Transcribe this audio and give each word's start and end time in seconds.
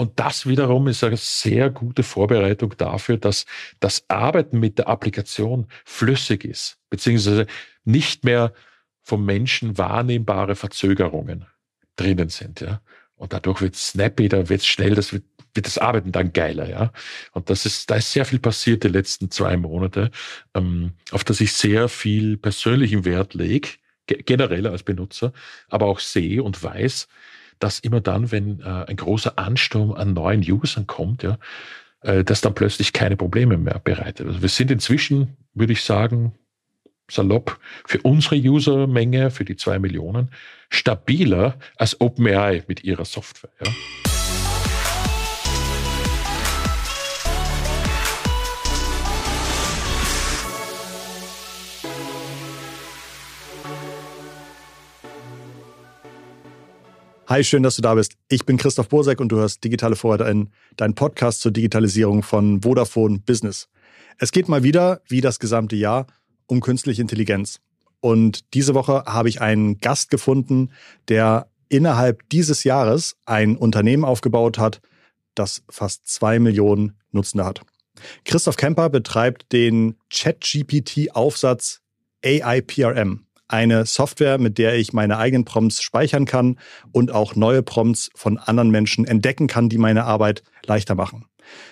Und 0.00 0.18
das 0.18 0.46
wiederum 0.46 0.88
ist 0.88 1.04
eine 1.04 1.18
sehr 1.18 1.68
gute 1.68 2.02
Vorbereitung 2.02 2.74
dafür, 2.78 3.18
dass 3.18 3.44
das 3.80 4.02
Arbeiten 4.08 4.58
mit 4.58 4.78
der 4.78 4.88
Applikation 4.88 5.66
flüssig 5.84 6.46
ist, 6.46 6.78
beziehungsweise 6.88 7.46
nicht 7.84 8.24
mehr 8.24 8.54
vom 9.02 9.26
Menschen 9.26 9.76
wahrnehmbare 9.76 10.54
Verzögerungen 10.54 11.44
drinnen 11.96 12.30
sind. 12.30 12.62
Ja. 12.62 12.80
Und 13.14 13.34
dadurch 13.34 13.60
wird 13.60 13.74
es 13.74 13.88
snappy, 13.88 14.30
da 14.30 14.48
wird 14.48 14.62
es 14.62 14.66
schnell, 14.66 14.94
das 14.94 15.12
wird, 15.12 15.24
wird 15.52 15.66
das 15.66 15.76
Arbeiten 15.76 16.12
dann 16.12 16.32
geiler, 16.32 16.66
ja. 16.66 16.92
Und 17.32 17.50
das 17.50 17.66
ist, 17.66 17.90
da 17.90 17.96
ist 17.96 18.10
sehr 18.10 18.24
viel 18.24 18.38
passiert 18.38 18.84
die 18.84 18.88
letzten 18.88 19.30
zwei 19.30 19.58
Monate, 19.58 20.10
ähm, 20.54 20.92
auf 21.10 21.24
das 21.24 21.42
ich 21.42 21.52
sehr 21.52 21.90
viel 21.90 22.38
persönlichen 22.38 23.04
Wert 23.04 23.34
lege, 23.34 23.68
generell 24.06 24.66
als 24.66 24.82
Benutzer, 24.82 25.34
aber 25.68 25.84
auch 25.84 26.00
sehe 26.00 26.42
und 26.42 26.62
weiß, 26.62 27.06
dass 27.60 27.78
immer 27.78 28.00
dann, 28.00 28.32
wenn 28.32 28.60
äh, 28.60 28.64
ein 28.64 28.96
großer 28.96 29.38
Ansturm 29.38 29.92
an 29.92 30.14
neuen 30.14 30.40
Usern 30.40 30.86
kommt, 30.86 31.22
ja, 31.22 31.38
äh, 32.00 32.24
das 32.24 32.40
dann 32.40 32.54
plötzlich 32.54 32.92
keine 32.92 33.16
Probleme 33.16 33.56
mehr 33.56 33.78
bereitet. 33.78 34.26
Also 34.26 34.42
wir 34.42 34.48
sind 34.48 34.70
inzwischen, 34.70 35.36
würde 35.54 35.72
ich 35.72 35.82
sagen, 35.82 36.32
salopp 37.08 37.58
für 37.86 38.00
unsere 38.02 38.36
Usermenge, 38.36 39.30
für 39.30 39.44
die 39.44 39.56
zwei 39.56 39.78
Millionen, 39.78 40.30
stabiler 40.68 41.56
als 41.76 42.00
OpenAI 42.00 42.64
mit 42.66 42.84
ihrer 42.84 43.04
Software. 43.04 43.50
Ja. 43.64 43.72
Hi, 57.30 57.44
schön, 57.44 57.62
dass 57.62 57.76
du 57.76 57.82
da 57.82 57.94
bist. 57.94 58.16
Ich 58.28 58.44
bin 58.44 58.56
Christoph 58.56 58.88
Bursek 58.88 59.20
und 59.20 59.30
du 59.30 59.36
hörst 59.36 59.62
Digitale 59.62 59.94
Vorreiterin, 59.94 60.50
dein 60.74 60.96
Podcast 60.96 61.42
zur 61.42 61.52
Digitalisierung 61.52 62.24
von 62.24 62.62
Vodafone 62.62 63.20
Business. 63.20 63.68
Es 64.18 64.32
geht 64.32 64.48
mal 64.48 64.64
wieder, 64.64 65.00
wie 65.06 65.20
das 65.20 65.38
gesamte 65.38 65.76
Jahr, 65.76 66.08
um 66.48 66.60
künstliche 66.60 67.00
Intelligenz. 67.00 67.60
Und 68.00 68.52
diese 68.52 68.74
Woche 68.74 69.04
habe 69.06 69.28
ich 69.28 69.40
einen 69.40 69.78
Gast 69.78 70.10
gefunden, 70.10 70.72
der 71.06 71.46
innerhalb 71.68 72.28
dieses 72.30 72.64
Jahres 72.64 73.14
ein 73.26 73.56
Unternehmen 73.56 74.04
aufgebaut 74.04 74.58
hat, 74.58 74.80
das 75.36 75.62
fast 75.70 76.08
zwei 76.08 76.40
Millionen 76.40 76.98
Nutzende 77.12 77.44
hat. 77.44 77.60
Christoph 78.24 78.56
Kemper 78.56 78.90
betreibt 78.90 79.52
den 79.52 79.94
ChatGPT-Aufsatz 80.12 81.80
AIPRM 82.24 83.24
eine 83.50 83.84
Software, 83.84 84.38
mit 84.38 84.58
der 84.58 84.76
ich 84.76 84.92
meine 84.92 85.18
eigenen 85.18 85.44
Prompts 85.44 85.82
speichern 85.82 86.24
kann 86.24 86.58
und 86.92 87.10
auch 87.10 87.34
neue 87.34 87.62
Prompts 87.62 88.10
von 88.14 88.38
anderen 88.38 88.70
Menschen 88.70 89.04
entdecken 89.04 89.46
kann, 89.48 89.68
die 89.68 89.78
meine 89.78 90.04
Arbeit 90.04 90.42
leichter 90.66 90.94
machen. 90.94 91.26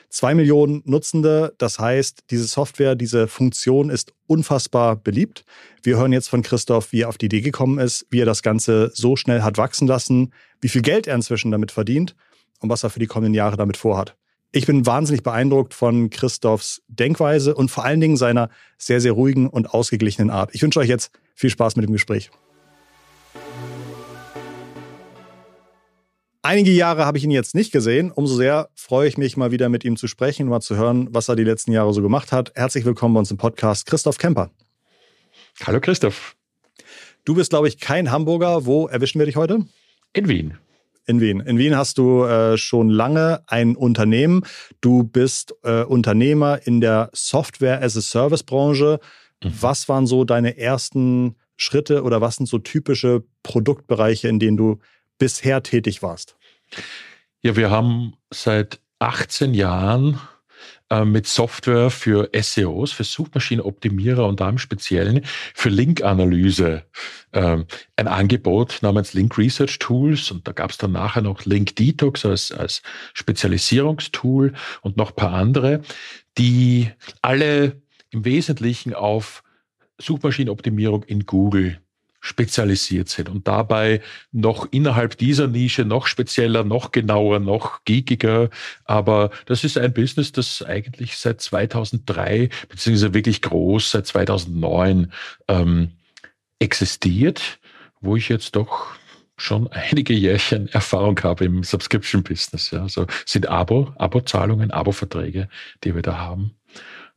Zwei 0.09 0.35
Millionen 0.35 0.83
Nutzende, 0.87 1.55
das 1.59 1.79
heißt, 1.79 2.25
diese 2.31 2.47
Software, 2.47 2.97
diese 2.97 3.29
Funktion 3.29 3.91
ist 3.91 4.13
unfassbar 4.27 4.97
beliebt. 4.97 5.45
Wir 5.83 5.97
hören 5.97 6.13
jetzt 6.13 6.29
von 6.29 6.43
Christoph, 6.43 6.93
wie 6.93 7.03
er 7.03 7.09
auf 7.09 7.19
die 7.19 7.27
Idee 7.27 7.43
gekommen 7.43 7.79
ist, 7.79 8.07
wie 8.11 8.21
er 8.21 8.27
das 8.27 8.43
Ganze 8.43 8.91
so 8.95 9.15
schnell 9.15 9.43
hat 9.43 9.57
wachsen 9.57 9.87
lassen, 9.87 10.33
wie 10.61 10.69
viel 10.69 10.83
Geld 10.83 11.07
er 11.07 11.15
inzwischen 11.15 11.53
damit 11.53 11.71
verdient 11.71 12.17
und 12.61 12.71
was 12.71 12.83
er 12.83 12.91
für 12.91 12.99
die 12.99 13.07
kommenden 13.07 13.35
Jahre 13.35 13.57
damit 13.57 13.77
vorhat. 13.77 14.18
Ich 14.51 14.65
bin 14.65 14.87
wahnsinnig 14.87 15.23
beeindruckt 15.23 15.75
von 15.75 16.09
Christophs 16.09 16.81
Denkweise 16.89 17.55
und 17.55 17.71
vor 17.71 17.85
allen 17.85 18.01
Dingen 18.01 18.17
seiner 18.17 18.49
sehr, 18.79 19.01
sehr 19.01 19.13
ruhigen 19.13 19.47
und 19.47 19.75
ausgeglichenen 19.75 20.31
Art. 20.31 20.55
Ich 20.55 20.63
wünsche 20.63 20.81
euch 20.81 20.89
jetzt 20.89 21.11
viel 21.35 21.51
Spaß 21.51 21.77
mit 21.77 21.87
dem 21.87 21.93
Gespräch. 21.93 22.31
Einige 26.41 26.71
Jahre 26.71 27.05
habe 27.05 27.19
ich 27.19 27.25
ihn 27.25 27.31
jetzt 27.31 27.55
nicht 27.55 27.73
gesehen. 27.73 28.11
Umso 28.11 28.37
sehr 28.37 28.71
freue 28.75 29.07
ich 29.07 29.19
mich, 29.19 29.37
mal 29.37 29.51
wieder 29.51 29.69
mit 29.69 29.85
ihm 29.85 29.99
zu 29.99 30.07
sprechen, 30.07 30.49
mal 30.49 30.61
zu 30.61 30.77
hören, 30.77 31.09
was 31.11 31.29
er 31.29 31.37
die 31.37 31.45
letzten 31.45 31.73
Jahre 31.73 31.93
so 31.93 32.01
gemacht 32.01 32.33
hat. 32.33 32.53
Herzlich 32.55 32.87
willkommen 32.87 33.13
bei 33.13 33.19
uns 33.19 33.31
im 33.31 33.37
Podcast, 33.37 33.85
Christoph 33.85 34.17
Kemper. 34.17 34.51
Hallo 35.67 35.79
Christoph. 35.79 36.37
Du 37.27 37.35
bist, 37.35 37.51
glaube 37.51 37.69
ich, 37.69 37.81
kein 37.81 38.11
Hamburger. 38.11 38.65
Wo 38.65 38.87
erwischen 38.87 39.19
wir 39.19 39.27
dich 39.27 39.37
heute? 39.37 39.67
In 40.15 40.29
Wien. 40.29 40.57
In 41.09 41.23
Wien. 41.23 41.41
In 41.41 41.57
Wien 41.57 41.75
hast 41.75 41.97
du 41.97 42.25
äh, 42.25 42.59
schon 42.59 42.91
lange 42.91 43.43
ein 43.47 43.77
Unternehmen. 43.77 44.43
Du 44.83 45.05
bist 45.05 45.55
äh, 45.63 45.83
Unternehmer 45.83 46.61
in 46.67 46.83
der 46.83 47.09
Software-as-a-Service-Branche. 47.15 49.01
Mhm. 49.43 49.53
Was 49.59 49.89
waren 49.89 50.07
so 50.07 50.25
deine 50.25 50.59
ersten 50.59 51.37
Schritte 51.57 52.03
oder 52.03 52.21
was 52.21 52.37
sind 52.37 52.47
so 52.47 52.59
typische 52.59 53.25
Produktbereiche, 53.43 54.29
in 54.29 54.39
denen 54.39 54.59
du 54.59 54.81
bisher 55.17 55.63
tätig 55.63 56.03
warst? 56.03 56.37
Ja, 57.41 57.57
wir 57.57 57.71
haben 57.71 58.13
seit 58.31 58.79
18 58.99 59.55
Jahren 59.55 60.21
äh, 60.91 61.05
mit 61.05 61.27
Software 61.27 61.91
für 61.91 62.31
SEOs, 62.33 62.93
für 62.93 63.05
Suchmaschinenoptimierer 63.05 64.27
und 64.27 64.41
da 64.41 64.49
im 64.49 64.59
Speziellen 64.59 65.23
für 65.55 65.69
Linkanalyse 65.69 66.85
ähm, 67.33 67.67
ein 67.97 68.09
Angebot 68.09 68.79
namens 68.81 69.13
Link 69.13 69.37
Research 69.37 69.79
Tools. 69.79 70.31
Und 70.31 70.49
da 70.49 70.53
gab 70.53 70.71
es 70.71 70.79
dann 70.79 70.93
nachher 70.93 71.23
noch 71.23 71.45
Link 71.45 71.77
Detox 71.77 72.25
als, 72.25 72.53
als 72.53 72.83
Spezialisierungstool 73.13 74.55
und 74.81 74.97
noch 74.97 75.15
paar 75.15 75.35
andere, 75.35 75.83
die 76.39 76.91
alle 77.21 77.83
im 78.11 78.25
Wesentlichen 78.25 78.95
auf 78.95 79.43
Suchmaschinenoptimierung 79.99 81.03
in 81.03 81.27
Google 81.27 81.81
spezialisiert 82.21 83.09
sind 83.09 83.29
und 83.29 83.47
dabei 83.47 84.01
noch 84.33 84.69
innerhalb 84.71 85.17
dieser 85.19 85.47
Nische 85.47 85.85
noch 85.85 86.07
spezieller, 86.07 86.65
noch 86.65 86.91
genauer, 86.91 87.39
noch 87.39 87.85
geekiger. 87.85 88.51
Aber 88.85 89.31
das 89.47 89.65
ist 89.65 89.79
ein 89.79 89.93
Business, 89.93 90.33
das 90.33 90.63
eigentlich 90.63 91.17
seit 91.17 91.41
2003 91.41 92.51
beziehungsweise 92.69 93.15
wirklich 93.15 93.43
groß 93.43 93.93
seit 93.93 94.07
2009 94.07 95.13
ähm, 95.49 95.93
existiert, 96.59 97.59
wo 98.01 98.17
ich 98.17 98.29
jetzt 98.29 98.57
doch 98.57 98.99
schon 99.37 99.69
einige 99.69 100.13
Jährchen 100.13 100.69
Erfahrung 100.69 101.19
habe 101.23 101.45
im 101.45 101.63
Subscription 101.63 102.25
Business. 102.25 102.73
Ja. 102.73 102.83
Also 102.83 103.07
sind 103.25 103.49
Abo, 103.49 103.93
Abo-Zahlungen, 103.97 104.73
Abo-Verträge, 104.73 105.49
die 105.85 105.95
wir 105.95 106.03
da 106.03 106.19
haben. 106.19 106.57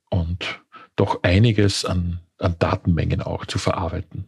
Und 0.09 0.62
doch 0.95 1.23
einiges 1.23 1.83
an, 1.83 2.19
an 2.38 2.56
Datenmengen 2.59 3.22
auch 3.22 3.45
zu 3.47 3.57
verarbeiten. 3.57 4.28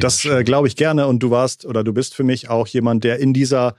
Das 0.00 0.24
äh, 0.24 0.44
glaube 0.44 0.68
ich 0.68 0.76
gerne 0.76 1.06
und 1.06 1.22
du 1.22 1.30
warst 1.30 1.64
oder 1.64 1.84
du 1.84 1.92
bist 1.92 2.14
für 2.14 2.24
mich 2.24 2.48
auch 2.50 2.66
jemand, 2.66 3.04
der 3.04 3.18
in 3.18 3.32
dieser 3.32 3.76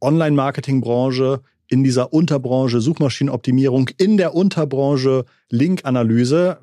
Online-Marketing-Branche, 0.00 1.42
in 1.68 1.84
dieser 1.84 2.12
Unterbranche 2.12 2.80
Suchmaschinenoptimierung, 2.80 3.90
in 3.96 4.16
der 4.16 4.34
Unterbranche 4.34 5.24
Link-Analyse, 5.50 6.58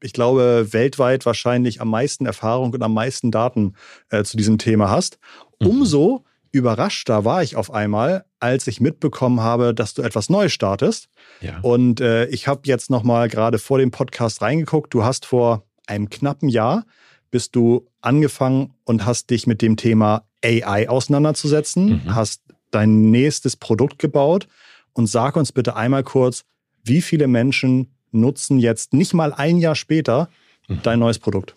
ich 0.00 0.12
glaube, 0.12 0.68
weltweit 0.70 1.26
wahrscheinlich 1.26 1.80
am 1.80 1.90
meisten 1.90 2.24
Erfahrung 2.24 2.72
und 2.72 2.82
am 2.82 2.94
meisten 2.94 3.30
Daten 3.30 3.74
äh, 4.10 4.24
zu 4.24 4.36
diesem 4.36 4.58
Thema 4.58 4.88
hast. 4.88 5.18
Mhm. 5.60 5.66
Umso 5.66 6.24
überraschter 6.50 7.24
war 7.24 7.42
ich 7.42 7.56
auf 7.56 7.72
einmal, 7.72 8.24
als 8.40 8.66
ich 8.66 8.80
mitbekommen 8.80 9.40
habe, 9.40 9.74
dass 9.74 9.94
du 9.94 10.02
etwas 10.02 10.30
Neues 10.30 10.52
startest. 10.52 11.08
Ja. 11.40 11.58
Und 11.60 12.00
äh, 12.00 12.26
ich 12.26 12.48
habe 12.48 12.62
jetzt 12.64 12.90
noch 12.90 13.02
mal 13.02 13.28
gerade 13.28 13.58
vor 13.58 13.78
dem 13.78 13.90
Podcast 13.90 14.40
reingeguckt. 14.40 14.94
Du 14.94 15.04
hast 15.04 15.26
vor 15.26 15.64
einem 15.86 16.08
knappen 16.08 16.48
Jahr 16.48 16.84
bist 17.30 17.56
du 17.56 17.88
angefangen 18.00 18.74
und 18.84 19.04
hast 19.04 19.30
dich 19.30 19.46
mit 19.46 19.62
dem 19.62 19.76
Thema 19.76 20.24
AI 20.44 20.88
auseinanderzusetzen, 20.88 22.04
mhm. 22.04 22.14
hast 22.14 22.42
dein 22.70 23.10
nächstes 23.10 23.56
Produkt 23.56 23.98
gebaut 23.98 24.48
und 24.92 25.06
sag 25.06 25.36
uns 25.36 25.52
bitte 25.52 25.76
einmal 25.76 26.04
kurz, 26.04 26.44
wie 26.84 27.02
viele 27.02 27.26
Menschen 27.26 27.88
nutzen 28.10 28.58
jetzt 28.58 28.92
nicht 28.92 29.14
mal 29.14 29.32
ein 29.32 29.58
Jahr 29.58 29.74
später 29.74 30.28
mhm. 30.68 30.80
dein 30.82 30.98
neues 30.98 31.18
Produkt? 31.18 31.54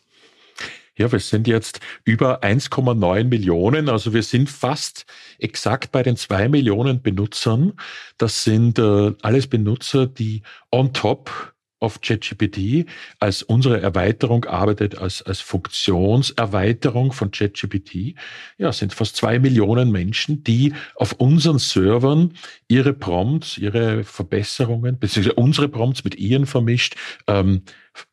Ja, 0.98 1.12
wir 1.12 1.20
sind 1.20 1.48
jetzt 1.48 1.80
über 2.04 2.44
1,9 2.44 3.24
Millionen, 3.24 3.90
also 3.90 4.14
wir 4.14 4.24
sind 4.24 4.50
fast 4.50 5.06
exakt 5.40 5.92
bei 5.92 6.04
den 6.04 6.18
zwei 6.18 6.50
Millionen 6.50 7.02
Benutzern. 7.02 7.74
Das 8.18 8.44
sind 8.44 8.78
äh, 8.78 9.14
alles 9.22 9.48
Benutzer, 9.48 10.06
die 10.06 10.44
on 10.70 10.94
top 10.94 11.51
auf 11.82 12.00
ChatGPT 12.00 12.86
als 13.20 13.44
unsere 13.44 13.82
Erweiterung 13.82 14.46
arbeitet, 14.46 14.98
als, 14.98 15.22
als 15.22 15.42
Funktionserweiterung 15.42 17.12
von 17.12 17.32
ChatGPT. 17.32 18.16
Ja, 18.58 18.72
sind 18.72 18.94
fast 18.94 19.16
zwei 19.16 19.40
Millionen 19.40 19.92
Menschen, 19.92 20.44
die 20.44 20.74
auf 20.96 21.14
unseren 21.14 21.60
Servern 21.60 22.34
ihre 22.68 22.94
Prompts, 22.94 23.58
ihre 23.58 24.04
Verbesserungen, 24.04 25.00
beziehungsweise 25.00 25.36
unsere 25.36 25.68
Prompts 25.70 26.04
mit 26.04 26.16
ihren 26.16 26.46
vermischt, 26.46 26.96
ähm, 27.28 27.64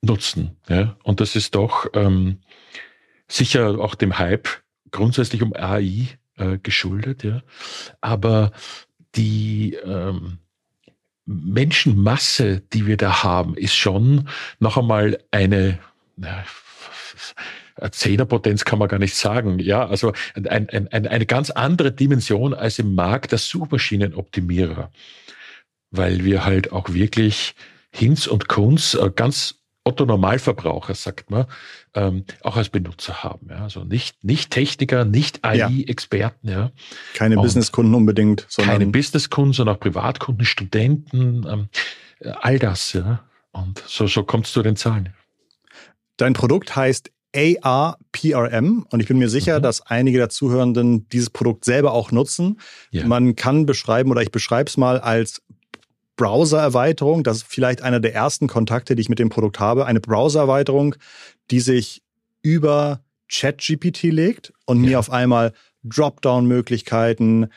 nutzen. 0.01 0.57
Ja, 0.69 0.97
und 1.05 1.21
das 1.21 1.37
ist 1.37 1.55
doch 1.55 1.87
ähm, 1.93 2.39
sicher 3.29 3.79
auch 3.79 3.95
dem 3.95 4.19
Hype 4.19 4.49
grundsätzlich 4.91 5.43
um 5.43 5.53
AI 5.55 6.09
äh, 6.37 6.59
geschuldet. 6.63 7.23
Ja, 7.23 7.43
aber 8.01 8.53
die 9.15 9.75
ähm, 9.85 10.39
Menschenmasse, 11.29 12.63
die 12.73 12.87
wir 12.87 12.97
da 12.97 13.23
haben, 13.23 13.55
ist 13.55 13.75
schon 13.75 14.29
noch 14.61 14.79
einmal 14.79 15.19
eine, 15.31 15.79
Zehnerpotenz 17.91 18.65
kann 18.65 18.79
man 18.79 18.89
gar 18.89 18.99
nicht 18.99 19.15
sagen. 19.15 19.59
Ja, 19.59 19.87
also 19.87 20.15
ein, 20.35 20.71
ein, 20.71 20.89
eine 20.89 21.27
ganz 21.27 21.51
andere 21.51 21.93
Dimension 21.93 22.55
als 22.55 22.79
im 22.79 22.95
Markt 22.95 23.33
der 23.33 23.39
Suchmaschinenoptimierer, 23.39 24.91
weil 25.91 26.25
wir 26.25 26.47
halt 26.47 26.73
auch 26.73 26.89
wirklich 26.95 27.55
Hinz 27.91 28.27
und 28.27 28.49
Kunz 28.49 28.95
äh, 28.95 29.11
ganz 29.15 29.58
Otto 29.89 30.05
Normalverbraucher, 30.05 30.95
sagt 30.95 31.31
man, 31.31 31.47
ähm, 31.95 32.25
auch 32.43 32.57
als 32.57 32.69
Benutzer 32.69 33.25
haben. 33.25 33.49
Ja? 33.51 33.63
Also 33.63 33.85
nicht, 33.85 34.23
nicht 34.23 34.51
Techniker, 34.51 35.05
nicht 35.05 35.45
AI-Experten. 35.45 36.49
Ja. 36.49 36.71
Keine 37.15 37.37
Businesskunden 37.37 37.95
unbedingt. 37.95 38.47
Sondern 38.49 38.79
keine 38.79 38.91
Businesskunden, 38.91 39.53
sondern 39.55 39.77
auch 39.77 39.81
Privatkunden, 39.81 40.45
Studenten, 40.45 41.47
ähm, 41.49 41.69
all 42.41 42.59
das. 42.59 42.93
Ja. 42.93 43.25
Und 43.53 43.83
so, 43.87 44.07
so 44.07 44.23
kommt 44.23 44.47
es 44.47 44.53
zu 44.53 44.63
den 44.63 44.77
Zahlen. 44.77 45.15
Dein 46.17 46.35
Produkt 46.35 46.77
heißt 46.77 47.11
ARPRM 47.35 48.87
und 48.91 49.01
ich 49.01 49.09
bin 49.09 49.19
mir 49.19 49.29
sicher, 49.29 49.59
mhm. 49.59 49.63
dass 49.63 49.83
einige 49.83 50.19
der 50.19 50.29
Zuhörenden 50.29 51.09
dieses 51.11 51.31
Produkt 51.31 51.65
selber 51.65 51.93
auch 51.93 52.11
nutzen. 52.11 52.61
Ja. 52.91 53.07
Man 53.07 53.37
kann 53.37 53.67
beschreiben 53.67 54.11
oder 54.11 54.23
ich 54.23 54.31
beschreibe 54.31 54.69
es 54.69 54.77
mal 54.77 54.99
als 54.99 55.43
Browser-Erweiterung. 56.19 57.23
Das 57.23 57.39
ist 57.39 57.47
vielleicht 57.49 57.81
einer 57.81 58.01
der 58.01 58.15
ersten 58.15 58.47
Kontakte, 58.47 58.95
die 58.95 59.01
ich 59.01 59.09
mit 59.09 59.19
dem 59.19 59.31
Produkt 59.31 59.59
habe. 59.59 59.87
Eine 59.87 60.01
Browser-Erweiterung, 60.01 60.97
die 61.51 61.61
sich 61.61 62.03
über 62.43 63.01
ChatGPT 63.31 64.05
legt 64.05 64.53
und 64.67 64.83
ja. 64.83 64.91
mir 64.91 64.99
auf 64.99 65.11
einmal 65.11 65.55
Dropdown-Möglichkeiten, 65.85 67.49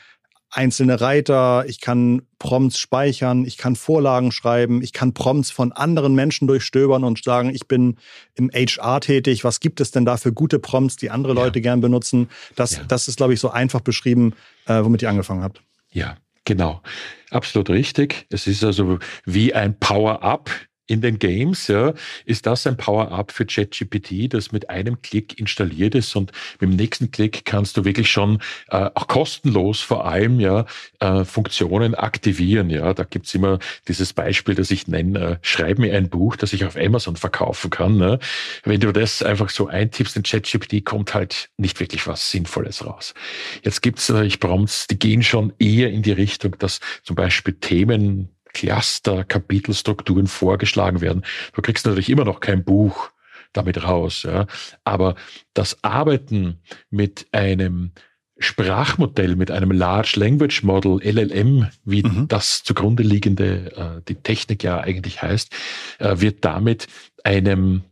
einzelne 0.52 1.00
Reiter, 1.00 1.64
ich 1.66 1.80
kann 1.80 2.22
Prompts 2.38 2.78
speichern, 2.78 3.46
ich 3.46 3.56
kann 3.56 3.74
Vorlagen 3.74 4.32
schreiben, 4.32 4.82
ich 4.82 4.92
kann 4.92 5.14
Prompts 5.14 5.50
von 5.50 5.72
anderen 5.72 6.14
Menschen 6.14 6.46
durchstöbern 6.46 7.04
und 7.04 7.24
sagen, 7.24 7.50
ich 7.50 7.66
bin 7.66 7.96
im 8.34 8.50
HR 8.50 9.00
tätig, 9.00 9.44
was 9.44 9.60
gibt 9.60 9.80
es 9.80 9.90
denn 9.90 10.04
da 10.04 10.18
für 10.18 10.32
gute 10.32 10.58
Prompts, 10.58 10.96
die 10.96 11.10
andere 11.10 11.32
Leute 11.32 11.58
ja. 11.58 11.62
gern 11.62 11.80
benutzen? 11.80 12.28
Das, 12.54 12.76
ja. 12.76 12.84
das 12.86 13.08
ist, 13.08 13.16
glaube 13.16 13.32
ich, 13.32 13.40
so 13.40 13.50
einfach 13.50 13.80
beschrieben, 13.80 14.34
äh, 14.66 14.84
womit 14.84 15.00
ihr 15.02 15.08
angefangen 15.08 15.42
habt. 15.42 15.62
Ja, 15.90 16.16
genau. 16.44 16.82
Absolut 17.30 17.70
richtig. 17.70 18.26
Es 18.30 18.46
ist 18.46 18.62
also 18.62 18.98
wie 19.24 19.54
ein 19.54 19.78
Power-up 19.78 20.50
in 20.86 21.00
den 21.00 21.18
Games, 21.18 21.68
ja, 21.68 21.94
ist 22.24 22.46
das 22.46 22.66
ein 22.66 22.76
Power-up 22.76 23.32
für 23.32 23.46
ChatGPT, 23.46 24.32
das 24.32 24.52
mit 24.52 24.68
einem 24.68 25.00
Klick 25.00 25.38
installiert 25.38 25.94
ist 25.94 26.14
und 26.16 26.32
mit 26.60 26.70
dem 26.70 26.76
nächsten 26.76 27.10
Klick 27.10 27.44
kannst 27.44 27.76
du 27.76 27.84
wirklich 27.84 28.10
schon 28.10 28.40
äh, 28.68 28.90
auch 28.94 29.06
kostenlos 29.06 29.80
vor 29.80 30.06
allem 30.06 30.40
ja 30.40 30.66
äh, 31.00 31.24
Funktionen 31.24 31.94
aktivieren. 31.94 32.68
Ja, 32.68 32.94
da 32.94 33.04
gibt's 33.04 33.34
immer 33.34 33.58
dieses 33.88 34.12
Beispiel, 34.12 34.54
das 34.54 34.70
ich 34.70 34.88
nenne, 34.88 35.18
äh, 35.18 35.36
schreib 35.42 35.78
mir 35.78 35.96
ein 35.96 36.08
Buch, 36.08 36.36
das 36.36 36.52
ich 36.52 36.64
auf 36.64 36.76
Amazon 36.76 37.16
verkaufen 37.16 37.70
kann. 37.70 37.96
Ne? 37.96 38.18
Wenn 38.64 38.80
du 38.80 38.92
das 38.92 39.22
einfach 39.22 39.50
so 39.50 39.68
eintippst 39.68 40.16
in 40.16 40.24
ChatGPT, 40.24 40.84
kommt 40.84 41.14
halt 41.14 41.48
nicht 41.56 41.78
wirklich 41.80 42.06
was 42.06 42.30
Sinnvolles 42.30 42.84
raus. 42.84 43.14
Jetzt 43.62 43.82
gibt's 43.82 44.08
natürlich 44.08 44.40
Prompts, 44.40 44.88
die 44.88 44.98
gehen 44.98 45.22
schon 45.22 45.52
eher 45.58 45.90
in 45.90 46.02
die 46.02 46.12
Richtung, 46.12 46.56
dass 46.58 46.80
zum 47.02 47.16
Beispiel 47.16 47.54
Themen 47.54 48.30
Cluster, 48.52 49.24
Kapitelstrukturen 49.24 50.26
vorgeschlagen 50.26 51.00
werden. 51.00 51.24
Du 51.54 51.62
kriegst 51.62 51.86
natürlich 51.86 52.10
immer 52.10 52.24
noch 52.24 52.40
kein 52.40 52.64
Buch 52.64 53.10
damit 53.52 53.84
raus. 53.84 54.22
Ja. 54.24 54.46
Aber 54.84 55.14
das 55.54 55.82
Arbeiten 55.82 56.60
mit 56.90 57.26
einem 57.32 57.92
Sprachmodell, 58.38 59.36
mit 59.36 59.50
einem 59.50 59.70
Large 59.70 60.14
Language 60.16 60.62
Model, 60.62 61.00
LLM, 61.02 61.68
wie 61.84 62.02
mhm. 62.02 62.28
das 62.28 62.62
zugrunde 62.62 63.02
liegende, 63.02 63.76
äh, 63.76 64.02
die 64.08 64.16
Technik 64.16 64.64
ja 64.64 64.80
eigentlich 64.80 65.22
heißt, 65.22 65.52
äh, 65.98 66.20
wird 66.20 66.44
damit 66.44 66.88
einem, 67.22 67.82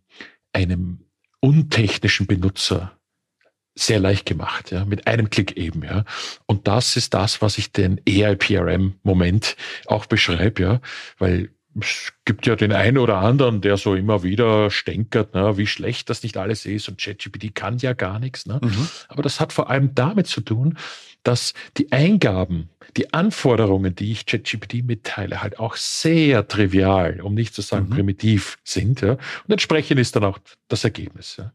einem 0.52 1.04
untechnischen 1.40 2.26
Benutzer 2.26 2.99
sehr 3.80 4.00
leicht 4.00 4.26
gemacht, 4.26 4.70
ja, 4.70 4.84
mit 4.84 5.06
einem 5.06 5.30
Klick 5.30 5.56
eben, 5.56 5.82
ja. 5.82 6.04
Und 6.46 6.68
das 6.68 6.96
ist 6.96 7.14
das, 7.14 7.42
was 7.42 7.58
ich 7.58 7.72
den 7.72 8.00
AIPRM-Moment 8.06 9.56
auch 9.86 10.06
beschreibe, 10.06 10.62
ja, 10.62 10.80
weil 11.18 11.50
es 11.80 12.12
gibt 12.24 12.46
ja 12.46 12.56
den 12.56 12.72
einen 12.72 12.98
oder 12.98 13.18
anderen, 13.18 13.60
der 13.60 13.76
so 13.76 13.94
immer 13.94 14.22
wieder 14.22 14.70
stänkert, 14.70 15.34
ne, 15.34 15.56
wie 15.56 15.66
schlecht 15.66 16.10
das 16.10 16.22
nicht 16.22 16.36
alles 16.36 16.66
ist 16.66 16.88
und 16.88 17.00
ChatGPT 17.00 17.54
kann 17.54 17.78
ja 17.78 17.92
gar 17.92 18.18
nichts. 18.18 18.46
Ne? 18.46 18.58
Mhm. 18.62 18.88
Aber 19.08 19.22
das 19.22 19.38
hat 19.38 19.52
vor 19.52 19.70
allem 19.70 19.94
damit 19.94 20.26
zu 20.26 20.40
tun, 20.40 20.76
dass 21.22 21.54
die 21.76 21.92
Eingaben, 21.92 22.70
die 22.96 23.12
Anforderungen, 23.12 23.94
die 23.94 24.12
ich 24.12 24.26
ChatGPT 24.26 24.84
mitteile, 24.84 25.42
halt 25.42 25.58
auch 25.58 25.76
sehr 25.76 26.48
trivial, 26.48 27.20
um 27.20 27.34
nicht 27.34 27.54
zu 27.54 27.62
sagen 27.62 27.86
mhm. 27.88 27.94
primitiv 27.94 28.58
sind. 28.64 29.00
Ja? 29.00 29.12
Und 29.12 29.50
entsprechend 29.50 30.00
ist 30.00 30.16
dann 30.16 30.24
auch 30.24 30.38
das 30.68 30.84
Ergebnis. 30.84 31.36
Ja? 31.38 31.52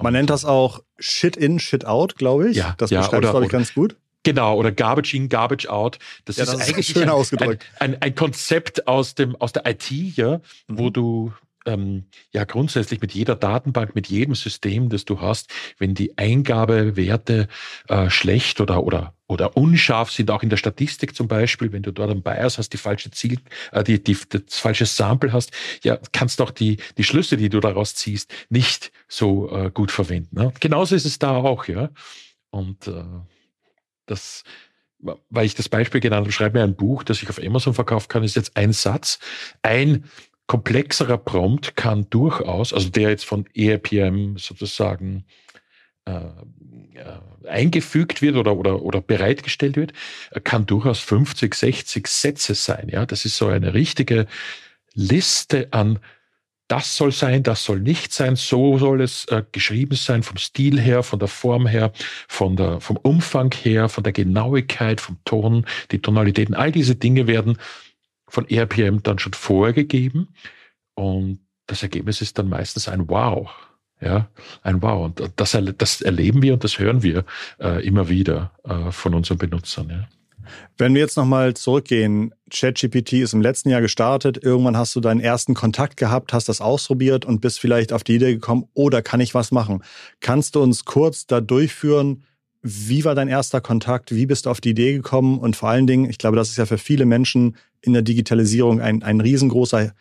Man 0.00 0.12
nennt 0.12 0.30
das 0.30 0.44
auch 0.44 0.82
Shit 0.98 1.36
in, 1.36 1.58
Shit 1.58 1.86
out, 1.86 2.16
glaube 2.16 2.50
ich. 2.50 2.56
Ja, 2.56 2.74
das 2.78 2.90
ja, 2.90 3.00
beschreibt, 3.00 3.22
glaube 3.22 3.46
ich, 3.46 3.50
ganz 3.50 3.74
gut. 3.74 3.96
Genau, 4.22 4.56
oder 4.56 4.72
Garbage 4.72 5.14
in, 5.14 5.28
Garbage 5.28 5.68
out. 5.68 5.98
Das, 6.24 6.36
ja, 6.36 6.42
ist, 6.42 6.52
das 6.52 6.68
eigentlich 6.68 6.88
schön 6.88 7.08
ausgedrückt. 7.08 7.64
Ein, 7.78 7.94
ein, 7.94 8.02
ein, 8.02 8.14
Konzept 8.16 8.88
aus, 8.88 9.14
dem, 9.14 9.36
aus 9.36 9.52
der 9.52 9.66
IT, 9.66 9.88
ja, 9.90 10.40
mhm. 10.66 10.78
wo 10.78 10.90
du 10.90 11.32
ähm, 11.66 12.06
ja 12.32 12.44
grundsätzlich 12.44 13.00
mit 13.00 13.12
jeder 13.12 13.36
Datenbank, 13.36 13.94
mit 13.94 14.08
jedem 14.08 14.34
System, 14.34 14.88
das 14.88 15.04
du 15.04 15.20
hast, 15.20 15.52
wenn 15.78 15.94
die 15.94 16.16
Eingabewerte 16.16 17.48
äh, 17.88 18.08
schlecht 18.10 18.60
oder, 18.60 18.82
oder, 18.84 19.14
oder 19.26 19.56
unscharf 19.56 20.10
sind, 20.10 20.30
auch 20.30 20.42
in 20.42 20.50
der 20.50 20.56
Statistik 20.56 21.14
zum 21.14 21.28
Beispiel, 21.28 21.72
wenn 21.72 21.82
du 21.82 21.92
dort 21.92 22.10
ein 22.10 22.22
Bias 22.22 22.58
hast, 22.58 22.72
die 22.72 22.78
falsche 22.78 23.10
Ziel, 23.10 23.40
äh, 23.72 23.84
die, 23.84 24.02
die, 24.02 24.16
das 24.28 24.58
falsche 24.58 24.86
Sample 24.86 25.32
hast, 25.32 25.50
ja, 25.82 25.98
kannst 26.12 26.40
auch 26.40 26.50
die, 26.50 26.78
die 26.96 27.04
Schlüsse, 27.04 27.36
die 27.36 27.48
du 27.48 27.60
daraus 27.60 27.94
ziehst, 27.94 28.32
nicht 28.48 28.92
so 29.08 29.50
äh, 29.50 29.70
gut 29.70 29.90
verwenden. 29.90 30.36
Ne? 30.36 30.52
Genauso 30.60 30.94
ist 30.94 31.06
es 31.06 31.18
da 31.18 31.36
auch, 31.36 31.66
ja. 31.66 31.90
Und 32.50 32.86
äh, 32.86 33.04
das, 34.06 34.44
weil 34.98 35.46
ich 35.46 35.54
das 35.54 35.68
Beispiel 35.68 36.00
genannt 36.00 36.24
habe, 36.24 36.32
schreib 36.32 36.54
mir 36.54 36.62
ein 36.62 36.76
Buch, 36.76 37.02
das 37.02 37.22
ich 37.22 37.28
auf 37.28 37.42
Amazon 37.42 37.74
verkaufen 37.74 38.08
kann, 38.08 38.24
ist 38.24 38.36
jetzt 38.36 38.56
ein 38.56 38.72
Satz, 38.72 39.18
ein 39.62 40.04
komplexerer 40.46 41.18
Prompt 41.18 41.76
kann 41.76 42.08
durchaus, 42.10 42.72
also 42.72 42.88
der 42.88 43.10
jetzt 43.10 43.24
von 43.24 43.46
ERPM 43.54 44.36
sozusagen 44.36 45.24
äh, 46.04 46.12
äh, 46.14 47.48
eingefügt 47.48 48.22
wird 48.22 48.36
oder, 48.36 48.56
oder, 48.56 48.82
oder 48.82 49.00
bereitgestellt 49.00 49.76
wird, 49.76 49.92
kann 50.44 50.66
durchaus 50.66 51.00
50, 51.00 51.54
60 51.54 52.06
Sätze 52.06 52.54
sein. 52.54 52.88
Ja, 52.90 53.06
das 53.06 53.24
ist 53.24 53.36
so 53.36 53.46
eine 53.46 53.74
richtige 53.74 54.26
Liste 54.94 55.68
an 55.72 55.98
das 56.68 56.96
soll 56.96 57.12
sein, 57.12 57.42
das 57.42 57.64
soll 57.64 57.80
nicht 57.80 58.12
sein, 58.12 58.34
so 58.34 58.78
soll 58.78 59.00
es 59.00 59.26
äh, 59.26 59.44
geschrieben 59.52 59.94
sein, 59.94 60.22
vom 60.22 60.36
Stil 60.36 60.80
her, 60.80 61.02
von 61.02 61.18
der 61.18 61.28
Form 61.28 61.66
her, 61.66 61.92
von 62.28 62.56
der, 62.56 62.80
vom 62.80 62.96
Umfang 62.96 63.52
her, 63.54 63.88
von 63.88 64.02
der 64.02 64.12
Genauigkeit, 64.12 65.00
vom 65.00 65.18
Ton, 65.24 65.64
die 65.92 66.00
Tonalitäten, 66.00 66.54
all 66.54 66.72
diese 66.72 66.96
Dinge 66.96 67.26
werden 67.26 67.58
von 68.28 68.46
RPM 68.48 69.02
dann 69.02 69.18
schon 69.18 69.32
vorgegeben 69.32 70.28
und 70.94 71.40
das 71.66 71.82
Ergebnis 71.82 72.20
ist 72.20 72.38
dann 72.38 72.48
meistens 72.48 72.88
ein 72.88 73.08
Wow. 73.08 73.50
Ja, 74.00 74.28
ein 74.62 74.82
Wow. 74.82 75.06
Und 75.06 75.32
das, 75.36 75.58
das 75.78 76.02
erleben 76.02 76.42
wir 76.42 76.54
und 76.54 76.64
das 76.64 76.78
hören 76.78 77.02
wir 77.02 77.24
äh, 77.58 77.84
immer 77.86 78.08
wieder 78.08 78.52
äh, 78.64 78.90
von 78.92 79.14
unseren 79.14 79.38
Benutzern. 79.38 79.88
Ja. 79.88 80.08
Wenn 80.78 80.94
wir 80.94 81.00
jetzt 81.00 81.16
nochmal 81.16 81.54
zurückgehen, 81.54 82.32
ChatGPT 82.50 83.14
ist 83.14 83.32
im 83.32 83.40
letzten 83.40 83.70
Jahr 83.70 83.80
gestartet, 83.80 84.42
irgendwann 84.42 84.76
hast 84.76 84.94
du 84.94 85.00
deinen 85.00 85.20
ersten 85.20 85.54
Kontakt 85.54 85.96
gehabt, 85.96 86.32
hast 86.32 86.48
das 86.48 86.60
ausprobiert 86.60 87.24
und 87.24 87.40
bist 87.40 87.58
vielleicht 87.58 87.92
auf 87.92 88.04
die 88.04 88.16
Idee 88.16 88.34
gekommen, 88.34 88.68
oh, 88.74 88.90
kann 89.02 89.20
ich 89.20 89.34
was 89.34 89.50
machen. 89.50 89.82
Kannst 90.20 90.54
du 90.54 90.62
uns 90.62 90.84
kurz 90.84 91.26
da 91.26 91.40
durchführen, 91.40 92.24
wie 92.62 93.04
war 93.04 93.14
dein 93.14 93.28
erster 93.28 93.60
Kontakt? 93.60 94.14
Wie 94.14 94.26
bist 94.26 94.46
du 94.46 94.50
auf 94.50 94.60
die 94.60 94.70
Idee 94.70 94.92
gekommen? 94.92 95.38
Und 95.38 95.56
vor 95.56 95.68
allen 95.68 95.86
Dingen, 95.86 96.10
ich 96.10 96.18
glaube, 96.18 96.36
das 96.36 96.48
ist 96.48 96.56
ja 96.56 96.66
für 96.66 96.78
viele 96.78 97.06
Menschen 97.06 97.56
in 97.86 97.92
der 97.92 98.02
Digitalisierung 98.02 98.80
ein, 98.80 99.02
ein 99.02 99.20
riesengroßer 99.20 99.92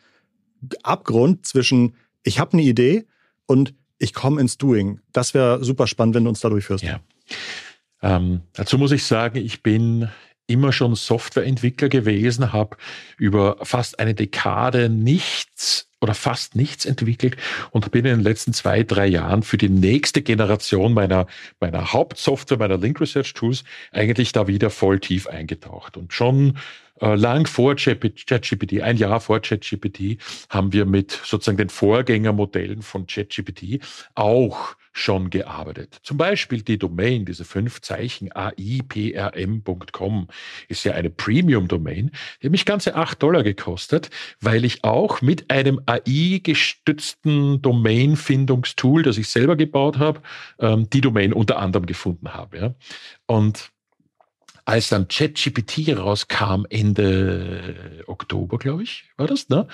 Abgrund 0.84 1.46
zwischen, 1.46 1.96
ich 2.24 2.40
habe 2.40 2.54
eine 2.54 2.64
Idee 2.64 3.06
und 3.46 3.74
ich 3.98 4.14
komme 4.14 4.42
ins 4.42 4.58
Doing. 4.58 5.00
Das 5.14 5.34
wäre 5.34 5.64
super 5.64 5.88
spannend, 5.88 6.16
wenn 6.16 6.24
du 6.24 6.30
uns 6.30 6.42
da 6.42 6.50
durchführst. 6.50 6.84
Ja. 6.84 7.00
Ähm, 8.02 8.42
dazu 8.54 8.78
muss 8.78 8.92
ich 8.92 9.04
sagen, 9.04 9.38
ich 9.38 9.64
bin 9.64 10.10
immer 10.48 10.72
schon 10.72 10.94
Softwareentwickler 10.96 11.90
gewesen, 11.90 12.54
habe 12.54 12.78
über 13.18 13.58
fast 13.64 14.00
eine 14.00 14.14
Dekade 14.14 14.90
nichts 14.90 15.90
oder 16.02 16.14
fast 16.14 16.56
nichts 16.56 16.86
entwickelt 16.86 17.36
und 17.72 17.90
bin 17.90 18.06
in 18.06 18.18
den 18.18 18.24
letzten 18.24 18.54
zwei, 18.54 18.84
drei 18.84 19.08
Jahren 19.08 19.42
für 19.42 19.58
die 19.58 19.70
nächste 19.70 20.22
Generation 20.22 20.94
meiner, 20.94 21.26
meiner 21.60 21.94
Hauptsoftware, 21.94 22.60
meiner 22.60 22.78
Link 22.78 23.02
Research 23.02 23.34
Tools 23.34 23.64
eigentlich 23.92 24.34
da 24.34 24.46
wieder 24.46 24.70
voll 24.70 25.00
tief 25.00 25.26
eingetaucht. 25.26 25.98
Und 25.98 26.14
schon 26.14 26.60
lang 27.00 27.48
vor 27.48 27.76
ChatGPT, 27.76 28.82
ein 28.82 28.98
Jahr 28.98 29.20
vor 29.20 29.40
ChatGPT, 29.40 30.18
haben 30.50 30.74
wir 30.74 30.86
mit 30.86 31.12
sozusagen 31.12 31.58
den 31.58 31.70
Vorgängermodellen 31.70 32.82
von 32.82 33.06
ChatGPT 33.08 33.80
auch 34.16 34.76
schon 34.98 35.30
gearbeitet. 35.30 36.00
Zum 36.04 36.18
Beispiel 36.18 36.62
die 36.62 36.78
Domain, 36.78 37.26
diese 37.26 37.44
fünf 37.44 37.82
Zeichen 37.82 38.30
aiprm.com 38.34 40.28
ist 40.70 40.86
ja 40.86 40.94
eine 40.94 41.10
Premium-Domain. 41.10 42.12
Die 42.42 42.48
hat 42.48 42.52
mich 42.52 42.64
ganze 42.64 42.96
acht 42.96 43.22
Dollar 43.22 43.44
gekostet, 43.44 44.10
weil 44.40 44.64
ich 44.64 44.86
auch 44.86 45.22
mit 45.22 45.52
einem 45.52 45.82
AI-gestützten 45.86 47.62
Domain-Findungstool, 47.62 49.04
das 49.04 49.18
ich 49.18 49.28
selber 49.28 49.58
gebaut 49.58 49.98
habe, 50.00 50.22
ähm, 50.60 50.90
die 50.90 51.02
Domain 51.02 51.34
unter 51.34 51.60
anderem 51.60 51.86
gefunden 51.88 52.34
habe. 52.34 52.76
Und 53.26 53.75
als 54.66 54.90
dann 54.90 55.08
ChatGPT 55.08 55.96
rauskam, 55.98 56.66
Ende 56.70 58.04
Oktober, 58.08 58.58
glaube 58.58 58.84
ich, 58.84 59.06
war 59.16 59.28
das, 59.28 59.48
ne? 59.50 59.68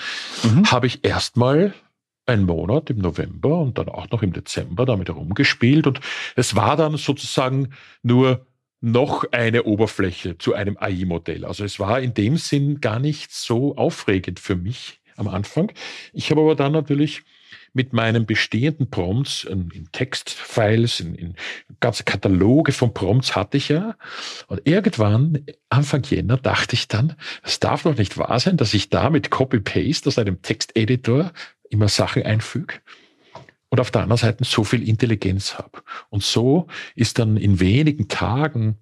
Mhm. 0.43 0.69
Habe 0.69 0.87
ich 0.87 1.03
erstmal 1.03 1.73
einen 2.25 2.45
Monat 2.45 2.89
im 2.89 2.99
November 2.99 3.59
und 3.59 3.77
dann 3.77 3.89
auch 3.89 4.09
noch 4.11 4.21
im 4.21 4.33
Dezember 4.33 4.85
damit 4.85 5.07
herumgespielt. 5.07 5.87
Und 5.87 5.99
es 6.35 6.55
war 6.55 6.77
dann 6.77 6.97
sozusagen 6.97 7.69
nur 8.03 8.45
noch 8.81 9.25
eine 9.31 9.63
Oberfläche 9.63 10.37
zu 10.37 10.53
einem 10.53 10.77
AI-Modell. 10.77 11.45
Also 11.45 11.63
es 11.63 11.79
war 11.79 11.99
in 11.99 12.13
dem 12.13 12.37
Sinn 12.37 12.81
gar 12.81 12.99
nicht 12.99 13.31
so 13.31 13.75
aufregend 13.77 14.39
für 14.39 14.55
mich 14.55 15.01
am 15.15 15.27
Anfang. 15.27 15.71
Ich 16.13 16.31
habe 16.31 16.41
aber 16.41 16.55
dann 16.55 16.71
natürlich 16.71 17.23
mit 17.73 17.93
meinen 17.93 18.25
bestehenden 18.25 18.89
Prompts 18.89 19.45
in, 19.45 19.69
in 19.71 19.91
Textfiles, 19.91 20.99
in, 20.99 21.15
in 21.15 21.35
ganze 21.79 22.03
Kataloge 22.03 22.71
von 22.71 22.93
Prompts 22.93 23.35
hatte 23.35 23.57
ich 23.57 23.69
ja. 23.69 23.95
Und 24.47 24.61
irgendwann, 24.65 25.45
Anfang 25.69 26.03
Jänner, 26.03 26.37
dachte 26.37 26.75
ich 26.75 26.87
dann, 26.87 27.15
es 27.43 27.59
darf 27.59 27.83
doch 27.83 27.97
nicht 27.97 28.17
wahr 28.17 28.39
sein, 28.39 28.57
dass 28.57 28.73
ich 28.73 28.89
da 28.89 29.09
mit 29.09 29.29
Copy-Paste 29.29 30.07
aus 30.07 30.19
einem 30.19 30.41
Texteditor 30.41 31.31
immer 31.69 31.87
Sachen 31.87 32.23
einfüge 32.23 32.75
und 33.69 33.79
auf 33.79 33.89
der 33.89 34.01
anderen 34.01 34.19
Seite 34.19 34.43
so 34.43 34.63
viel 34.63 34.87
Intelligenz 34.87 35.57
habe. 35.57 35.81
Und 36.09 36.23
so 36.23 36.67
ist 36.95 37.19
dann 37.19 37.37
in 37.37 37.59
wenigen 37.59 38.09
Tagen 38.09 38.77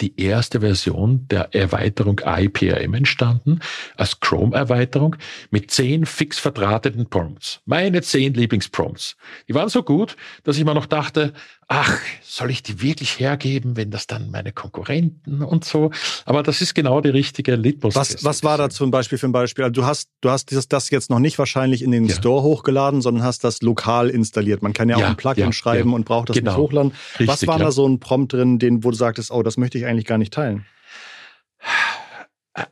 die 0.00 0.20
erste 0.20 0.60
Version 0.60 1.26
der 1.28 1.54
Erweiterung 1.54 2.20
IPRM 2.24 2.94
entstanden, 2.94 3.60
als 3.96 4.20
Chrome-Erweiterung 4.20 5.16
mit 5.50 5.70
zehn 5.70 6.06
fix 6.06 6.38
verdrahteten 6.38 7.08
Prompts. 7.08 7.60
Meine 7.64 8.02
zehn 8.02 8.34
Lieblingsprompts. 8.34 9.16
Die 9.48 9.54
waren 9.54 9.68
so 9.68 9.82
gut, 9.82 10.16
dass 10.44 10.56
ich 10.58 10.64
mir 10.64 10.74
noch 10.74 10.86
dachte, 10.86 11.32
ach, 11.68 12.00
soll 12.22 12.50
ich 12.50 12.62
die 12.62 12.80
wirklich 12.80 13.20
hergeben, 13.20 13.76
wenn 13.76 13.90
das 13.90 14.06
dann 14.06 14.30
meine 14.30 14.52
Konkurrenten 14.52 15.42
und 15.42 15.64
so? 15.64 15.90
Aber 16.24 16.42
das 16.42 16.62
ist 16.62 16.74
genau 16.74 17.02
die 17.02 17.10
richtige 17.10 17.56
Litmus. 17.56 17.94
Was, 17.94 18.24
was 18.24 18.42
war 18.42 18.56
da 18.56 18.70
zum 18.70 18.90
Beispiel 18.90 19.18
für 19.18 19.28
ein 19.28 19.32
Beispiel? 19.32 19.64
Also 19.64 19.72
du 19.72 19.84
hast, 19.84 20.08
du 20.22 20.30
hast 20.30 20.50
das, 20.50 20.68
das 20.68 20.90
jetzt 20.90 21.10
noch 21.10 21.18
nicht 21.18 21.38
wahrscheinlich 21.38 21.82
in 21.82 21.90
den 21.90 22.06
ja. 22.06 22.14
Store 22.14 22.42
hochgeladen, 22.42 23.02
sondern 23.02 23.22
hast 23.22 23.44
das 23.44 23.60
lokal 23.60 24.08
installiert. 24.08 24.62
Man 24.62 24.72
kann 24.72 24.88
ja, 24.88 24.98
ja 24.98 25.04
auch 25.04 25.10
ein 25.10 25.16
Plugin 25.16 25.46
ja, 25.46 25.52
schreiben 25.52 25.92
und 25.92 26.06
braucht 26.06 26.30
das 26.30 26.38
genau. 26.38 26.52
nicht 26.52 26.58
hochladen. 26.58 26.92
Richtig, 27.12 27.28
was 27.28 27.46
war 27.46 27.58
da 27.58 27.70
so 27.70 27.86
ein 27.86 28.00
Prompt 28.00 28.32
drin, 28.32 28.58
den, 28.58 28.82
wo 28.82 28.90
du 28.90 28.96
sagtest, 28.96 29.30
oh, 29.30 29.42
das 29.42 29.58
möchte 29.58 29.76
ich 29.76 29.84
eigentlich 29.84 30.06
gar 30.06 30.18
nicht 30.18 30.32
teilen? 30.32 30.64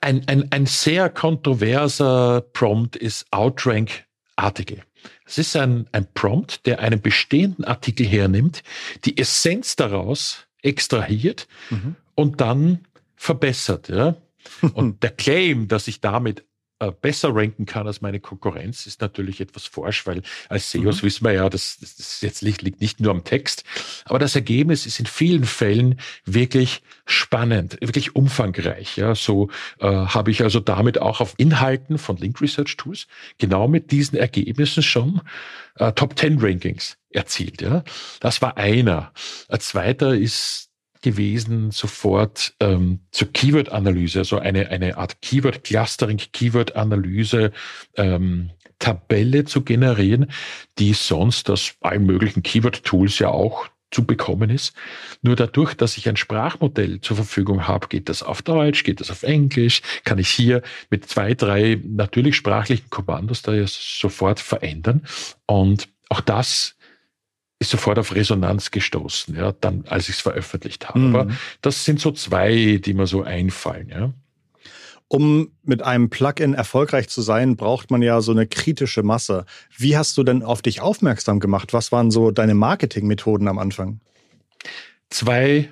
Ein, 0.00 0.26
ein, 0.26 0.50
ein 0.50 0.66
sehr 0.66 1.10
kontroverser 1.10 2.40
Prompt 2.52 2.96
ist 2.96 3.26
Outrank-Artikel. 3.30 4.82
Es 5.24 5.38
ist 5.38 5.56
ein, 5.56 5.86
ein 5.92 6.06
Prompt, 6.14 6.66
der 6.66 6.80
einen 6.80 7.00
bestehenden 7.00 7.64
Artikel 7.64 8.06
hernimmt, 8.06 8.62
die 9.04 9.18
Essenz 9.18 9.76
daraus 9.76 10.46
extrahiert 10.62 11.46
mhm. 11.70 11.96
und 12.14 12.40
dann 12.40 12.80
verbessert. 13.16 13.88
Ja? 13.88 14.16
Und 14.74 15.02
der 15.02 15.10
Claim, 15.10 15.66
dass 15.66 15.88
ich 15.88 16.00
damit 16.00 16.44
besser 17.00 17.34
ranken 17.34 17.64
kann 17.66 17.86
als 17.86 18.00
meine 18.02 18.20
Konkurrenz, 18.20 18.86
ist 18.86 19.00
natürlich 19.00 19.40
etwas 19.40 19.64
forsch, 19.66 20.06
weil 20.06 20.22
als 20.48 20.70
SEOs 20.70 21.02
mhm. 21.02 21.06
wissen 21.06 21.24
wir 21.24 21.32
ja, 21.32 21.48
das, 21.48 21.78
das 21.80 22.20
jetzt 22.20 22.42
liegt 22.42 22.80
nicht 22.80 23.00
nur 23.00 23.12
am 23.12 23.24
Text, 23.24 23.64
aber 24.04 24.18
das 24.18 24.34
Ergebnis 24.34 24.86
ist 24.86 25.00
in 25.00 25.06
vielen 25.06 25.44
Fällen 25.44 25.98
wirklich 26.24 26.82
spannend, 27.06 27.78
wirklich 27.80 28.14
umfangreich. 28.14 28.96
Ja, 28.96 29.14
so 29.14 29.48
äh, 29.80 29.86
habe 29.86 30.30
ich 30.30 30.42
also 30.42 30.60
damit 30.60 31.00
auch 31.00 31.20
auf 31.20 31.34
Inhalten 31.38 31.98
von 31.98 32.16
Link 32.16 32.40
Research 32.40 32.76
Tools 32.76 33.06
genau 33.38 33.68
mit 33.68 33.90
diesen 33.90 34.18
Ergebnissen 34.18 34.82
schon 34.82 35.22
äh, 35.76 35.92
Top 35.92 36.18
10 36.18 36.38
Rankings 36.40 36.98
erzielt. 37.10 37.62
Ja, 37.62 37.84
das 38.20 38.42
war 38.42 38.56
einer. 38.56 39.12
Ein 39.48 39.60
zweiter 39.60 40.14
ist 40.14 40.65
gewesen, 41.06 41.70
sofort 41.70 42.54
ähm, 42.58 42.98
zur 43.12 43.32
Keyword-Analyse, 43.32 44.18
also 44.18 44.38
eine, 44.40 44.70
eine 44.70 44.96
Art 44.98 45.22
Keyword-Clustering, 45.22 46.20
Keyword-Analyse, 46.32 47.52
ähm, 47.94 48.50
Tabelle 48.80 49.44
zu 49.44 49.62
generieren, 49.62 50.32
die 50.78 50.94
sonst 50.94 51.48
aus 51.48 51.74
allen 51.80 52.06
möglichen 52.06 52.42
Keyword-Tools 52.42 53.20
ja 53.20 53.28
auch 53.28 53.68
zu 53.92 54.04
bekommen 54.04 54.50
ist. 54.50 54.74
Nur 55.22 55.36
dadurch, 55.36 55.74
dass 55.74 55.96
ich 55.96 56.08
ein 56.08 56.16
Sprachmodell 56.16 57.00
zur 57.00 57.16
Verfügung 57.16 57.68
habe, 57.68 57.86
geht 57.86 58.08
das 58.08 58.24
auf 58.24 58.42
Deutsch, 58.42 58.82
geht 58.82 59.00
das 59.00 59.12
auf 59.12 59.22
Englisch, 59.22 59.80
kann 60.02 60.18
ich 60.18 60.28
hier 60.28 60.60
mit 60.90 61.08
zwei, 61.08 61.34
drei 61.34 61.80
natürlich 61.84 62.34
sprachlichen 62.34 62.90
Kommandos 62.90 63.42
da 63.42 63.54
ja 63.54 63.64
sofort 63.68 64.40
verändern. 64.40 65.06
Und 65.46 65.88
auch 66.08 66.20
das 66.20 66.75
ist 67.58 67.70
sofort 67.70 67.98
auf 67.98 68.14
Resonanz 68.14 68.70
gestoßen, 68.70 69.34
ja, 69.34 69.52
dann, 69.52 69.84
als 69.88 70.08
ich 70.08 70.16
es 70.16 70.20
veröffentlicht 70.20 70.88
habe. 70.88 70.98
Mhm. 70.98 71.16
Aber 71.16 71.34
das 71.62 71.84
sind 71.84 72.00
so 72.00 72.12
zwei, 72.12 72.80
die 72.84 72.94
mir 72.94 73.06
so 73.06 73.22
einfallen, 73.22 73.88
ja. 73.88 74.12
Um 75.08 75.52
mit 75.62 75.82
einem 75.82 76.10
Plugin 76.10 76.54
erfolgreich 76.54 77.08
zu 77.08 77.22
sein, 77.22 77.56
braucht 77.56 77.92
man 77.92 78.02
ja 78.02 78.20
so 78.20 78.32
eine 78.32 78.46
kritische 78.48 79.04
Masse. 79.04 79.46
Wie 79.76 79.96
hast 79.96 80.18
du 80.18 80.24
denn 80.24 80.42
auf 80.42 80.62
dich 80.62 80.80
aufmerksam 80.80 81.38
gemacht? 81.38 81.72
Was 81.72 81.92
waren 81.92 82.10
so 82.10 82.32
deine 82.32 82.54
Marketingmethoden 82.54 83.46
am 83.46 83.58
Anfang? 83.58 84.00
Zwei 85.08 85.70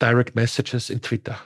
Direct 0.00 0.34
Messages 0.34 0.88
in 0.88 1.02
Twitter. 1.02 1.38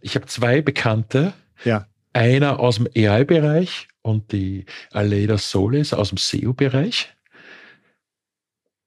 Ich 0.00 0.14
habe 0.14 0.26
zwei 0.26 0.62
Bekannte. 0.62 1.34
Ja. 1.62 1.86
Einer 2.14 2.58
aus 2.58 2.76
dem 2.76 2.88
AI-Bereich 2.96 3.88
und 4.00 4.32
die 4.32 4.64
Aleda 4.92 5.36
Solis 5.36 5.92
aus 5.92 6.08
dem 6.08 6.16
SEO-Bereich 6.16 7.10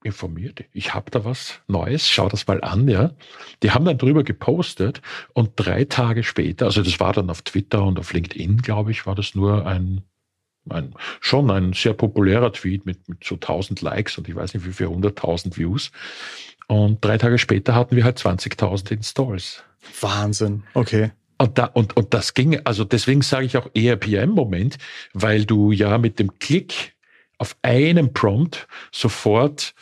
informiert, 0.04 0.64
ich 0.74 0.94
habe 0.94 1.12
da 1.12 1.26
was 1.26 1.60
Neues, 1.68 2.10
schau 2.10 2.30
das 2.30 2.48
mal 2.48 2.62
an, 2.62 2.88
ja. 2.88 3.12
Die 3.62 3.72
haben 3.72 3.86
dann 3.86 3.98
drüber 3.98 4.24
gepostet 4.24 5.02
und 5.34 5.52
drei 5.56 5.86
Tage 5.86 6.24
später, 6.24 6.66
also 6.66 6.82
das 6.82 7.00
war 7.00 7.14
dann 7.14 7.30
auf 7.30 7.42
Twitter 7.42 7.84
und 7.84 8.00
auf 8.00 8.14
LinkedIn, 8.14 8.58
glaube 8.58 8.92
ich, 8.92 9.06
war 9.06 9.16
das 9.16 9.36
nur 9.36 9.66
ein, 9.66 10.04
ein 10.70 10.94
schon 11.20 11.50
ein 11.52 11.74
sehr 11.74 11.94
populärer 11.94 12.52
Tweet 12.54 12.86
mit, 12.86 13.08
mit 13.10 13.24
so 13.24 13.36
1000 13.36 13.82
Likes 13.82 14.18
und 14.18 14.28
ich 14.28 14.36
weiß 14.36 14.54
nicht 14.54 14.66
wie 14.66 14.74
viel, 14.74 14.88
100.000 14.88 15.58
Views. 15.58 15.92
Und 16.68 17.04
drei 17.04 17.18
Tage 17.18 17.38
später 17.38 17.76
hatten 17.76 17.96
wir 17.96 18.04
halt 18.04 18.18
20.000 18.18 18.92
Installs. 18.92 19.64
Wahnsinn, 20.00 20.64
okay. 20.74 21.12
Und, 21.38 21.58
da, 21.58 21.66
und, 21.66 21.98
und 21.98 22.14
das 22.14 22.34
ging, 22.36 22.62
also 22.64 22.86
deswegen 22.86 23.22
sage 23.22 23.46
ich 23.46 23.58
auch 23.58 23.70
ERPM-Moment, 23.74 24.78
weil 25.14 25.46
du 25.46 25.72
ja 25.72 25.98
mit 25.98 26.20
dem 26.20 26.40
Klick 26.40 26.93
auf 27.44 27.58
einem 27.62 28.14
Prompt 28.14 28.70
sofort 28.94 29.76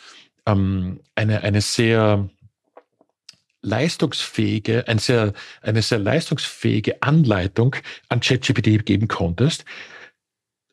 ähm, 0.46 0.98
eine, 1.14 1.42
eine 1.42 1.60
sehr 1.60 2.28
leistungsfähige, 3.60 4.88
eine 4.88 4.98
sehr, 4.98 5.32
eine 5.60 5.80
sehr 5.80 6.00
leistungsfähige 6.00 7.00
Anleitung 7.02 7.76
an 8.08 8.18
ChatGPT 8.18 8.84
geben 8.84 9.06
konntest 9.06 9.64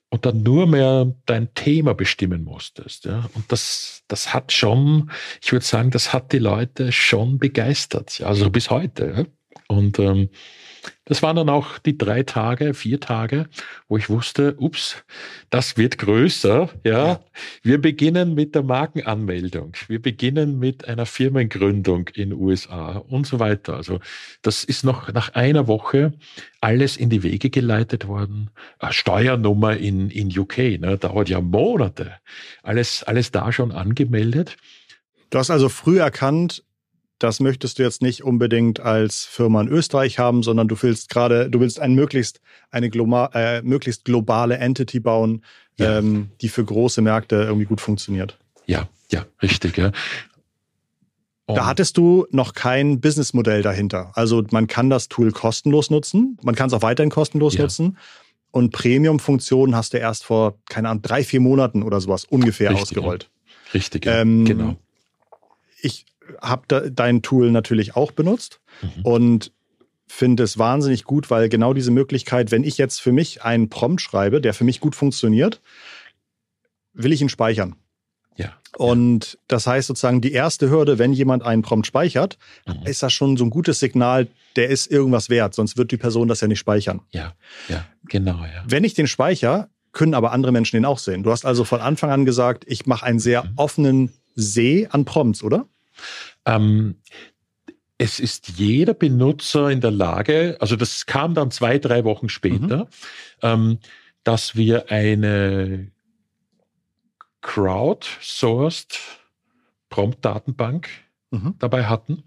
und 0.10 0.26
dann 0.26 0.42
nur 0.42 0.66
mehr 0.66 1.14
dein 1.28 1.54
Thema 1.54 1.94
bestimmen 1.94 2.44
musstest. 2.44 3.06
Ja? 3.06 3.30
Und 3.36 3.52
das, 3.52 4.02
das 4.08 4.34
hat 4.34 4.52
schon, 4.52 5.12
ich 5.44 5.52
würde 5.52 5.68
sagen, 5.68 5.92
das 5.92 6.12
hat 6.12 6.32
die 6.32 6.40
Leute 6.40 6.92
schon 6.92 7.38
begeistert, 7.38 8.20
also 8.22 8.50
bis 8.50 8.72
heute. 8.72 9.14
Ja? 9.16 9.26
Und 9.68 10.00
ähm, 10.00 10.30
das 11.06 11.24
waren 11.24 11.36
dann 11.36 11.50
auch 11.50 11.80
die 11.80 11.98
drei 11.98 12.24
Tage, 12.24 12.74
vier 12.74 13.00
Tage, 13.00 13.48
wo 13.88 13.98
ich 13.98 14.10
wusste, 14.10 14.56
ups, 14.58 15.04
das 15.50 15.76
wird 15.76 15.98
größer. 15.98 16.70
Ja, 16.84 17.08
ja. 17.08 17.20
wir 17.64 17.82
beginnen 17.82 18.36
mit 18.36 18.54
der 18.54 18.64
Markenanmeldung. 18.64 19.74
Wir 19.88 20.02
beginnen 20.02 20.60
mit 20.60 20.88
einer 20.88 21.06
Firmengründung 21.06 22.10
in 22.10 22.34
USA 22.34 22.98
und 22.98 23.26
so 23.26 23.40
weiter. 23.40 23.76
Also 23.76 24.00
das 24.42 24.64
ist 24.64 24.84
noch 24.84 25.12
nach 25.12 25.34
einer 25.34 25.68
Woche 25.68 26.14
alles 26.62 26.98
in 26.98 27.10
die 27.10 27.24
Wege 27.24 27.50
geleitet 27.50 28.08
worden. 28.08 28.52
Eine 28.78 28.94
Steuernummer 28.94 29.78
in, 29.78 30.10
in 30.10 30.38
UK, 30.38 30.80
ne, 30.80 30.98
dauert 31.00 31.30
ja 31.30 31.42
Monate. 31.42 32.14
Alles, 32.64 33.04
alles 33.04 33.32
da 33.32 33.52
schon 33.52 33.72
angemeldet. 33.72 34.58
Du 35.30 35.38
hast 35.38 35.52
also 35.52 35.70
früh 35.70 36.00
erkannt, 36.00 36.64
das 37.20 37.40
möchtest 37.40 37.78
du 37.78 37.84
jetzt 37.84 38.02
nicht 38.02 38.24
unbedingt 38.24 38.80
als 38.80 39.26
Firma 39.26 39.62
in 39.62 39.68
Österreich 39.68 40.20
haben, 40.20 40.42
sondern 40.42 40.68
du 40.68 40.82
willst 40.82 41.10
gerade, 41.10 41.50
du 41.50 41.60
willst 41.60 41.80
ein 41.80 41.94
möglichst 41.94 42.42
eine 42.72 42.90
global, 42.90 43.30
äh, 43.34 43.62
möglichst 43.62 44.06
globale 44.06 44.58
Entity 44.58 45.00
bauen, 45.00 45.44
ja. 45.78 46.00
ähm, 46.00 46.30
die 46.42 46.50
für 46.50 46.64
große 46.64 47.02
Märkte 47.02 47.36
irgendwie 47.36 47.66
gut 47.66 47.82
funktioniert. 47.82 48.38
Ja, 48.66 48.88
ja, 49.12 49.26
richtig. 49.42 49.78
Ja. 49.78 49.92
Da 51.48 51.66
hattest 51.66 51.98
du 51.98 52.28
noch 52.30 52.54
kein 52.54 53.02
Businessmodell 53.02 53.64
dahinter. 53.64 54.12
Also 54.14 54.44
man 54.52 54.68
kann 54.68 54.92
das 54.92 55.08
Tool 55.08 55.32
kostenlos 55.32 55.90
nutzen, 55.90 56.38
man 56.44 56.54
kann 56.56 56.68
es 56.68 56.74
auch 56.74 56.84
weiterhin 56.84 57.10
kostenlos 57.10 57.56
ja. 57.56 57.64
nutzen. 57.64 57.98
Und 58.52 58.72
Premium-Funktionen 58.72 59.76
hast 59.76 59.94
du 59.94 59.98
erst 59.98 60.24
vor, 60.24 60.58
keine 60.70 60.90
Ahnung, 60.90 61.04
drei, 61.04 61.24
vier 61.24 61.40
Monaten 61.40 61.84
oder 61.84 62.02
sowas 62.02 62.26
ungefähr 62.26 62.72
Richtig, 62.72 62.84
ausgerollt. 62.84 63.30
Richtig, 63.74 64.06
ja. 64.06 64.22
ähm, 64.22 64.46
genau. 64.46 64.76
Ich 65.82 66.06
habe 66.42 66.92
dein 66.92 67.22
Tool 67.22 67.52
natürlich 67.52 67.96
auch 67.96 68.12
benutzt 68.12 68.60
mhm. 68.82 69.02
und 69.04 69.52
finde 70.08 70.44
es 70.44 70.58
wahnsinnig 70.58 71.04
gut, 71.04 71.30
weil 71.30 71.50
genau 71.50 71.74
diese 71.74 71.92
Möglichkeit, 71.92 72.52
wenn 72.52 72.64
ich 72.64 72.78
jetzt 72.78 73.00
für 73.00 73.12
mich 73.12 73.44
einen 73.44 73.70
Prompt 73.70 74.02
schreibe, 74.02 74.42
der 74.42 74.54
für 74.54 74.64
mich 74.64 74.80
gut 74.80 74.96
funktioniert, 74.96 75.62
will 76.94 77.14
ich 77.14 77.22
ihn 77.22 77.30
speichern. 77.30 77.76
Ja. 78.36 78.54
Und 78.78 79.38
das 79.48 79.68
heißt 79.68 79.88
sozusagen, 79.88 80.22
die 80.22 80.32
erste 80.32 80.70
Hürde, 80.70 80.98
wenn 80.98 81.14
jemand 81.14 81.44
einen 81.44 81.62
Prompt 81.62 81.86
speichert, 81.86 82.38
mhm. 82.66 82.86
ist 82.86 83.04
das 83.04 83.14
schon 83.14 83.38
so 83.38 83.44
ein 83.44 83.50
gutes 83.50 83.80
Signal, 83.80 84.28
der 84.56 84.70
ist 84.70 84.90
irgendwas 84.90 85.30
wert, 85.30 85.54
sonst 85.54 85.78
wird 85.78 85.92
die 85.92 85.98
Person 85.98 86.28
das 86.28 86.42
ja 86.42 86.48
nicht 86.48 86.60
speichern. 86.60 87.02
Ja, 87.12 87.34
ja, 87.68 87.86
genau, 88.06 88.40
ja. 88.44 88.64
Wenn 88.66 88.84
ich 88.84 88.96
den 88.96 89.08
speichere, 89.08 89.70
können 89.92 90.14
aber 90.14 90.32
andere 90.32 90.52
Menschen 90.52 90.78
den 90.78 90.86
auch 90.86 91.00
sehen. 91.00 91.24
Du 91.24 91.32
hast 91.32 91.46
also 91.46 91.64
von 91.64 91.82
Anfang 91.82 92.12
an 92.12 92.26
gesagt, 92.26 92.64
ich 92.68 92.86
mache 92.86 93.06
einen 93.06 93.20
sehr 93.20 93.44
mhm. 93.44 93.52
offenen 93.58 94.14
See 94.36 94.88
an 94.90 95.06
Prompts, 95.06 95.44
oder? 95.44 95.66
Ähm, 96.46 96.96
es 97.98 98.20
ist 98.20 98.58
jeder 98.58 98.94
Benutzer 98.94 99.70
in 99.70 99.82
der 99.82 99.92
Lage, 99.92 100.58
also 100.60 100.76
das 100.76 101.06
kam 101.06 101.34
dann 101.34 101.52
zwei, 101.52 101.78
drei 101.80 102.06
Wochen 102.06 102.30
später, 102.30 102.86
mhm. 102.86 102.88
ähm, 103.42 103.80
dass 104.24 104.56
wir 104.56 104.90
eine 104.90 105.92
crowdsourced 107.42 109.00
Prompt-Datenbank 109.90 110.90
mhm. 111.32 111.56
dabei 111.60 111.86
hatten, 111.86 112.24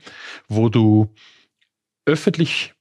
wo 0.49 0.69
du 0.69 1.15
öffentlich 2.05 2.75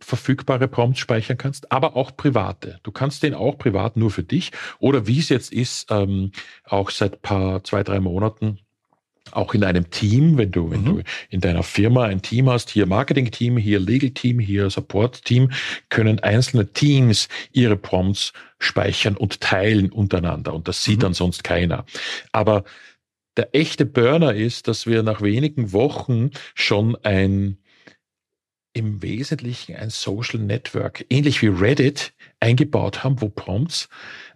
verfügbare 0.00 0.66
Prompts 0.66 0.98
speichern 0.98 1.38
kannst, 1.38 1.70
aber 1.70 1.94
auch 1.96 2.16
private. 2.16 2.80
Du 2.82 2.90
kannst 2.90 3.22
den 3.22 3.34
auch 3.34 3.56
privat 3.56 3.96
nur 3.96 4.10
für 4.10 4.24
dich 4.24 4.50
oder 4.80 5.06
wie 5.06 5.20
es 5.20 5.28
jetzt 5.28 5.52
ist, 5.52 5.90
ähm, 5.90 6.32
auch 6.64 6.90
seit 6.90 7.22
paar 7.22 7.62
zwei 7.62 7.84
drei 7.84 8.00
Monaten 8.00 8.58
auch 9.30 9.54
in 9.54 9.64
einem 9.64 9.90
Team, 9.90 10.36
wenn 10.36 10.50
du, 10.50 10.70
wenn 10.70 10.82
mhm. 10.82 10.84
du 10.84 11.02
in 11.30 11.40
deiner 11.40 11.62
Firma 11.62 12.04
ein 12.04 12.22
Team 12.22 12.50
hast, 12.50 12.70
hier 12.70 12.86
Marketing-Team, 12.86 13.56
hier 13.56 13.80
Legal-Team, 13.80 14.38
hier 14.38 14.68
Support-Team, 14.68 15.50
können 15.88 16.20
einzelne 16.20 16.72
Teams 16.72 17.28
ihre 17.52 17.76
Prompts 17.76 18.32
speichern 18.58 19.16
und 19.16 19.40
teilen 19.40 19.90
untereinander. 19.90 20.52
Und 20.52 20.68
das 20.68 20.84
sieht 20.84 20.98
mhm. 20.98 21.02
dann 21.02 21.14
sonst 21.14 21.44
keiner. 21.44 21.84
Aber 22.32 22.64
der 23.36 23.54
echte 23.54 23.86
Burner 23.86 24.34
ist, 24.34 24.68
dass 24.68 24.86
wir 24.86 25.02
nach 25.02 25.22
wenigen 25.22 25.72
Wochen 25.72 26.30
schon 26.54 26.96
ein 26.96 27.58
im 28.72 29.02
Wesentlichen 29.02 29.76
ein 29.76 29.90
Social 29.90 30.40
Network, 30.40 31.04
ähnlich 31.10 31.42
wie 31.42 31.48
Reddit, 31.48 32.12
eingebaut 32.40 33.04
haben, 33.04 33.20
wo 33.20 33.28
Prompts 33.28 33.88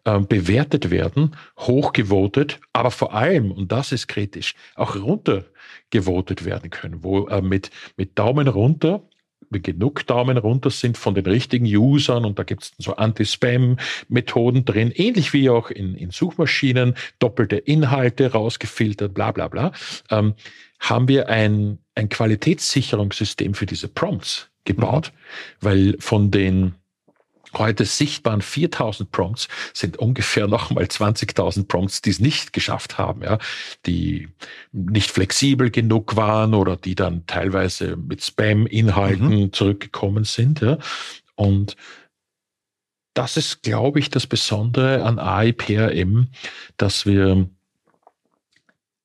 äh, 0.04 0.20
bewertet 0.20 0.90
werden, 0.90 1.36
hochgevotet, 1.58 2.60
aber 2.72 2.90
vor 2.90 3.14
allem, 3.14 3.50
und 3.50 3.72
das 3.72 3.92
ist 3.92 4.06
kritisch, 4.06 4.54
auch 4.74 4.94
runtergevotet 4.96 6.44
werden 6.44 6.70
können, 6.70 7.02
wo 7.02 7.26
äh, 7.26 7.42
mit, 7.42 7.70
mit 7.96 8.18
Daumen 8.18 8.48
runter 8.48 9.02
wenn 9.50 9.62
genug 9.62 10.06
Daumen 10.06 10.38
runter 10.38 10.70
sind 10.70 10.96
von 10.96 11.14
den 11.14 11.26
richtigen 11.26 11.66
Usern 11.66 12.24
und 12.24 12.38
da 12.38 12.42
gibt 12.42 12.64
es 12.64 12.72
so 12.78 12.96
Anti-Spam-Methoden 12.96 14.64
drin, 14.64 14.92
ähnlich 14.94 15.32
wie 15.32 15.50
auch 15.50 15.70
in, 15.70 15.94
in 15.94 16.10
Suchmaschinen, 16.10 16.94
doppelte 17.18 17.56
Inhalte 17.56 18.32
rausgefiltert, 18.32 19.14
bla 19.14 19.32
bla 19.32 19.48
bla, 19.48 19.72
ähm, 20.10 20.34
haben 20.80 21.08
wir 21.08 21.28
ein, 21.28 21.78
ein 21.94 22.08
Qualitätssicherungssystem 22.08 23.54
für 23.54 23.66
diese 23.66 23.88
Prompts 23.88 24.48
gebaut, 24.64 25.12
mhm. 25.12 25.66
weil 25.66 25.96
von 25.98 26.30
den 26.30 26.74
heute 27.54 27.84
sichtbaren 27.84 28.42
4000 28.42 29.10
Prompts 29.10 29.48
sind 29.72 29.96
ungefähr 29.96 30.46
nochmal 30.46 30.84
20.000 30.84 31.66
Prompts, 31.66 32.02
die 32.02 32.10
es 32.10 32.20
nicht 32.20 32.52
geschafft 32.52 32.98
haben, 32.98 33.22
ja, 33.22 33.38
die 33.86 34.28
nicht 34.72 35.10
flexibel 35.10 35.70
genug 35.70 36.16
waren 36.16 36.54
oder 36.54 36.76
die 36.76 36.94
dann 36.94 37.26
teilweise 37.26 37.96
mit 37.96 38.22
Spam-Inhalten 38.22 39.28
mhm. 39.28 39.52
zurückgekommen 39.52 40.24
sind, 40.24 40.60
ja. 40.60 40.78
Und 41.34 41.76
das 43.14 43.38
ist, 43.38 43.62
glaube 43.62 43.98
ich, 43.98 44.10
das 44.10 44.26
Besondere 44.26 45.02
an 45.02 45.18
AIPRM, 45.18 46.28
dass 46.76 47.06
wir 47.06 47.48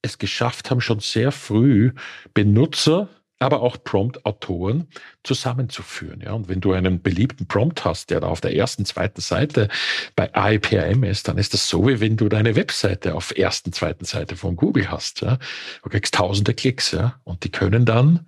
es 0.01 0.17
geschafft 0.17 0.72
haben, 0.72 0.81
schon 0.81 1.00
sehr 1.00 1.31
früh 1.31 1.93
Benutzer 2.34 3.10
aber 3.41 3.62
auch 3.62 3.84
Prompt-Autoren 3.84 4.88
zusammenzuführen. 5.24 6.22
Ja, 6.22 6.34
und 6.34 6.48
wenn 6.48 6.62
du 6.62 6.74
einen 6.74 7.01
beliebten 7.01 7.48
Prompt 7.48 7.84
hast, 7.84 8.12
der 8.12 8.20
da 8.20 8.27
auf 8.27 8.39
der 8.39 8.55
ersten, 8.55 8.86
zweiten 8.86 9.20
Seite 9.20 9.67
bei 10.15 10.31
AIPRM 10.34 11.03
ist, 11.03 11.27
dann 11.27 11.40
ist 11.40 11.55
das 11.55 11.68
so, 11.68 11.87
wie 11.87 12.00
wenn 12.00 12.18
du 12.18 12.29
deine 12.29 12.55
Webseite 12.55 13.16
auf 13.16 13.35
ersten, 13.35 13.74
zweiten 13.74 14.05
Seite 14.05 14.35
von 14.35 14.55
Google 14.55 14.92
hast. 14.92 15.22
Ja. 15.22 15.40
Du 15.81 15.90
kriegst 15.90 16.14
tausende 16.14 16.53
Klicks, 16.53 16.92
ja, 16.92 17.16
und 17.24 17.44
die 17.44 17.50
können 17.50 17.83
dann 17.83 18.27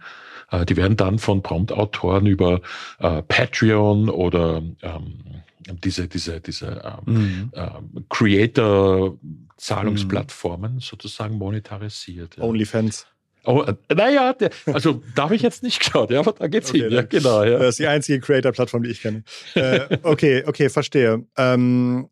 äh, 0.49 0.65
die 0.65 0.77
werden 0.77 0.97
dann 0.97 1.19
von 1.19 1.43
Prompt-Autoren 1.43 2.25
über 2.25 2.61
äh, 2.99 3.21
Patreon 3.21 4.09
oder 4.09 4.63
ähm, 4.81 5.43
diese, 5.83 6.07
diese, 6.07 6.41
diese 6.41 6.99
ähm, 7.07 7.13
mhm. 7.13 7.51
ähm, 7.53 8.05
Creator-Zahlungsplattformen 8.09 10.73
mhm. 10.75 10.79
sozusagen 10.79 11.37
monetarisiert. 11.37 12.37
Ja. 12.37 12.43
OnlyFans. 12.43 13.05
Oh, 13.45 13.61
äh, 13.61 13.75
naja, 13.93 14.33
also 14.67 15.03
da 15.15 15.23
habe 15.23 15.35
ich 15.35 15.41
jetzt 15.41 15.63
nicht 15.63 15.79
geschaut, 15.79 16.11
ja, 16.11 16.19
aber 16.19 16.31
da 16.31 16.47
geht's 16.47 16.69
okay, 16.69 16.83
hin. 16.83 16.91
Ja, 16.91 17.01
genau. 17.01 17.43
Ja. 17.43 17.59
Das 17.59 17.71
ist 17.71 17.79
die 17.79 17.87
einzige 17.87 18.21
Creator-Plattform, 18.21 18.83
die 18.83 18.91
ich 18.91 19.01
kenne. 19.01 19.23
äh, 19.55 19.97
okay, 20.03 20.43
okay, 20.45 20.69
verstehe. 20.69 21.25
Ähm, 21.37 22.07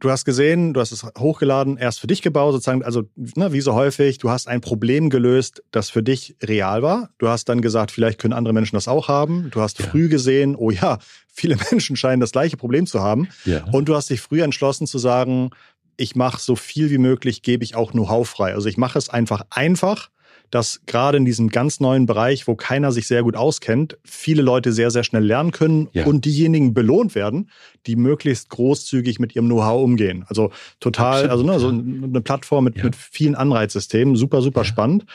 du 0.00 0.10
hast 0.10 0.24
gesehen, 0.24 0.74
du 0.74 0.80
hast 0.80 0.92
es 0.92 1.04
hochgeladen, 1.18 1.76
erst 1.76 2.00
für 2.00 2.06
dich 2.06 2.22
gebaut, 2.22 2.52
sozusagen, 2.52 2.82
also 2.82 3.04
ne, 3.16 3.52
wie 3.52 3.60
so 3.60 3.74
häufig, 3.74 4.18
du 4.18 4.30
hast 4.30 4.48
ein 4.48 4.60
Problem 4.60 5.10
gelöst, 5.10 5.62
das 5.70 5.90
für 5.90 6.02
dich 6.02 6.36
real 6.42 6.82
war. 6.82 7.10
Du 7.18 7.28
hast 7.28 7.48
dann 7.48 7.60
gesagt, 7.60 7.90
vielleicht 7.90 8.20
können 8.20 8.34
andere 8.34 8.54
Menschen 8.54 8.76
das 8.76 8.88
auch 8.88 9.08
haben. 9.08 9.48
Du 9.50 9.60
hast 9.60 9.78
ja. 9.80 9.86
früh 9.86 10.08
gesehen, 10.08 10.56
oh 10.56 10.70
ja, 10.70 10.98
viele 11.28 11.56
Menschen 11.70 11.96
scheinen 11.96 12.20
das 12.20 12.32
gleiche 12.32 12.56
Problem 12.56 12.86
zu 12.86 13.00
haben. 13.00 13.28
Ja. 13.44 13.64
Und 13.72 13.88
du 13.88 13.94
hast 13.94 14.10
dich 14.10 14.20
früh 14.20 14.42
entschlossen 14.42 14.86
zu 14.86 14.98
sagen, 14.98 15.50
ich 15.96 16.16
mache 16.16 16.40
so 16.40 16.56
viel 16.56 16.90
wie 16.90 16.98
möglich, 16.98 17.42
gebe 17.42 17.64
ich 17.64 17.76
auch 17.76 17.92
Know-how 17.92 18.28
frei. 18.28 18.54
Also 18.54 18.68
ich 18.68 18.76
mache 18.76 18.98
es 18.98 19.08
einfach 19.08 19.42
einfach 19.50 20.10
dass 20.54 20.82
gerade 20.86 21.18
in 21.18 21.24
diesem 21.24 21.48
ganz 21.48 21.80
neuen 21.80 22.06
Bereich, 22.06 22.46
wo 22.46 22.54
keiner 22.54 22.92
sich 22.92 23.08
sehr 23.08 23.24
gut 23.24 23.34
auskennt, 23.34 23.98
viele 24.04 24.40
Leute 24.40 24.72
sehr, 24.72 24.92
sehr 24.92 25.02
schnell 25.02 25.24
lernen 25.24 25.50
können 25.50 25.88
ja. 25.92 26.06
und 26.06 26.24
diejenigen 26.24 26.74
belohnt 26.74 27.16
werden, 27.16 27.50
die 27.86 27.96
möglichst 27.96 28.50
großzügig 28.50 29.18
mit 29.18 29.34
ihrem 29.34 29.46
Know-how 29.46 29.82
umgehen. 29.82 30.24
Also 30.28 30.52
total, 30.78 31.28
Absolut, 31.28 31.50
also 31.50 31.72
ne, 31.72 31.82
so 31.82 32.06
eine 32.06 32.20
Plattform 32.20 32.64
mit, 32.64 32.76
ja. 32.76 32.84
mit 32.84 32.94
vielen 32.94 33.34
Anreizsystemen, 33.34 34.14
super, 34.14 34.42
super 34.42 34.60
ja. 34.60 34.64
spannend. 34.64 35.06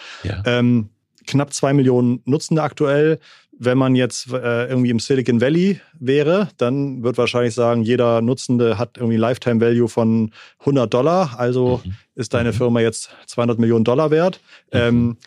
Ähm, 0.46 0.90
knapp 1.26 1.54
zwei 1.54 1.74
Millionen 1.74 2.22
Nutzende 2.26 2.62
aktuell. 2.62 3.20
Wenn 3.62 3.78
man 3.78 3.96
jetzt 3.96 4.32
äh, 4.32 4.68
irgendwie 4.68 4.90
im 4.90 5.00
Silicon 5.00 5.42
Valley 5.42 5.82
wäre, 6.00 6.48
dann 6.58 7.04
wird 7.04 7.18
wahrscheinlich 7.18 7.54
sagen, 7.54 7.84
jeder 7.84 8.22
Nutzende 8.22 8.78
hat 8.78 8.98
irgendwie 8.98 9.18
Lifetime 9.18 9.60
Value 9.60 9.90
von 9.90 10.32
100 10.62 10.94
Dollar. 10.94 11.38
Also 11.38 11.82
mhm. 11.84 11.94
ist 12.16 12.34
deine 12.34 12.52
mhm. 12.52 12.56
Firma 12.56 12.80
jetzt 12.80 13.10
200 13.28 13.60
Millionen 13.60 13.84
Dollar 13.84 14.12
wert. 14.12 14.40
Mhm. 14.72 14.80
Ähm, 14.80 15.18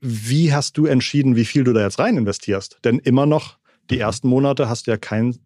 wie 0.00 0.52
hast 0.52 0.76
du 0.76 0.86
entschieden, 0.86 1.36
wie 1.36 1.44
viel 1.44 1.64
du 1.64 1.72
da 1.72 1.82
jetzt 1.82 1.98
rein 1.98 2.16
investierst? 2.16 2.78
Denn 2.84 2.98
immer 2.98 3.26
noch 3.26 3.58
die 3.90 3.96
mhm. 3.96 4.02
ersten 4.02 4.28
Monate 4.28 4.68
hast 4.68 4.86
du 4.86 4.92
ja 4.92 4.96
kein 4.96 5.38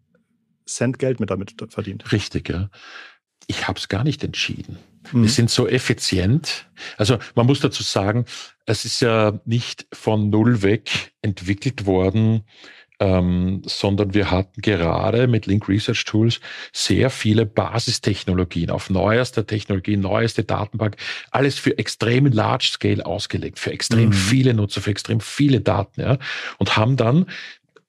Cent 0.65 0.99
Geld 0.99 1.19
mit 1.19 1.29
damit 1.29 1.55
verdient. 1.69 2.11
Richtig, 2.11 2.49
ja. 2.49 2.69
Ich 3.47 3.67
habe 3.67 3.77
es 3.77 3.87
gar 3.89 4.03
nicht 4.03 4.23
entschieden. 4.23 4.77
Mhm. 5.11 5.23
Wir 5.23 5.29
sind 5.29 5.49
so 5.49 5.67
effizient. 5.67 6.67
Also 6.97 7.17
man 7.35 7.45
muss 7.45 7.59
dazu 7.59 7.83
sagen, 7.83 8.25
es 8.65 8.85
ist 8.85 9.01
ja 9.01 9.39
nicht 9.45 9.85
von 9.93 10.29
null 10.29 10.61
weg 10.61 11.13
entwickelt 11.21 11.85
worden, 11.85 12.43
ähm, 12.99 13.61
sondern 13.65 14.13
wir 14.13 14.31
hatten 14.31 14.61
gerade 14.61 15.27
mit 15.27 15.45
Link 15.45 15.67
Research 15.67 16.05
Tools 16.05 16.39
sehr 16.71 17.09
viele 17.09 17.45
Basistechnologien 17.45 18.69
auf 18.69 18.89
neuester 18.89 19.45
Technologie, 19.45 19.97
neueste 19.97 20.43
Datenbank, 20.43 20.97
alles 21.31 21.59
für 21.59 21.77
extrem 21.77 22.27
Large 22.27 22.71
Scale 22.73 23.05
ausgelegt, 23.05 23.59
für 23.59 23.71
extrem 23.71 24.09
mhm. 24.09 24.13
viele 24.13 24.53
Nutzer, 24.53 24.81
für 24.81 24.91
extrem 24.91 25.19
viele 25.19 25.61
Daten, 25.61 26.01
ja, 26.01 26.17
und 26.57 26.77
haben 26.77 26.95
dann 26.97 27.25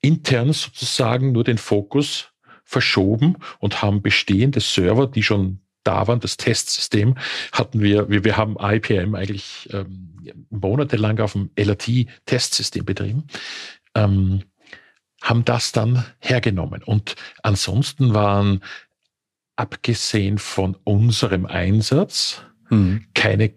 intern 0.01 0.53
sozusagen 0.53 1.33
nur 1.33 1.45
den 1.45 1.59
Fokus 1.59 2.31
verschoben 2.65 3.37
und 3.59 3.83
haben 3.83 4.03
bestehende 4.03 4.61
Server, 4.61 5.07
die 5.07 5.23
schon 5.23 5.61
da 5.85 6.09
waren, 6.09 6.21
das 6.21 6.37
Testsystem, 6.37 7.15
hatten 7.53 7.81
wir, 7.81 8.09
wir, 8.09 8.25
wir 8.25 8.37
haben 8.37 8.57
IPM 8.61 9.15
eigentlich 9.15 9.69
ähm, 9.73 10.11
monatelang 10.51 11.21
auf 11.21 11.33
dem 11.33 11.51
LRT-Testsystem 11.57 12.85
betrieben, 12.85 13.25
ähm, 13.95 14.43
haben 15.29 15.45
das 15.45 15.73
dann 15.73 16.05
hergenommen. 16.21 16.83
Und 16.83 17.17
ansonsten 17.43 18.15
waren, 18.15 18.63
abgesehen 19.57 20.39
von 20.39 20.77
unserem 20.85 21.47
Einsatz, 21.47 22.43
mhm. 22.71 23.07
keine 23.15 23.53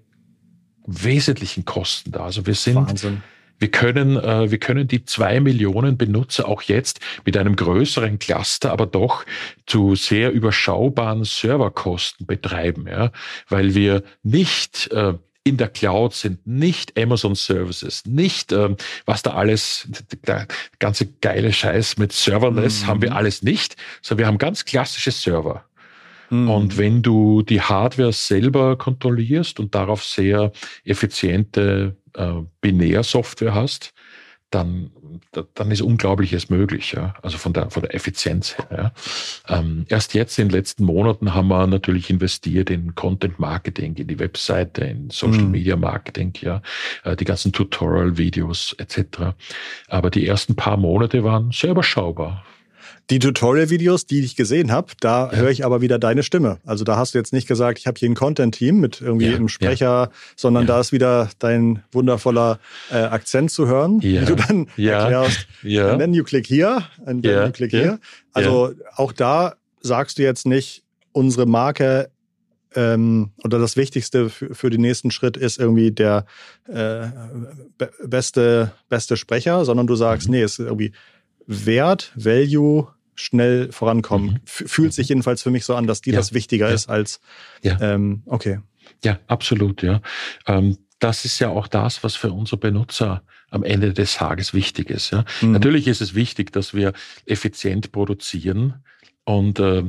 wesentlichen 0.85 1.65
Kosten 1.65 2.11
da. 2.11 2.23
Also 2.25 2.45
wir 2.45 2.55
sind 2.55 2.75
Wahnsinn. 2.75 3.21
Wir 3.59 3.69
können, 3.69 4.15
äh, 4.15 4.49
wir 4.49 4.57
können 4.57 4.87
die 4.87 5.03
zwei 5.03 5.41
Millionen 5.41 5.97
Benutzer 5.97 6.47
auch 6.47 6.61
jetzt 6.61 7.01
mit 7.25 7.35
einem 7.35 7.57
größeren 7.57 8.17
Cluster, 8.17 8.71
aber 8.71 8.85
doch 8.85 9.25
zu 9.67 9.95
sehr 9.95 10.31
überschaubaren 10.31 11.25
Serverkosten 11.25 12.25
betreiben, 12.25 12.87
ja, 12.87 13.11
weil 13.49 13.75
wir 13.75 14.03
nicht 14.23 14.89
äh, 14.91 15.13
in 15.43 15.57
der 15.57 15.69
Cloud 15.69 16.13
sind, 16.13 16.45
nicht 16.45 16.99
Amazon 16.99 17.35
Services, 17.35 18.05
nicht 18.05 18.51
ähm, 18.51 18.75
was 19.05 19.21
da 19.23 19.31
alles, 19.31 19.87
der 20.27 20.47
ganze 20.79 21.07
geile 21.07 21.53
Scheiß 21.53 21.97
mit 21.97 22.11
Serverless 22.11 22.83
mhm. 22.83 22.87
haben 22.87 23.01
wir 23.01 23.15
alles 23.15 23.41
nicht, 23.41 23.75
sondern 24.01 24.19
wir 24.19 24.27
haben 24.27 24.37
ganz 24.37 24.65
klassische 24.65 25.11
Server. 25.11 25.65
Mhm. 26.29 26.49
Und 26.49 26.77
wenn 26.77 27.01
du 27.01 27.41
die 27.41 27.61
Hardware 27.61 28.13
selber 28.13 28.77
kontrollierst 28.77 29.59
und 29.59 29.73
darauf 29.75 30.03
sehr 30.03 30.51
effiziente 30.83 31.95
äh, 32.15 32.33
Binärsoftware 32.61 33.53
hast, 33.53 33.91
dann, 34.49 34.91
dann 35.31 35.71
ist 35.71 35.81
Unglaubliches 35.81 36.49
möglich, 36.49 36.91
ja. 36.93 37.13
Also 37.21 37.37
von 37.37 37.53
der, 37.53 37.69
von 37.69 37.81
der 37.83 37.93
Effizienz 37.93 38.57
her. 38.57 38.93
Ja. 39.47 39.59
Ähm, 39.59 39.85
erst 39.89 40.13
jetzt 40.13 40.37
in 40.39 40.47
den 40.47 40.55
letzten 40.55 40.85
Monaten 40.85 41.33
haben 41.33 41.47
wir 41.47 41.67
natürlich 41.67 42.09
investiert 42.09 42.69
in 42.69 42.95
Content 42.95 43.39
Marketing, 43.39 43.95
in 43.95 44.07
die 44.07 44.19
Webseite, 44.19 44.83
in 44.83 45.09
Social 45.09 45.43
mhm. 45.43 45.51
Media 45.51 45.75
Marketing, 45.75 46.33
ja, 46.41 46.61
äh, 47.03 47.15
die 47.15 47.25
ganzen 47.25 47.51
Tutorial-Videos 47.51 48.75
etc. 48.77 49.33
Aber 49.87 50.09
die 50.09 50.27
ersten 50.27 50.55
paar 50.55 50.77
Monate 50.77 51.23
waren 51.23 51.51
sehr 51.51 51.71
überschaubar. 51.71 52.43
Die 53.09 53.17
Tutorial-Videos, 53.17 54.05
die 54.05 54.19
ich 54.19 54.35
gesehen 54.35 54.71
habe, 54.71 54.93
da 54.99 55.31
ja. 55.31 55.37
höre 55.37 55.49
ich 55.49 55.65
aber 55.65 55.81
wieder 55.81 55.97
deine 55.97 56.21
Stimme. 56.21 56.59
Also 56.63 56.83
da 56.83 56.95
hast 56.95 57.15
du 57.15 57.17
jetzt 57.17 57.33
nicht 57.33 57.47
gesagt, 57.47 57.79
ich 57.79 57.87
habe 57.87 57.97
hier 57.97 58.07
ein 58.07 58.13
Content-Team 58.13 58.79
mit 58.79 59.01
irgendwie 59.01 59.27
ja, 59.27 59.35
einem 59.35 59.47
Sprecher, 59.47 59.85
ja. 59.85 60.11
sondern 60.35 60.67
da 60.67 60.79
ist 60.79 60.91
wieder 60.91 61.29
dein 61.39 61.81
wundervoller 61.91 62.59
äh, 62.91 62.97
Akzent 62.97 63.49
zu 63.49 63.67
hören, 63.67 64.03
wie 64.03 64.19
du 64.19 64.35
dann 64.35 64.67
erklärst, 64.77 65.47
ja. 65.63 65.89
and 65.89 65.99
then 65.99 66.13
you 66.13 66.23
click 66.23 66.47
here, 66.47 66.83
and 67.05 67.23
then 67.23 67.47
you 67.47 67.51
click 67.51 67.71
here. 67.71 67.99
Also 68.33 68.73
auch 68.95 69.11
da 69.11 69.55
sagst 69.81 70.19
du 70.19 70.23
jetzt 70.23 70.45
nicht, 70.45 70.83
unsere 71.11 71.47
Marke 71.47 72.11
ähm, 72.75 73.31
oder 73.43 73.57
das 73.57 73.75
Wichtigste 73.75 74.29
für, 74.29 74.53
für 74.53 74.69
den 74.69 74.81
nächsten 74.81 75.09
Schritt 75.09 75.35
ist 75.35 75.59
irgendwie 75.59 75.91
der 75.91 76.25
äh, 76.67 77.07
be 77.77 77.89
beste, 78.05 78.71
beste 78.89 79.17
Sprecher, 79.17 79.65
sondern 79.65 79.87
du 79.87 79.95
sagst, 79.95 80.27
mhm. 80.27 80.35
nee, 80.35 80.41
es 80.41 80.59
ist 80.59 80.65
irgendwie 80.65 80.91
Wert, 81.47 82.11
Value, 82.15 82.87
schnell 83.19 83.71
vorankommen. 83.71 84.31
Mhm. 84.31 84.39
Fühlt 84.45 84.93
sich 84.93 85.09
jedenfalls 85.09 85.43
für 85.43 85.51
mich 85.51 85.65
so 85.65 85.75
an, 85.75 85.87
dass 85.87 86.01
dir 86.01 86.13
ja. 86.13 86.19
das 86.19 86.33
wichtiger 86.33 86.69
ja. 86.69 86.73
ist 86.73 86.89
als 86.89 87.19
ja. 87.61 87.77
Ähm, 87.81 88.23
okay. 88.25 88.59
Ja, 89.03 89.19
absolut, 89.27 89.83
ja. 89.83 90.01
Ähm, 90.47 90.77
das 90.99 91.25
ist 91.25 91.39
ja 91.39 91.49
auch 91.49 91.67
das, 91.67 92.03
was 92.03 92.15
für 92.15 92.31
unsere 92.31 92.57
Benutzer 92.57 93.23
am 93.49 93.63
Ende 93.63 93.93
des 93.93 94.15
Tages 94.15 94.53
wichtig 94.53 94.89
ist. 94.89 95.11
Ja. 95.11 95.25
Mhm. 95.41 95.53
Natürlich 95.53 95.87
ist 95.87 96.01
es 96.01 96.15
wichtig, 96.15 96.51
dass 96.51 96.73
wir 96.73 96.93
effizient 97.25 97.91
produzieren 97.91 98.83
und 99.25 99.59
äh, 99.59 99.83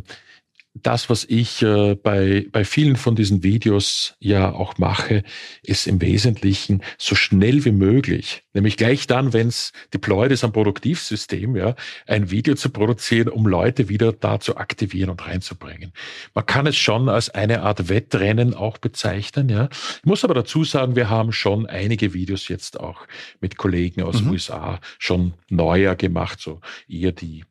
das, 0.82 1.10
was 1.10 1.24
ich 1.24 1.62
äh, 1.62 1.94
bei, 1.94 2.46
bei 2.50 2.64
vielen 2.64 2.96
von 2.96 3.14
diesen 3.14 3.42
Videos 3.42 4.14
ja 4.18 4.52
auch 4.52 4.78
mache, 4.78 5.22
ist 5.62 5.86
im 5.86 6.00
Wesentlichen 6.00 6.82
so 6.98 7.14
schnell 7.14 7.64
wie 7.64 7.72
möglich, 7.72 8.42
nämlich 8.54 8.76
gleich 8.76 9.06
dann, 9.06 9.32
wenn 9.32 9.48
es 9.48 9.72
deployed 9.92 10.32
ist 10.32 10.44
am 10.44 10.52
Produktivsystem, 10.52 11.56
ja, 11.56 11.74
ein 12.06 12.30
Video 12.30 12.54
zu 12.54 12.70
produzieren, 12.70 13.28
um 13.28 13.46
Leute 13.46 13.88
wieder 13.88 14.12
da 14.12 14.40
zu 14.40 14.56
aktivieren 14.56 15.10
und 15.10 15.26
reinzubringen. 15.26 15.92
Man 16.34 16.46
kann 16.46 16.66
es 16.66 16.76
schon 16.76 17.08
als 17.08 17.30
eine 17.30 17.62
Art 17.62 17.88
Wettrennen 17.88 18.54
auch 18.54 18.78
bezeichnen, 18.78 19.48
ja. 19.48 19.68
Ich 19.98 20.04
muss 20.04 20.24
aber 20.24 20.34
dazu 20.34 20.64
sagen, 20.64 20.96
wir 20.96 21.10
haben 21.10 21.32
schon 21.32 21.66
einige 21.66 22.14
Videos 22.14 22.48
jetzt 22.48 22.80
auch 22.80 23.06
mit 23.40 23.56
Kollegen 23.56 24.02
aus 24.02 24.16
mhm. 24.16 24.24
den 24.24 24.30
USA 24.32 24.80
schon 24.98 25.34
neuer 25.48 25.94
gemacht, 25.96 26.40
so 26.40 26.60
eher 26.88 27.12
die 27.12 27.44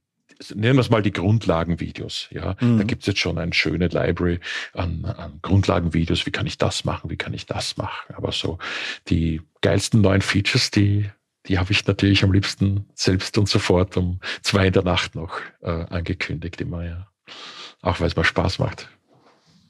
nennen 0.53 0.77
wir 0.77 0.81
es 0.81 0.89
mal 0.89 1.01
die 1.01 1.11
Grundlagenvideos. 1.11 2.27
Ja, 2.31 2.55
mhm. 2.59 2.77
da 2.77 2.83
gibt's 2.83 3.05
jetzt 3.05 3.19
schon 3.19 3.37
eine 3.37 3.53
schöne 3.53 3.87
Library 3.87 4.39
an, 4.73 5.05
an 5.05 5.39
Grundlagenvideos. 5.41 6.25
Wie 6.25 6.31
kann 6.31 6.47
ich 6.47 6.57
das 6.57 6.85
machen? 6.85 7.09
Wie 7.09 7.17
kann 7.17 7.33
ich 7.33 7.45
das 7.45 7.77
machen? 7.77 8.15
Aber 8.15 8.31
so 8.31 8.57
die 9.07 9.41
geilsten 9.61 10.01
neuen 10.01 10.21
Features, 10.21 10.71
die 10.71 11.09
die 11.45 11.57
habe 11.57 11.71
ich 11.71 11.85
natürlich 11.87 12.23
am 12.23 12.31
liebsten 12.31 12.85
selbst 12.93 13.37
und 13.37 13.49
sofort 13.49 13.97
um 13.97 14.19
zwei 14.41 14.67
in 14.67 14.73
der 14.73 14.83
Nacht 14.83 15.15
noch 15.15 15.39
äh, 15.61 15.69
angekündigt 15.69 16.61
immer, 16.61 16.83
ja. 16.85 17.07
Auch 17.81 17.99
weil 17.99 18.07
es 18.07 18.15
mir 18.15 18.25
Spaß 18.25 18.59
macht. 18.59 18.89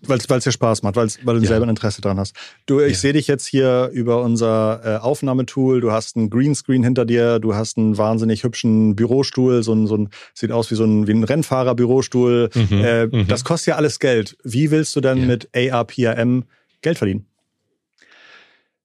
Weil 0.01 0.17
es 0.17 0.43
dir 0.43 0.51
Spaß 0.51 0.83
macht, 0.83 0.95
weil's, 0.95 1.19
weil 1.23 1.35
du 1.35 1.41
ja. 1.41 1.47
selber 1.49 1.65
ein 1.65 1.69
Interesse 1.69 2.01
dran 2.01 2.17
hast. 2.17 2.33
Du, 2.65 2.79
ich 2.79 2.93
ja. 2.93 2.97
sehe 2.97 3.13
dich 3.13 3.27
jetzt 3.27 3.45
hier 3.45 3.89
über 3.91 4.21
unser 4.21 4.81
äh, 4.83 4.97
Aufnahmetool. 4.97 5.81
Du 5.81 5.91
hast 5.91 6.15
einen 6.15 6.29
Greenscreen 6.29 6.83
hinter 6.83 7.05
dir. 7.05 7.39
Du 7.39 7.53
hast 7.53 7.77
einen 7.77 7.97
wahnsinnig 7.97 8.43
hübschen 8.43 8.95
Bürostuhl. 8.95 9.61
So 9.61 9.73
ein, 9.73 9.87
so 9.87 9.97
ein 9.97 10.09
sieht 10.33 10.51
aus 10.51 10.71
wie 10.71 10.75
so 10.75 10.85
ein, 10.85 11.07
wie 11.07 11.11
ein 11.11 11.25
Rennfahrer-Bürostuhl. 11.25 12.49
Mhm. 12.53 12.67
Äh, 12.71 13.07
mhm. 13.07 13.27
Das 13.27 13.43
kostet 13.43 13.67
ja 13.67 13.75
alles 13.75 13.99
Geld. 13.99 14.37
Wie 14.43 14.71
willst 14.71 14.95
du 14.95 15.01
denn 15.01 15.17
ja. 15.17 15.25
mit 15.25 15.49
ARPRM 15.53 16.45
Geld 16.81 16.97
verdienen? 16.97 17.25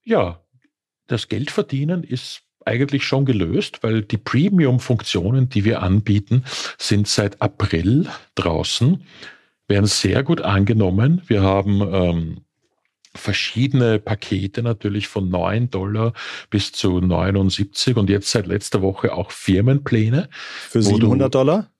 Ja, 0.03 0.41
das 1.07 1.29
Geld 1.29 1.51
verdienen 1.51 2.03
ist 2.03 2.43
eigentlich 2.67 3.05
schon 3.05 3.25
gelöst, 3.25 3.83
weil 3.83 4.03
die 4.03 4.17
Premium-Funktionen, 4.17 5.49
die 5.49 5.65
wir 5.65 5.83
anbieten, 5.83 6.45
sind 6.79 7.09
seit 7.09 7.41
April 7.41 8.09
draußen 8.35 9.05
werden 9.69 9.87
sehr 9.87 10.23
gut 10.23 10.41
angenommen. 10.41 11.23
Wir 11.27 11.43
haben 11.43 11.81
ähm, 11.81 12.45
verschiedene 13.15 13.99
Pakete 13.99 14.63
natürlich 14.63 15.09
von 15.09 15.29
9 15.29 15.71
Dollar 15.71 16.13
bis 16.51 16.73
zu 16.73 17.01
79 17.01 17.97
und 17.97 18.11
jetzt 18.11 18.31
seit 18.31 18.47
letzter 18.47 18.83
Woche 18.83 19.15
auch 19.15 19.31
Firmenpläne. 19.31 20.29
Für 20.69 20.83
700 20.83 21.27
du, 21.27 21.39
Dollar? 21.39 21.71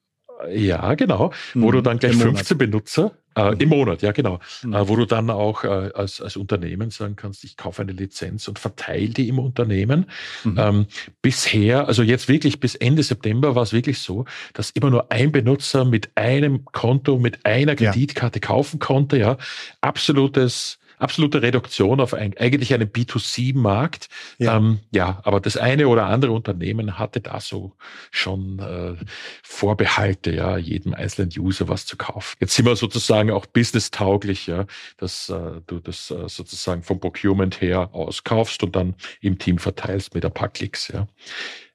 Ja, 0.51 0.95
genau. 0.95 1.31
Mhm. 1.53 1.61
Wo 1.61 1.71
du 1.71 1.81
dann 1.81 1.99
gleich 1.99 2.15
15 2.15 2.57
Benutzer 2.57 3.11
äh, 3.35 3.51
mhm. 3.51 3.59
Im 3.59 3.69
Monat, 3.69 4.01
ja 4.01 4.11
genau. 4.11 4.39
Mhm. 4.63 4.73
Äh, 4.73 4.87
wo 4.87 4.95
du 4.95 5.05
dann 5.05 5.29
auch 5.29 5.63
äh, 5.63 5.67
als, 5.67 6.21
als 6.21 6.37
Unternehmen 6.37 6.89
sagen 6.89 7.15
kannst, 7.15 7.43
ich 7.43 7.57
kaufe 7.57 7.81
eine 7.81 7.91
Lizenz 7.91 8.47
und 8.47 8.59
verteile 8.59 9.09
die 9.09 9.27
im 9.27 9.39
Unternehmen. 9.39 10.05
Mhm. 10.43 10.57
Ähm, 10.57 10.85
bisher, 11.21 11.87
also 11.87 12.01
jetzt 12.01 12.29
wirklich 12.29 12.59
bis 12.59 12.75
Ende 12.75 13.03
September 13.03 13.55
war 13.55 13.63
es 13.63 13.73
wirklich 13.73 13.99
so, 13.99 14.25
dass 14.53 14.71
immer 14.71 14.89
nur 14.89 15.11
ein 15.11 15.31
Benutzer 15.31 15.83
mit 15.83 16.11
einem 16.15 16.65
Konto, 16.65 17.19
mit 17.19 17.45
einer 17.45 17.75
Kreditkarte 17.75 18.39
ja. 18.39 18.47
kaufen 18.47 18.79
konnte. 18.79 19.17
Ja, 19.17 19.37
absolutes 19.81 20.79
absolute 20.97 21.41
Reduktion 21.41 21.99
auf 21.99 22.13
ein, 22.13 22.35
eigentlich 22.37 22.73
einen 22.73 22.89
B2C-Markt. 22.89 24.09
Ja. 24.37 24.57
Ähm, 24.57 24.79
ja, 24.91 25.19
aber 25.23 25.39
das 25.39 25.57
eine 25.57 25.87
oder 25.87 26.07
andere 26.07 26.31
Unternehmen 26.31 26.97
hatte 26.97 27.21
da 27.21 27.39
so 27.39 27.73
schon 28.11 28.59
äh, 28.59 28.95
Vorbehalte, 29.43 30.31
ja, 30.31 30.57
jedem 30.57 30.93
einzelnen 30.93 31.31
User 31.37 31.67
was 31.67 31.85
zu 31.85 31.97
kaufen. 31.97 32.35
Jetzt 32.39 32.55
sind 32.55 32.65
wir 32.65 32.75
sozusagen 32.75 33.31
auch 33.31 33.45
business-tauglich, 33.45 34.47
ja, 34.47 34.65
dass 34.97 35.29
äh, 35.29 35.61
du 35.67 35.79
das 35.79 36.11
äh, 36.11 36.27
sozusagen 36.27 36.83
vom 36.83 36.99
Procurement 36.99 37.61
her 37.61 37.89
auskaufst 37.93 38.63
und 38.63 38.75
dann 38.75 38.95
im 39.21 39.37
Team 39.39 39.57
verteilst 39.57 40.15
mit 40.15 40.25
ein 40.25 40.33
paar 40.33 40.49
Klicks, 40.49 40.87
ja. 40.89 41.07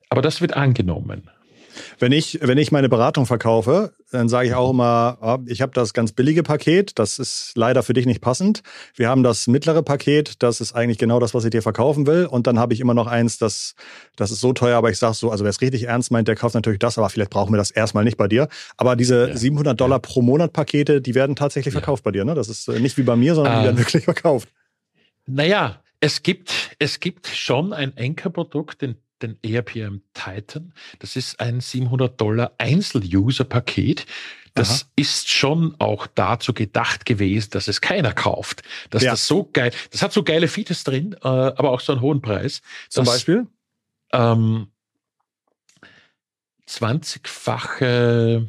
Aber 0.09 0.23
das 0.23 0.41
wird 0.41 0.55
angenommen. 0.55 1.31
Wenn 1.99 2.13
ich, 2.13 2.39
wenn 2.43 2.59
ich 2.59 2.73
meine 2.73 2.89
Beratung 2.89 3.27
verkaufe, 3.27 3.93
dann 4.11 4.29
sage 4.29 4.49
ich 4.49 4.55
auch 4.55 4.71
immer, 4.71 5.19
oh, 5.21 5.39
ich 5.47 5.61
habe 5.63 5.73
das 5.73 5.95
ganz 5.95 6.13
billige 6.13 6.43
Paket, 6.43 6.99
das 6.99 7.19
ist 7.19 7.53
leider 7.55 7.83
für 7.83 7.93
dich 7.93 8.07
nicht 8.07 8.21
passend. 8.21 8.63
Wir 8.95 9.09
haben 9.09 9.23
das 9.23 9.47
mittlere 9.47 9.83
Paket, 9.83 10.43
das 10.43 10.61
ist 10.61 10.73
eigentlich 10.73 10.99
genau 10.99 11.21
das, 11.21 11.35
was 11.35 11.45
ich 11.45 11.51
dir 11.51 11.63
verkaufen 11.63 12.07
will. 12.07 12.27
Und 12.27 12.47
dann 12.47 12.59
habe 12.59 12.75
ich 12.75 12.81
immer 12.81 12.95
noch 12.95 13.07
eins, 13.07 13.39
das, 13.39 13.75
das 14.17 14.31
ist 14.31 14.41
so 14.41 14.53
teuer, 14.53 14.77
aber 14.77 14.91
ich 14.91 14.99
sage 14.99 15.15
so, 15.15 15.31
also 15.31 15.45
wer 15.45 15.51
es 15.51 15.61
richtig 15.61 15.85
ernst 15.85 16.11
meint, 16.11 16.29
der 16.29 16.37
kauft 16.37 16.55
natürlich 16.55 16.81
das, 16.81 16.99
aber 16.99 17.09
vielleicht 17.11 17.31
brauchen 17.31 17.53
wir 17.53 17.59
das 17.59 17.71
erstmal 17.71 18.05
nicht 18.05 18.17
bei 18.17 18.29
dir. 18.29 18.49
Aber 18.77 18.97
diese 18.97 19.29
ja. 19.29 19.37
700 19.37 19.81
Dollar 19.81 20.01
pro 20.01 20.23
Monat 20.23 20.53
Pakete, 20.53 21.01
die 21.01 21.15
werden 21.15 21.37
tatsächlich 21.37 21.75
ja. 21.75 21.81
verkauft 21.81 22.05
bei 22.05 22.11
dir. 22.11 22.25
Ne? 22.25 22.35
Das 22.35 22.49
ist 22.49 22.69
nicht 22.69 22.97
wie 22.99 23.03
bei 23.03 23.17
mir, 23.17 23.35
sondern 23.35 23.55
die 23.55 23.61
ah. 23.61 23.65
werden 23.65 23.79
wirklich 23.79 24.05
verkauft. 24.05 24.49
Naja, 25.27 25.83
es 26.01 26.23
gibt, 26.23 26.75
es 26.79 26.99
gibt 26.99 27.27
schon 27.29 27.73
ein 27.73 27.97
Enkerprodukt, 27.97 28.83
den 28.83 28.97
den 29.23 29.39
ERPM 29.43 30.03
Titan. 30.15 30.73
Das 30.99 31.17
ist 31.17 31.41
ein 31.41 31.61
700 31.61 32.21
Dollar 32.21 32.53
Einzel-User-Paket. 32.59 34.07
Das 34.55 34.83
Aha. 34.83 34.91
ist 34.97 35.31
schon 35.31 35.77
auch 35.79 36.07
dazu 36.09 36.53
gedacht 36.53 37.07
gewesen, 37.07 37.51
dass 37.51 37.69
es 37.69 37.81
keiner 37.81 38.13
kauft. 38.13 38.63
Dass 38.91 39.03
ja. 39.03 39.13
das 39.13 39.27
so 39.27 39.49
geil, 39.53 39.73
das 39.91 40.03
hat 40.03 40.13
so 40.13 40.23
geile 40.23 40.49
Features 40.49 40.85
drin, 40.85 41.15
äh, 41.23 41.29
aber 41.29 41.71
auch 41.71 41.81
so 41.81 41.93
einen 41.93 42.01
hohen 42.01 42.21
Preis. 42.21 42.61
Zum 42.89 43.05
dass, 43.05 43.15
Beispiel? 43.15 43.47
Ähm, 44.13 44.69
20-fache 46.69 48.49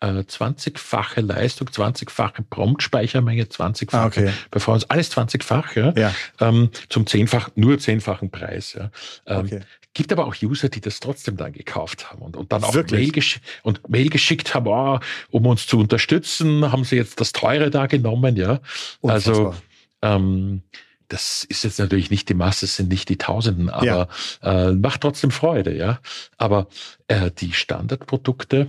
äh, 0.00 0.06
20-fache 0.06 1.20
Leistung, 1.20 1.68
20-fache 1.68 2.42
Prompt-Speichermenge, 2.48 3.44
20-fache 3.44 3.96
ah, 3.96 4.06
okay. 4.06 4.32
Performance, 4.50 4.86
alles 4.88 5.14
20-fach, 5.14 5.76
ja, 5.76 5.92
ja. 5.96 6.14
Ähm, 6.40 6.70
zum 6.88 7.06
zehnfach, 7.06 7.50
nur 7.54 7.78
zehnfachen 7.78 8.30
Preis. 8.30 8.72
Ja. 8.72 8.90
Ähm, 9.26 9.46
okay. 9.46 9.60
Gibt 9.92 10.12
aber 10.12 10.26
auch 10.26 10.36
User, 10.40 10.68
die 10.68 10.80
das 10.80 11.00
trotzdem 11.00 11.36
dann 11.36 11.52
gekauft 11.52 12.10
haben 12.10 12.22
und, 12.22 12.36
und 12.36 12.52
dann 12.52 12.62
auch 12.62 12.74
Mail, 12.74 13.10
gesch 13.10 13.40
und 13.62 13.88
Mail 13.88 14.08
geschickt 14.08 14.54
haben, 14.54 14.68
oh, 14.68 15.00
um 15.30 15.46
uns 15.46 15.66
zu 15.66 15.78
unterstützen, 15.78 16.70
haben 16.70 16.84
sie 16.84 16.96
jetzt 16.96 17.20
das 17.20 17.32
Teure 17.32 17.70
da 17.70 17.86
genommen, 17.86 18.36
ja. 18.36 18.60
Unfassbar. 19.00 19.10
Also 19.10 19.54
ähm, 20.02 20.62
das 21.08 21.42
ist 21.42 21.64
jetzt 21.64 21.80
natürlich 21.80 22.10
nicht 22.10 22.28
die 22.28 22.34
Masse, 22.34 22.66
es 22.66 22.76
sind 22.76 22.88
nicht 22.88 23.08
die 23.08 23.18
Tausenden, 23.18 23.68
aber 23.68 24.08
ja. 24.42 24.68
äh, 24.68 24.72
macht 24.72 25.00
trotzdem 25.00 25.32
Freude, 25.32 25.76
ja. 25.76 26.00
Aber 26.36 26.68
äh, 27.08 27.32
die 27.32 27.52
Standardprodukte, 27.52 28.68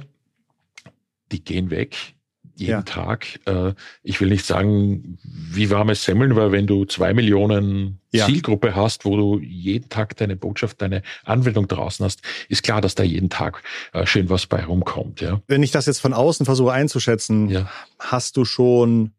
die 1.32 1.44
gehen 1.44 1.70
weg 1.70 2.16
jeden 2.62 2.72
Ja. 2.72 2.82
Tag. 2.84 3.40
Äh, 3.46 3.74
ich 4.04 4.22
will 4.22 4.30
nicht 4.30 4.46
sagen, 4.46 5.18
wie 5.24 5.70
warme 5.70 5.96
Semmeln, 5.96 6.36
weil 6.36 6.52
wenn 6.52 6.68
du 6.68 6.86
zwei 6.86 7.14
Millionen 7.14 8.00
Ja. 8.12 8.26
Zielgruppe 8.28 8.76
hast, 8.76 9.04
wo 9.06 9.18
du 9.18 9.40
jeden 9.40 9.90
Tag 9.90 10.16
deine 10.18 10.36
Botschaft, 10.36 10.82
deine 10.82 11.02
Anwendung 11.26 11.68
draußen 11.68 12.06
hast, 12.06 12.22
ist 12.50 12.64
klar, 12.64 12.80
dass 12.82 12.96
da 12.96 13.04
jeden 13.04 13.30
Tag 13.30 13.64
äh, 13.94 14.06
schön 14.06 14.30
was 14.30 14.46
bei 14.48 14.64
rumkommt. 14.64 15.22
Ja. 15.22 15.42
Wenn 15.48 15.64
ich 15.64 15.72
das 15.72 15.86
jetzt 15.88 16.00
von 16.00 16.14
außen 16.14 16.46
versuche 16.46 16.72
einzuschätzen, 16.72 17.50
Ja. 17.50 17.70
hast 18.00 18.38
du 18.38 18.46
schon 18.46 19.12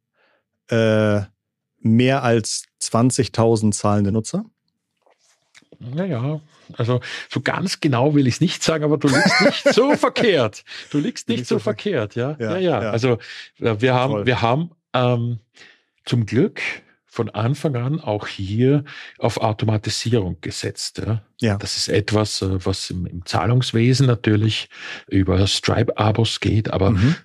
äh, 0.69 1.21
mehr 1.81 2.23
als 2.23 2.65
20.000 2.81 3.73
zahlende 3.73 4.13
Nutzer? 4.13 4.45
Naja, 5.95 6.41
also 6.75 7.01
so 7.31 7.41
ganz 7.41 7.81
genau 7.81 8.15
will 8.15 8.27
ich 8.27 8.35
es 8.35 8.41
nicht 8.41 8.63
sagen, 8.63 8.85
aber 8.85 8.99
du 8.99 9.09
liegst 9.09 9.41
nicht 9.41 9.75
so 9.75 9.93
verkehrt. 9.97 10.65
Du 10.91 10.99
liegst 10.99 11.29
nicht 11.29 11.47
so 11.47 11.57
so 11.57 11.59
ver- 11.59 11.65
verkehrt, 11.65 12.15
ja. 12.15 12.37
Ja, 12.39 12.53
Ja, 12.53 12.59
ja. 12.59 12.83
ja. 12.85 12.91
Also 12.91 13.19
äh, 13.61 13.77
wir 13.81 13.95
haben, 13.95 14.27
wir 14.27 14.41
haben 14.43 14.71
ähm, 14.95 15.39
zum 16.05 16.27
Glück 16.27 16.61
von 17.07 17.29
Anfang 17.29 17.77
an 17.77 18.01
auch 18.01 18.27
hier 18.27 18.85
auf 19.19 19.37
Automatisierung 19.39 20.39
gesetzt. 20.41 21.03
Ja. 21.05 21.23
Ja. 21.41 21.57
Das 21.59 21.77
ist 21.77 21.89
etwas, 21.89 22.41
äh, 22.43 22.65
was 22.65 22.89
im, 22.91 23.05
im 23.07 23.27
Zahlungswesen 23.27 24.07
natürlich 24.07 24.69
über 25.09 25.47
Stripe-Abos 25.47 26.41
geht, 26.41 26.73
aber 26.73 26.91
Mhm. 26.93 27.17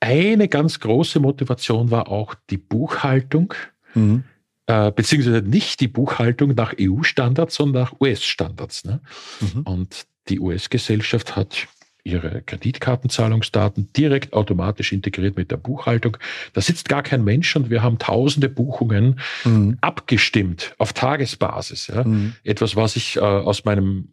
eine 0.00 0.48
ganz 0.48 0.80
große 0.80 1.20
Motivation 1.20 1.90
war 1.90 2.08
auch 2.08 2.34
die 2.50 2.58
Buchhaltung 2.58 3.54
Mhm. 3.94 4.24
Äh, 4.68 4.92
beziehungsweise 4.92 5.42
nicht 5.42 5.80
die 5.80 5.88
Buchhaltung 5.88 6.54
nach 6.54 6.74
EU-Standards, 6.78 7.54
sondern 7.54 7.84
nach 7.84 7.94
US-Standards. 8.00 8.84
Ne? 8.84 9.00
Mhm. 9.40 9.62
Und 9.62 10.06
die 10.28 10.40
US-Gesellschaft 10.40 11.36
hat 11.36 11.66
ihre 12.04 12.42
Kreditkartenzahlungsdaten 12.42 13.88
direkt 13.96 14.34
automatisch 14.34 14.92
integriert 14.92 15.36
mit 15.36 15.50
der 15.50 15.56
Buchhaltung. 15.56 16.18
Da 16.52 16.60
sitzt 16.60 16.88
gar 16.88 17.02
kein 17.02 17.24
Mensch 17.24 17.56
und 17.56 17.70
wir 17.70 17.82
haben 17.82 17.98
tausende 17.98 18.48
Buchungen 18.48 19.20
Mhm. 19.44 19.78
abgestimmt 19.80 20.74
auf 20.76 20.92
Tagesbasis. 20.92 21.86
Ja? 21.88 22.04
Mhm. 22.04 22.34
Etwas, 22.44 22.76
was 22.76 22.96
ich 22.96 23.16
äh, 23.16 23.20
aus 23.20 23.64
meinem 23.64 24.08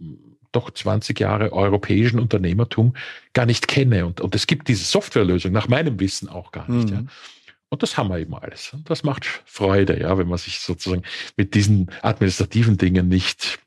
doch 0.54 0.72
20 0.72 1.20
Jahre 1.20 1.52
europäischen 1.52 2.18
Unternehmertum 2.18 2.94
gar 3.34 3.46
nicht 3.46 3.68
kenne. 3.68 4.06
Und, 4.06 4.22
und 4.22 4.36
es 4.36 4.48
gibt 4.48 4.70
diese 4.70 4.86
Softwarelösung 4.86 5.52
nach 5.52 5.68
meinem 5.68 6.00
Wissen 6.00 6.30
auch 6.30 6.54
gar 6.54 6.72
nicht. 6.72 6.92
Ja? 6.92 7.04
Und 7.70 7.84
das 7.84 7.98
haben 7.98 8.10
wir 8.10 8.20
eben 8.20 8.36
alles. 8.36 8.72
Und 8.74 8.90
das 8.90 9.04
macht 9.04 9.26
Freude, 9.46 10.00
ja, 10.00 10.18
wenn 10.18 10.28
man 10.28 10.38
sich 10.38 10.60
sozusagen 10.60 11.04
mit 11.36 11.56
diesen 11.56 11.90
administrativen 12.02 12.78
Dingen 12.78 13.08
nicht 13.08 13.60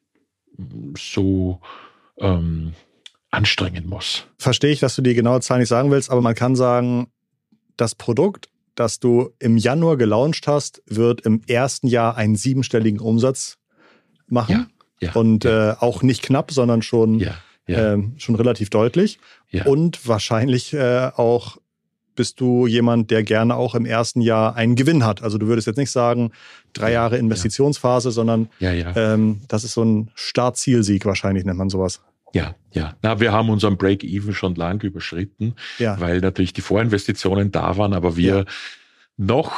mm, 0.56 0.94
so 0.96 1.61
ähm, 2.18 2.74
anstrengen 3.30 3.87
muss. 3.88 4.26
Verstehe 4.38 4.70
ich, 4.72 4.80
dass 4.80 4.96
du 4.96 5.02
die 5.02 5.14
genaue 5.14 5.40
Zahl 5.40 5.58
nicht 5.58 5.68
sagen 5.68 5.90
willst, 5.90 6.11
aber 6.11 6.20
man 6.22 6.34
kann 6.34 6.56
sagen, 6.56 7.08
das 7.76 7.94
Produkt, 7.94 8.48
das 8.74 9.00
du 9.00 9.30
im 9.38 9.56
Januar 9.56 9.96
gelauncht 9.96 10.46
hast, 10.46 10.82
wird 10.87 11.22
im 11.22 11.42
ersten 11.46 11.88
Jahr 11.88 12.16
einen 12.16 12.37
siebenstelligen 12.37 13.00
Umsatz 13.00 13.58
machen. 14.28 14.70
Ja, 15.00 15.12
Und 15.14 15.44
Äh, 15.44 15.74
auch 15.78 16.02
nicht 16.02 16.22
knapp, 16.22 16.50
sondern 16.52 16.82
schon, 16.82 17.18
Ja, 17.18 17.37
ja, 17.66 17.94
ähm, 17.94 18.14
schon 18.18 18.34
relativ 18.37 18.70
deutlich. 18.70 19.18
ja. 19.50 19.64
Und 19.66 20.06
wahrscheinlich 20.08 20.72
äh, 20.72 21.11
auch 21.14 21.58
bist 22.18 22.38
du 22.40 22.66
jemand, 22.66 23.11
der 23.11 23.22
gerne 23.22 23.57
auch 23.57 23.74
im 23.74 23.87
ersten 23.87 24.20
Jahr 24.20 24.54
einen 24.57 24.74
Gewinn 24.76 25.04
hat. 25.07 25.22
Also 25.22 25.38
du 25.38 25.46
würdest 25.46 25.66
jetzt 25.66 25.78
nicht 25.78 25.90
sagen, 25.90 26.33
drei 26.74 26.88
Ja, 26.88 26.94
Jahre 26.94 27.14
ja. 27.14 27.20
Investitionsphase, 27.20 28.11
sondern 28.11 28.50
ja, 28.61 28.72
ja, 28.72 28.94
ähm, 28.94 29.40
das 29.48 29.64
ist 29.64 29.72
so 29.72 29.83
ein 29.85 30.11
Start-Zielsieg 30.14 31.07
wahrscheinlich, 31.07 31.44
nennt 31.46 31.57
man 31.59 31.70
sowas. 31.70 32.00
ja, 32.35 32.54
ja. 32.72 32.94
Na, 33.02 33.20
wir 33.20 33.33
haben 33.33 33.48
unseren 33.48 33.78
Break-Even 33.78 34.35
schon 34.35 34.54
lang 34.54 34.83
überschritten, 34.83 35.54
Ja. 35.78 35.98
weil 35.98 36.20
natürlich 36.20 36.52
die 36.52 36.61
Vorinvestitionen 36.61 37.50
da 37.50 37.76
waren, 37.78 37.94
aber 37.94 38.16
wir 38.16 38.44
noch 39.16 39.52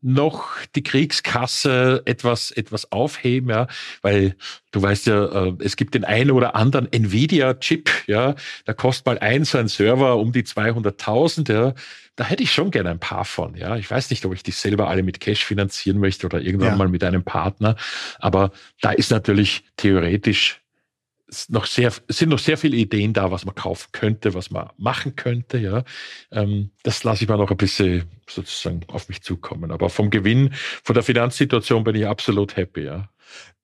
noch 0.00 0.46
die 0.76 0.82
Kriegskasse 0.82 2.02
etwas 2.04 2.50
etwas 2.52 2.92
aufheben, 2.92 3.50
ja, 3.50 3.66
weil 4.02 4.36
du 4.70 4.80
weißt 4.82 5.06
ja, 5.06 5.46
äh, 5.48 5.52
es 5.60 5.76
gibt 5.76 5.94
den 5.94 6.04
einen 6.04 6.30
oder 6.30 6.54
anderen 6.54 6.90
Nvidia-Chip, 6.92 7.90
ja, 8.06 8.34
da 8.64 8.72
kostet 8.74 9.06
mal 9.06 9.18
ein 9.18 9.44
so 9.44 9.58
ein 9.58 9.68
Server 9.68 10.16
um 10.18 10.32
die 10.32 10.44
200.000, 10.44 11.52
ja, 11.52 11.74
da 12.16 12.24
hätte 12.24 12.42
ich 12.42 12.52
schon 12.52 12.70
gerne 12.70 12.90
ein 12.90 12.98
paar 13.00 13.24
von, 13.24 13.54
ja. 13.56 13.76
Ich 13.76 13.90
weiß 13.90 14.10
nicht, 14.10 14.24
ob 14.24 14.34
ich 14.34 14.42
die 14.42 14.50
selber 14.52 14.88
alle 14.88 15.02
mit 15.02 15.20
Cash 15.20 15.44
finanzieren 15.44 15.98
möchte 15.98 16.26
oder 16.26 16.40
irgendwann 16.40 16.68
Ja. 16.70 16.76
mal 16.76 16.88
mit 16.88 17.02
einem 17.04 17.24
Partner, 17.24 17.76
aber 18.18 18.52
da 18.80 18.90
ist 18.92 19.10
natürlich 19.10 19.64
theoretisch 19.76 20.60
noch 21.48 21.66
sehr, 21.66 21.92
es 22.06 22.18
sind 22.18 22.30
noch 22.30 22.38
sehr 22.38 22.56
viele 22.56 22.76
Ideen 22.76 23.12
da, 23.12 23.30
was 23.30 23.44
man 23.44 23.54
kaufen 23.54 23.88
könnte, 23.92 24.34
was 24.34 24.50
man 24.50 24.70
machen 24.76 25.16
könnte, 25.16 25.58
ja. 25.58 25.84
Ähm, 26.30 26.70
das 26.82 27.04
lasse 27.04 27.24
ich 27.24 27.28
mal 27.28 27.36
noch 27.36 27.50
ein 27.50 27.56
bisschen 27.56 28.04
sozusagen 28.28 28.80
auf 28.88 29.08
mich 29.08 29.22
zukommen. 29.22 29.70
Aber 29.70 29.90
vom 29.90 30.10
Gewinn, 30.10 30.54
von 30.82 30.94
der 30.94 31.02
Finanzsituation 31.02 31.84
bin 31.84 31.94
ich 31.96 32.06
absolut 32.06 32.56
happy, 32.56 32.84
ja. 32.84 33.08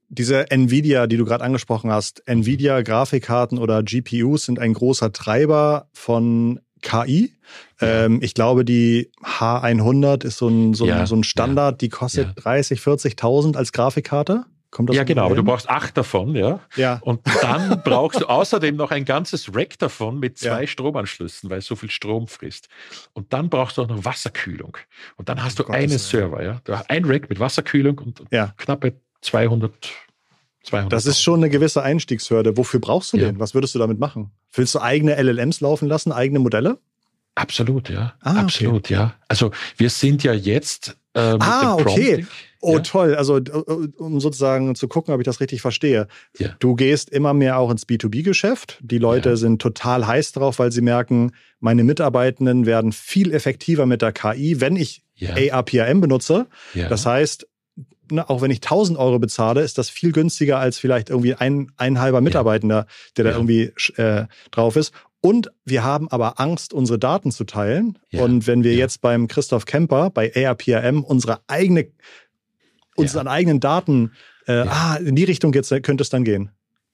Diese 0.09 0.51
Nvidia, 0.51 1.07
die 1.07 1.17
du 1.17 1.25
gerade 1.25 1.43
angesprochen 1.43 1.91
hast, 1.91 2.23
Nvidia 2.29 2.83
Grafikkarten 2.83 3.59
oder 3.59 3.83
GPUs 3.83 4.45
sind 4.45 4.59
ein 4.59 4.75
großer 4.75 5.13
Treiber 5.13 5.89
von 5.93 6.61
KI. 6.83 7.33
Ja. 7.81 8.05
Ähm, 8.05 8.21
ich 8.23 8.35
glaube, 8.35 8.65
die 8.65 9.11
H100 9.23 10.25
ist 10.25 10.39
so 10.39 10.49
ein, 10.49 10.75
so 10.75 10.85
ein, 10.85 10.91
Ja, 10.91 11.07
so 11.07 11.17
ein 11.17 11.25
Standard, 11.25 11.81
die 11.81 11.89
kostet 11.89 12.29
ja. 12.29 12.33
30, 12.35 12.81
40.000 12.81 13.57
als 13.57 13.73
Grafikkarte. 13.73 14.45
Kommt 14.75 14.89
das 14.89 14.97
ja, 14.97 15.05
genau, 15.05 15.27
aber 15.27 15.37
du 15.37 15.45
brauchst 15.45 15.71
acht 15.71 15.97
davon, 15.97 16.35
ja. 16.35 16.59
Ja, 16.75 16.99
Und 17.03 17.21
dann 17.43 17.81
brauchst 17.85 18.21
du 18.21 18.27
außerdem 18.27 18.75
noch 18.75 18.91
ein 18.91 19.05
ganzes 19.05 19.55
Rack 19.55 19.79
davon 19.79 20.19
mit 20.19 20.37
zwei 20.37 20.63
Ja. 20.63 20.67
Stromanschlüssen, 20.67 21.49
weil 21.49 21.59
es 21.59 21.67
so 21.67 21.77
viel 21.77 21.91
Strom 21.91 22.27
frisst. 22.27 22.69
Und 23.13 23.33
dann 23.33 23.49
brauchst 23.51 23.79
du 23.79 23.83
auch 23.83 23.89
noch 23.89 24.05
Wasserkühlung. 24.05 24.77
Und 25.15 25.29
dann 25.29 25.45
hast 25.45 25.61
Um 25.61 25.67
du 25.67 25.73
Gottes 25.73 25.91
einen. 25.91 25.99
Server, 25.99 26.43
ja. 26.43 26.61
Du 26.65 26.77
hast 26.77 26.91
Ein 26.91 27.05
Rack 27.05 27.31
mit 27.31 27.39
Wasserkühlung 27.39 27.99
und 27.99 28.23
Ja. 28.33 28.53
knappe 28.57 28.95
200, 29.21 29.73
200. 30.65 30.93
das 30.93 31.07
ist 31.07 31.23
schon 31.23 31.39
eine 31.39 31.51
gewisse 31.51 31.81
Einstiegshürde. 31.85 32.57
Wofür 32.57 32.81
brauchst 32.81 33.13
du 33.13 33.17
Ja. 33.17 33.27
den? 33.27 33.39
Was 33.39 33.55
würdest 33.55 33.77
du 33.77 33.79
damit 33.79 34.01
machen? 34.01 34.33
Willst 34.53 34.75
du 34.75 34.81
eigene 34.81 35.15
LLMs 35.23 35.61
laufen 35.61 35.87
lassen, 35.89 36.11
eigene 36.11 36.41
Modelle? 36.41 36.79
Absolut, 37.37 37.91
ja. 37.91 38.15
Ah, 38.21 38.31
okay. 38.33 38.41
Absolut, 38.41 38.91
ja. 38.91 39.15
Also 39.29 39.53
wir 39.77 39.91
sind 39.91 40.25
ja 40.25 40.33
jetzt 40.33 40.97
äh, 41.15 41.35
mit 41.35 41.43
Ah, 41.43 41.77
dem 41.77 41.87
okay. 41.87 42.27
Oh, 42.67 42.75
Ja. 42.77 42.81
toll. 42.81 43.15
Also, 43.15 43.37
äh, 43.37 43.43
um 43.99 44.21
sozusagen 44.21 44.75
zu 44.75 44.89
gucken, 44.89 45.13
ob 45.13 45.21
ich 45.21 45.25
das 45.25 45.41
richtig 45.41 45.61
verstehe. 45.61 46.09
Ja. 46.39 46.49
Du 46.59 46.75
gehst 46.75 47.11
immer 47.11 47.35
mehr 47.35 47.59
auch 47.59 47.71
ins 47.71 47.87
B2B-Geschäft. 47.87 48.79
Die 48.83 48.99
Leute 48.99 49.31
Ja. 49.31 49.37
sind 49.37 49.61
total 49.61 50.07
heiß 50.07 50.33
drauf, 50.33 50.59
weil 50.59 50.73
sie 50.73 50.81
merken, 50.81 51.33
meine 51.61 51.85
Mitarbeitenden 51.85 52.65
werden 52.67 52.93
viel 52.93 53.33
effektiver 53.33 53.87
mit 53.87 54.01
der 54.03 54.13
KI, 54.13 54.61
wenn 54.61 54.77
ich 54.77 55.03
ARPRM 55.21 56.01
benutze. 56.01 56.47
Das 56.75 57.07
heißt, 57.07 57.47
auch 58.27 58.43
wenn 58.43 58.51
ich 58.51 58.61
1000 58.61 58.99
Euro 58.99 59.19
bezahle, 59.19 59.63
ist 59.63 59.79
das 59.79 59.89
viel 59.91 60.13
günstiger 60.13 60.59
als 60.59 60.79
vielleicht 60.79 61.09
irgendwie 61.11 61.35
ein, 61.35 61.71
ein 61.77 62.01
halber 62.01 62.21
Mitarbeitender, 62.21 62.87
der 63.17 63.25
da 63.25 63.31
irgendwie 63.33 63.73
äh, 63.97 64.25
drauf 64.51 64.77
ist. 64.77 64.93
Und 65.23 65.51
wir 65.65 65.83
haben 65.85 66.09
aber 66.11 66.39
Angst, 66.39 66.75
unsere 66.75 66.99
Daten 66.99 67.31
zu 67.33 67.45
teilen. 67.45 67.99
Ja. 68.11 68.23
Und 68.23 68.47
wenn 68.47 68.63
wir 68.63 68.73
Ja. 68.73 68.81
jetzt 68.81 69.01
beim 69.01 69.27
Christoph 69.27 69.65
Kemper 69.65 70.11
bei 70.11 70.31
ARPRM 70.37 71.03
unsere 71.03 71.41
eigene, 71.47 71.87
unseren 72.97 73.29
eigenen 73.29 73.61
Daten, 73.61 74.13
äh, 74.47 74.57
Ja. 74.59 74.65
ah, 74.69 74.97
in 74.97 75.17
die 75.17 75.25
Richtung 75.25 75.53
jetzt 75.53 75.71
könnte 75.83 76.03
es 76.03 76.11
dann 76.11 76.25
gehen. 76.25 76.51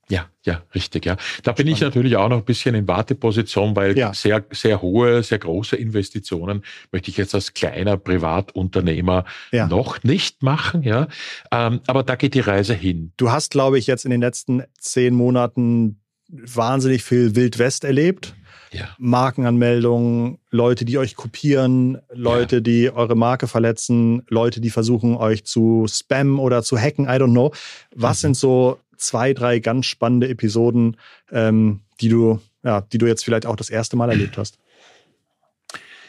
Ja, 0.08 0.26
ja, 0.44 0.62
richtig, 0.74 1.06
ja. 1.06 1.16
Da 1.44 1.52
bin 1.52 1.68
ich 1.68 1.80
natürlich 1.80 2.16
auch 2.16 2.28
noch 2.28 2.38
ein 2.38 2.44
bisschen 2.44 2.74
in 2.74 2.88
Warteposition, 2.88 3.76
weil 3.76 3.96
Ja. 3.96 4.12
sehr, 4.12 4.44
sehr 4.50 4.82
hohe, 4.82 5.22
sehr 5.22 5.38
große 5.38 5.76
Investitionen 5.76 6.64
möchte 6.90 7.10
ich 7.12 7.16
jetzt 7.16 7.32
als 7.32 7.54
kleiner 7.54 7.96
Privatunternehmer 7.96 9.24
Ja. 9.52 9.68
noch 9.68 10.02
nicht 10.02 10.42
machen, 10.42 10.82
ja. 10.82 11.06
Ähm, 11.52 11.80
aber 11.86 12.02
da 12.02 12.16
geht 12.16 12.34
die 12.34 12.40
Reise 12.40 12.74
hin. 12.74 13.12
Du 13.18 13.30
hast, 13.30 13.52
glaube 13.52 13.78
ich, 13.78 13.86
jetzt 13.86 14.04
in 14.04 14.10
den 14.10 14.20
letzten 14.20 14.64
zehn 14.80 15.14
Monaten 15.14 16.00
wahnsinnig 16.28 17.02
viel 17.04 17.36
Wildwest 17.36 17.84
erlebt. 17.84 18.34
Ja, 18.72 18.94
Markenanmeldungen, 18.98 20.38
Leute, 20.50 20.84
die 20.84 20.96
euch 20.98 21.16
kopieren, 21.16 21.98
Leute, 22.12 22.62
die 22.62 22.90
eure 22.90 23.16
Marke 23.16 23.48
verletzen, 23.48 24.22
Leute, 24.28 24.60
die 24.60 24.70
versuchen, 24.70 25.16
euch 25.16 25.44
zu 25.44 25.86
spammen 25.88 26.38
oder 26.38 26.62
zu 26.62 26.78
hacken, 26.78 27.06
I 27.06 27.18
don't 27.18 27.32
know. 27.32 27.52
Was 27.94 28.18
Mhm. 28.18 28.20
sind 28.20 28.36
so 28.36 28.78
zwei, 28.96 29.32
drei 29.34 29.58
ganz 29.58 29.86
spannende 29.86 30.28
Episoden, 30.28 30.96
ähm, 31.32 31.80
die 32.00 32.08
du, 32.08 32.40
ja, 32.62 32.82
die 32.82 32.98
du 32.98 33.06
jetzt 33.06 33.24
vielleicht 33.24 33.46
auch 33.46 33.56
das 33.56 33.70
erste 33.70 33.96
Mal 33.96 34.10
erlebt 34.10 34.38
hast? 34.38 34.58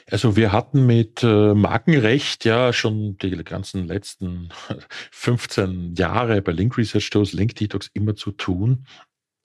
Also 0.09 0.35
wir 0.35 0.51
hatten 0.51 0.85
mit 0.85 1.23
äh, 1.23 1.53
Markenrecht 1.53 2.43
ja 2.43 2.73
schon 2.73 3.17
die 3.19 3.31
ganzen 3.43 3.87
letzten 3.87 4.49
15 5.11 5.95
Jahre 5.95 6.41
bei 6.41 6.51
Link 6.51 6.77
Research 6.77 7.09
Tools, 7.09 7.31
Link 7.33 7.55
Detox 7.55 7.89
immer 7.93 8.15
zu 8.15 8.31
tun. 8.31 8.85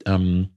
Ähm, 0.04 0.48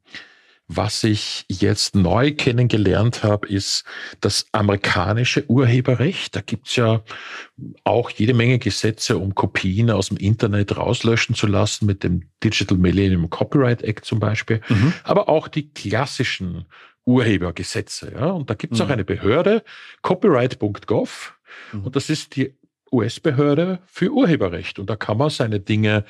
was 0.71 1.03
ich 1.03 1.45
jetzt 1.49 1.95
neu 1.95 2.31
kennengelernt 2.31 3.23
habe, 3.23 3.47
ist 3.47 3.85
das 4.21 4.45
amerikanische 4.51 5.49
Urheberrecht. 5.49 6.35
Da 6.35 6.41
gibt's 6.41 6.75
ja 6.75 7.01
auch 7.83 8.11
jede 8.11 8.35
Menge 8.35 8.59
Gesetze, 8.59 9.17
um 9.17 9.33
Kopien 9.33 9.89
aus 9.89 10.09
dem 10.09 10.17
Internet 10.17 10.77
rauslöschen 10.77 11.33
zu 11.33 11.47
lassen, 11.47 11.87
mit 11.87 12.03
dem 12.03 12.29
Digital 12.43 12.77
Millennium 12.77 13.31
Copyright 13.31 13.81
Act 13.81 14.05
zum 14.05 14.19
Beispiel. 14.19 14.61
Mhm. 14.69 14.93
Aber 15.03 15.27
auch 15.27 15.47
die 15.47 15.73
klassischen 15.73 16.65
Urhebergesetze. 17.03 18.11
Ja? 18.13 18.27
Und 18.27 18.51
da 18.51 18.53
gibt 18.53 18.73
es 18.73 18.79
mhm. 18.79 18.85
auch 18.85 18.89
eine 18.91 19.05
Behörde, 19.05 19.63
copyright.gov, 20.03 21.33
mhm. 21.73 21.83
und 21.85 21.95
das 21.95 22.11
ist 22.11 22.35
die 22.35 22.53
US-Behörde 22.91 23.79
für 23.87 24.11
Urheberrecht. 24.11 24.77
Und 24.77 24.87
da 24.87 24.95
kann 24.95 25.17
man 25.17 25.31
seine 25.31 25.59
Dinge 25.59 26.05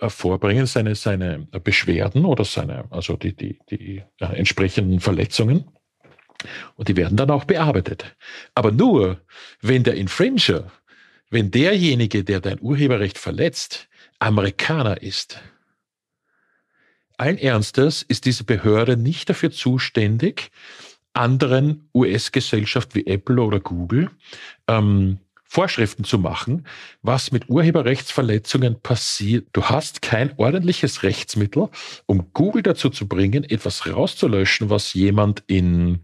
vorbringen, 0.00 0.66
seine, 0.66 0.94
seine 0.94 1.46
Beschwerden 1.62 2.24
oder 2.24 2.44
seine, 2.44 2.90
also 2.90 3.16
die, 3.16 3.34
die, 3.34 3.58
die 3.70 4.02
äh, 4.20 4.26
entsprechenden 4.36 5.00
Verletzungen. 5.00 5.64
Und 6.76 6.88
die 6.88 6.96
werden 6.96 7.16
dann 7.16 7.30
auch 7.30 7.44
bearbeitet. 7.44 8.16
Aber 8.54 8.70
nur, 8.70 9.20
wenn 9.60 9.82
der 9.82 9.94
Infringer, 9.94 10.70
wenn 11.30 11.50
derjenige, 11.50 12.24
der 12.24 12.40
dein 12.40 12.60
Urheberrecht 12.60 13.18
verletzt, 13.18 13.88
Amerikaner 14.18 15.02
ist. 15.02 15.40
Allen 17.16 17.38
Ernstes 17.38 18.02
ist 18.02 18.24
diese 18.24 18.44
Behörde 18.44 18.96
nicht 18.96 19.30
dafür 19.30 19.50
zuständig, 19.50 20.50
anderen 21.12 21.88
US-Gesellschaften 21.94 22.96
wie 22.96 23.06
Apple 23.06 23.40
oder 23.40 23.60
Google 23.60 24.10
ähm, 24.66 25.18
Vorschriften 25.54 26.02
zu 26.02 26.18
machen, 26.18 26.66
was 27.02 27.30
mit 27.30 27.48
Urheberrechtsverletzungen 27.48 28.80
passiert. 28.80 29.46
Du 29.52 29.62
hast 29.62 30.02
kein 30.02 30.36
ordentliches 30.36 31.04
Rechtsmittel, 31.04 31.68
um 32.06 32.32
Google 32.32 32.64
dazu 32.64 32.90
zu 32.90 33.06
bringen, 33.06 33.44
etwas 33.44 33.86
rauszulöschen, 33.86 34.68
was 34.68 34.94
jemand 34.94 35.44
in 35.46 36.00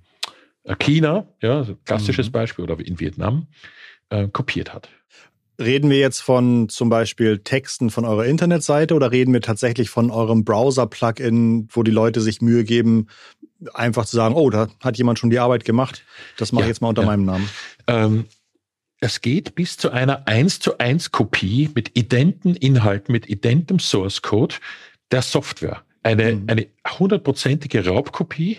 äh, 0.63 0.77
China, 0.77 1.27
ja, 1.43 1.67
klassisches 1.85 2.29
mhm. 2.29 2.33
Beispiel, 2.33 2.63
oder 2.65 2.79
in 2.79 3.01
Vietnam, 3.01 3.49
äh, 4.11 4.29
kopiert 4.29 4.73
hat. 4.73 4.89
Reden 5.59 5.91
wir 5.91 5.99
jetzt 5.99 6.21
von 6.21 6.69
zum 6.69 6.89
Beispiel 6.89 7.41
Texten 7.41 7.91
von 7.91 8.05
eurer 8.05 8.27
Internetseite 8.27 8.95
oder 8.95 9.11
reden 9.11 9.33
wir 9.33 9.41
tatsächlich 9.41 9.91
von 9.91 10.13
eurem 10.13 10.45
Browser-Plugin, 10.45 11.67
wo 11.73 11.83
die 11.83 11.91
Leute 11.91 12.21
sich 12.21 12.41
Mühe 12.41 12.63
geben, 12.63 13.09
einfach 13.75 14.07
zu 14.07 14.15
sagen, 14.15 14.37
oh, 14.37 14.49
da 14.49 14.69
hat 14.81 14.97
jemand 14.97 15.19
schon 15.19 15.31
die 15.31 15.41
Arbeit 15.41 15.65
gemacht, 15.65 16.05
das 16.39 16.53
mache 16.53 16.63
ja, 16.63 16.67
ich 16.67 16.69
jetzt 16.69 16.83
mal 16.83 16.91
unter 16.91 17.03
ja. 17.03 17.09
meinem 17.09 17.25
Namen? 17.25 17.51
Ähm, 17.89 18.27
es 19.01 19.23
geht 19.23 19.55
bis 19.55 19.77
zu 19.79 19.91
einer 19.91 20.29
1 20.29 20.61
zu 20.61 20.79
1 20.79 21.11
Kopie 21.11 21.71
mit 21.75 21.97
identen 21.97 22.55
Inhalten, 22.55 23.13
mit 23.13 23.29
identem 23.29 23.79
Source 23.79 24.23
Code 24.23 24.57
der 25.11 25.23
Software. 25.23 25.83
Eine, 26.03 26.35
mhm. 26.35 26.45
eine 26.47 26.67
hundertprozentige 26.99 27.87
Raubkopie 27.87 28.59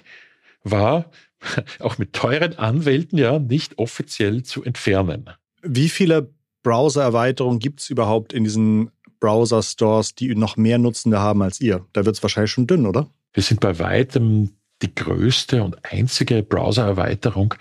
war 0.64 1.12
auch 1.80 1.98
mit 1.98 2.14
teuren 2.14 2.58
Anwälten 2.58 3.18
ja 3.18 3.40
nicht 3.40 3.78
offiziell 3.78 4.44
zu 4.44 4.64
entfernen. 4.64 5.30
Wie 5.62 5.90
viele 5.90 6.34
Browser-Erweiterungen 6.64 7.60
gibt 7.60 7.82
es 7.82 7.90
überhaupt 7.90 8.34
in 8.34 8.44
diesen 8.44 8.92
Browser-Stores, 9.20 10.16
die 10.16 10.36
noch 10.36 10.58
mehr 10.58 10.80
Nutzende 10.80 11.20
haben 11.20 11.42
als 11.44 11.62
ihr? 11.62 11.86
Da 11.94 12.06
wird 12.06 12.16
es 12.16 12.24
wahrscheinlich 12.24 12.52
schon 12.52 12.68
dünn, 12.68 12.86
oder? 12.88 13.08
Wir 13.34 13.44
sind 13.44 13.60
bei 13.60 13.78
weitem 13.80 14.52
die 14.82 14.94
größte 14.94 15.64
und 15.64 15.78
einzige 15.92 16.44
Browser-Erweiterung, 16.44 17.54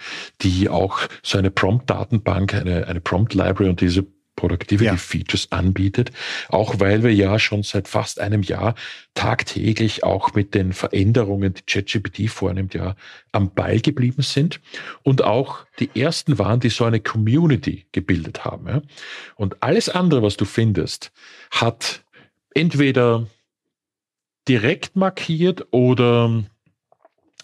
die 0.43 0.69
auch 0.69 1.01
so 1.23 1.39
eine 1.39 1.51
Prompt-Datenbank, 1.51 2.55
eine, 2.55 2.87
eine 2.87 3.01
Prompt-Library 3.01 3.69
und 3.69 3.81
diese 3.81 4.07
Productivity-Features 4.41 5.49
ja. 5.53 5.59
anbietet, 5.59 6.13
auch 6.49 6.81
weil 6.81 7.03
wir 7.03 7.13
ja 7.13 7.39
schon 7.39 7.63
seit 7.63 7.89
fast 7.89 8.21
einem 8.21 8.43
Jahr 8.43 8.75
tagtäglich 9.15 10.03
auch 10.03 10.33
mit 10.35 10.55
den 10.55 10.73
Veränderungen, 10.73 11.53
die 11.53 11.63
ChatGPT 11.67 12.31
vornimmt, 12.31 12.73
ja 12.73 12.97
am 13.33 13.53
Ball 13.53 13.81
geblieben 13.81 14.23
sind 14.23 14.61
und 15.03 15.23
auch 15.23 15.67
die 15.79 15.91
ersten 16.01 16.39
waren, 16.39 16.61
die 16.61 16.71
so 16.71 16.85
eine 16.85 17.01
Community 17.01 17.87
gebildet 17.93 18.45
haben. 18.45 18.67
Ja. 18.67 18.83
Und 19.37 19.63
alles 19.63 19.91
andere, 19.91 20.23
was 20.23 20.39
du 20.39 20.47
findest, 20.47 21.13
hat 21.51 22.03
entweder 22.55 23.27
direkt 24.49 24.97
markiert 24.97 25.67
oder 25.71 26.45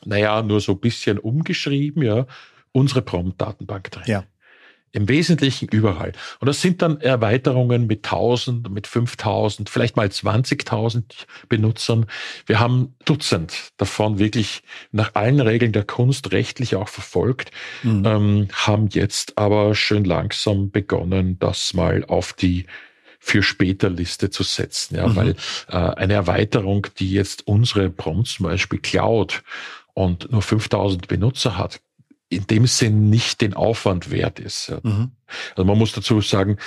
naja, 0.06 0.42
nur 0.42 0.60
so 0.60 0.72
ein 0.72 0.80
bisschen 0.80 1.18
umgeschrieben, 1.18 2.02
ja, 2.02 2.26
unsere 2.72 3.02
Prompt-Datenbank 3.02 3.90
drin. 3.90 4.04
Ja. 4.06 4.24
Im 4.92 5.08
Wesentlichen 5.08 5.68
überall. 5.68 6.12
Und 6.40 6.46
das 6.46 6.62
sind 6.62 6.80
dann 6.80 7.00
Erweiterungen 7.02 7.86
mit 7.86 8.06
1000, 8.06 8.70
mit 8.70 8.86
5000, 8.86 9.68
vielleicht 9.68 9.96
mal 9.96 10.06
20.000 10.06 11.02
Benutzern. 11.50 12.06
Wir 12.46 12.60
haben 12.60 12.94
Dutzend 13.04 13.72
davon 13.76 14.18
wirklich 14.18 14.62
nach 14.92 15.14
allen 15.14 15.40
Regeln 15.40 15.72
der 15.72 15.84
Kunst 15.84 16.32
rechtlich 16.32 16.76
auch 16.76 16.88
verfolgt, 16.88 17.50
mhm. 17.82 18.06
ähm, 18.06 18.48
haben 18.52 18.88
jetzt 18.88 19.36
aber 19.36 19.74
schön 19.74 20.04
langsam 20.04 20.70
begonnen, 20.70 21.38
das 21.40 21.74
mal 21.74 22.04
auf 22.06 22.32
die 22.32 22.64
für 23.18 23.42
später 23.42 23.90
Liste 23.90 24.30
zu 24.30 24.44
setzen, 24.44 24.96
ja, 24.96 25.08
mhm. 25.08 25.16
weil 25.16 25.30
äh, 25.68 25.76
eine 25.76 26.14
Erweiterung, 26.14 26.86
die 26.98 27.10
jetzt 27.10 27.46
unsere 27.46 27.90
Prompts 27.90 28.34
zum 28.34 28.44
Beispiel 28.44 28.78
klaut 28.78 29.42
und 29.96 30.30
nur 30.30 30.42
5000 30.42 31.08
Benutzer 31.08 31.56
hat, 31.56 31.80
in 32.28 32.46
dem 32.46 32.66
Sinn 32.66 33.08
nicht 33.08 33.40
den 33.40 33.54
Aufwand 33.54 34.10
wert 34.10 34.38
ist. 34.38 34.70
Mhm. 34.82 35.12
Also 35.54 35.64
man 35.64 35.78
muss 35.78 35.92
dazu 35.92 36.20
sagen, 36.20 36.58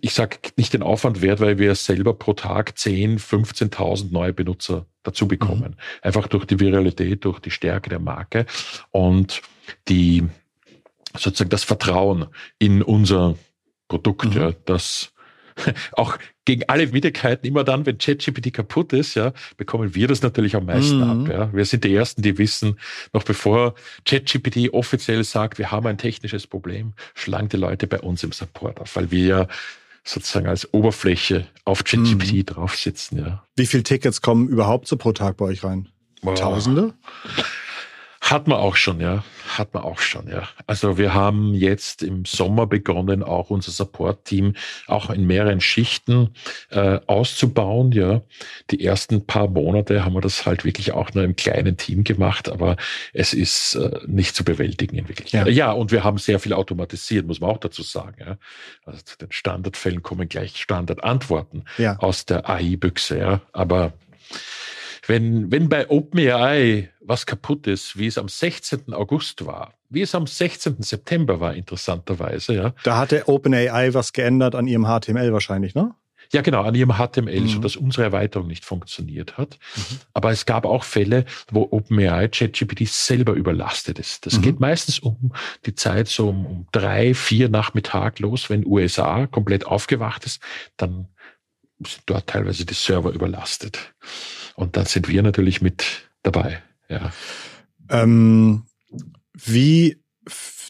ich 0.00 0.14
sage 0.14 0.36
nicht 0.56 0.74
den 0.74 0.82
Aufwand 0.82 1.20
wert, 1.20 1.40
weil 1.40 1.58
wir 1.58 1.74
selber 1.74 2.14
pro 2.14 2.34
Tag 2.34 2.78
10, 2.78 3.18
15.000 3.18 4.12
neue 4.12 4.32
Benutzer 4.32 4.86
dazu 5.02 5.26
bekommen. 5.26 5.70
Mhm. 5.76 6.02
Einfach 6.02 6.28
durch 6.28 6.44
die 6.44 6.60
Viralität, 6.60 7.24
durch 7.24 7.40
die 7.40 7.50
Stärke 7.50 7.90
der 7.90 7.98
Marke 7.98 8.46
und 8.90 9.42
die 9.88 10.24
sozusagen 11.16 11.50
das 11.50 11.64
Vertrauen 11.64 12.26
in 12.58 12.82
unser 12.82 13.34
Produkt, 13.88 14.26
mhm. 14.26 14.40
ja, 14.40 14.52
das 14.66 15.12
auch 15.92 16.18
gegen 16.44 16.62
alle 16.68 16.92
Widrigkeiten, 16.92 17.46
immer 17.46 17.64
dann, 17.64 17.86
wenn 17.86 17.98
ChatGPT 17.98 18.52
kaputt 18.52 18.92
ist, 18.92 19.14
ja, 19.14 19.32
bekommen 19.56 19.94
wir 19.94 20.08
das 20.08 20.22
natürlich 20.22 20.56
am 20.56 20.66
meisten 20.66 20.98
mhm. 20.98 21.30
ab. 21.30 21.32
Ja. 21.32 21.52
Wir 21.52 21.64
sind 21.64 21.84
die 21.84 21.94
Ersten, 21.94 22.22
die 22.22 22.38
wissen, 22.38 22.78
noch 23.12 23.24
bevor 23.24 23.74
ChatGPT 24.04 24.72
offiziell 24.72 25.24
sagt, 25.24 25.58
wir 25.58 25.70
haben 25.70 25.86
ein 25.86 25.98
technisches 25.98 26.46
Problem, 26.46 26.94
schlagen 27.14 27.48
die 27.48 27.56
Leute 27.56 27.86
bei 27.86 28.00
uns 28.00 28.22
im 28.22 28.32
Support 28.32 28.80
auf, 28.80 28.96
weil 28.96 29.10
wir 29.10 29.26
ja 29.26 29.48
sozusagen 30.04 30.46
als 30.46 30.72
Oberfläche 30.72 31.46
auf 31.64 31.84
ChatGPT 31.84 32.32
mhm. 32.32 32.46
drauf 32.46 32.76
sitzen. 32.76 33.18
Ja. 33.18 33.44
Wie 33.56 33.66
viele 33.66 33.82
Tickets 33.82 34.22
kommen 34.22 34.48
überhaupt 34.48 34.88
so 34.88 34.96
pro 34.96 35.12
Tag 35.12 35.36
bei 35.36 35.46
euch 35.46 35.64
rein? 35.64 35.88
Boah. 36.22 36.34
Tausende? 36.34 36.94
Hat 38.30 38.46
man 38.46 38.58
auch 38.58 38.76
schon, 38.76 39.00
ja. 39.00 39.24
Hat 39.56 39.72
man 39.72 39.82
auch 39.84 40.00
schon, 40.00 40.28
ja. 40.28 40.46
Also 40.66 40.98
wir 40.98 41.14
haben 41.14 41.54
jetzt 41.54 42.02
im 42.02 42.26
Sommer 42.26 42.66
begonnen, 42.66 43.22
auch 43.22 43.48
unser 43.48 43.70
Support-Team 43.70 44.54
auch 44.86 45.08
in 45.08 45.26
mehreren 45.26 45.62
Schichten 45.62 46.34
äh, 46.70 47.00
auszubauen, 47.06 47.90
ja. 47.92 48.20
Die 48.70 48.84
ersten 48.84 49.24
paar 49.24 49.48
Monate 49.48 50.04
haben 50.04 50.12
wir 50.12 50.20
das 50.20 50.44
halt 50.44 50.66
wirklich 50.66 50.92
auch 50.92 51.14
nur 51.14 51.24
im 51.24 51.36
kleinen 51.36 51.78
Team 51.78 52.04
gemacht, 52.04 52.50
aber 52.50 52.76
es 53.14 53.32
ist 53.32 53.76
äh, 53.76 53.98
nicht 54.06 54.36
zu 54.36 54.44
bewältigen 54.44 54.96
in 54.96 55.08
Wirklichkeit. 55.08 55.46
Ja. 55.46 55.52
ja, 55.52 55.72
und 55.72 55.90
wir 55.90 56.04
haben 56.04 56.18
sehr 56.18 56.38
viel 56.38 56.52
automatisiert, 56.52 57.26
muss 57.26 57.40
man 57.40 57.48
auch 57.48 57.58
dazu 57.58 57.82
sagen, 57.82 58.16
ja. 58.20 58.36
Also 58.84 59.00
zu 59.02 59.16
den 59.16 59.32
Standardfällen 59.32 60.02
kommen 60.02 60.28
gleich 60.28 60.60
Standardantworten 60.60 61.64
ja. 61.78 61.96
aus 61.98 62.26
der 62.26 62.46
AI-Büchse, 62.46 63.18
ja. 63.18 63.40
Aber 63.52 63.94
wenn, 65.08 65.50
wenn 65.50 65.68
bei 65.68 65.88
OpenAI 65.88 66.90
was 67.00 67.24
kaputt 67.24 67.66
ist, 67.66 67.98
wie 67.98 68.06
es 68.06 68.18
am 68.18 68.28
16. 68.28 68.92
August 68.92 69.46
war, 69.46 69.74
wie 69.88 70.02
es 70.02 70.14
am 70.14 70.26
16. 70.26 70.82
September 70.82 71.40
war, 71.40 71.54
interessanterweise, 71.54 72.54
ja. 72.54 72.74
Da 72.84 72.98
hatte 72.98 73.26
OpenAI 73.26 73.94
was 73.94 74.12
geändert 74.12 74.54
an 74.54 74.66
ihrem 74.66 74.84
HTML 74.84 75.32
wahrscheinlich, 75.32 75.74
ne? 75.74 75.94
Ja, 76.30 76.42
genau, 76.42 76.62
an 76.62 76.74
ihrem 76.74 76.92
HTML, 76.92 77.40
mhm. 77.40 77.48
sodass 77.48 77.76
unsere 77.76 78.02
Erweiterung 78.02 78.48
nicht 78.48 78.66
funktioniert 78.66 79.38
hat. 79.38 79.58
Mhm. 79.76 80.00
Aber 80.12 80.30
es 80.30 80.44
gab 80.44 80.66
auch 80.66 80.84
Fälle, 80.84 81.24
wo 81.50 81.66
OpenAI 81.70 82.28
ChatGPT 82.28 82.86
selber 82.86 83.32
überlastet 83.32 83.98
ist. 83.98 84.26
Das 84.26 84.36
mhm. 84.36 84.42
geht 84.42 84.60
meistens 84.60 84.98
um 84.98 85.32
die 85.64 85.74
Zeit 85.74 86.08
so 86.08 86.28
um, 86.28 86.44
um 86.44 86.66
drei, 86.70 87.14
vier 87.14 87.48
Nachmittag 87.48 88.18
los, 88.18 88.50
wenn 88.50 88.66
USA 88.66 89.26
komplett 89.26 89.66
aufgewacht 89.66 90.26
ist, 90.26 90.42
dann 90.76 91.08
sind 91.86 92.02
dort 92.06 92.26
teilweise 92.26 92.66
die 92.66 92.74
Server 92.74 93.10
überlastet. 93.10 93.94
Und 94.58 94.76
dann 94.76 94.86
sind 94.86 95.08
wir 95.08 95.22
natürlich 95.22 95.62
mit 95.62 96.08
dabei. 96.24 96.60
Ja. 96.88 97.12
Ähm, 97.90 98.64
wie 99.32 99.98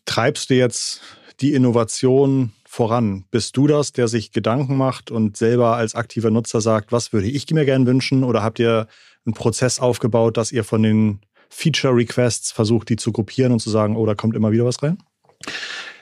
treibst 0.04 0.50
du 0.50 0.54
jetzt 0.56 1.00
die 1.40 1.54
Innovation 1.54 2.52
voran? 2.66 3.24
Bist 3.30 3.56
du 3.56 3.66
das, 3.66 3.92
der 3.92 4.06
sich 4.06 4.30
Gedanken 4.30 4.76
macht 4.76 5.10
und 5.10 5.38
selber 5.38 5.76
als 5.76 5.94
aktiver 5.94 6.30
Nutzer 6.30 6.60
sagt, 6.60 6.92
was 6.92 7.14
würde 7.14 7.28
ich 7.28 7.50
mir 7.50 7.64
gerne 7.64 7.86
wünschen? 7.86 8.24
Oder 8.24 8.42
habt 8.42 8.58
ihr 8.58 8.88
einen 9.24 9.32
Prozess 9.32 9.80
aufgebaut, 9.80 10.36
dass 10.36 10.52
ihr 10.52 10.64
von 10.64 10.82
den 10.82 11.20
Feature 11.48 11.96
Requests 11.96 12.52
versucht, 12.52 12.90
die 12.90 12.96
zu 12.96 13.10
gruppieren 13.10 13.52
und 13.52 13.60
zu 13.60 13.70
sagen, 13.70 13.96
oh, 13.96 14.04
da 14.04 14.14
kommt 14.14 14.36
immer 14.36 14.52
wieder 14.52 14.66
was 14.66 14.82
rein? 14.82 14.98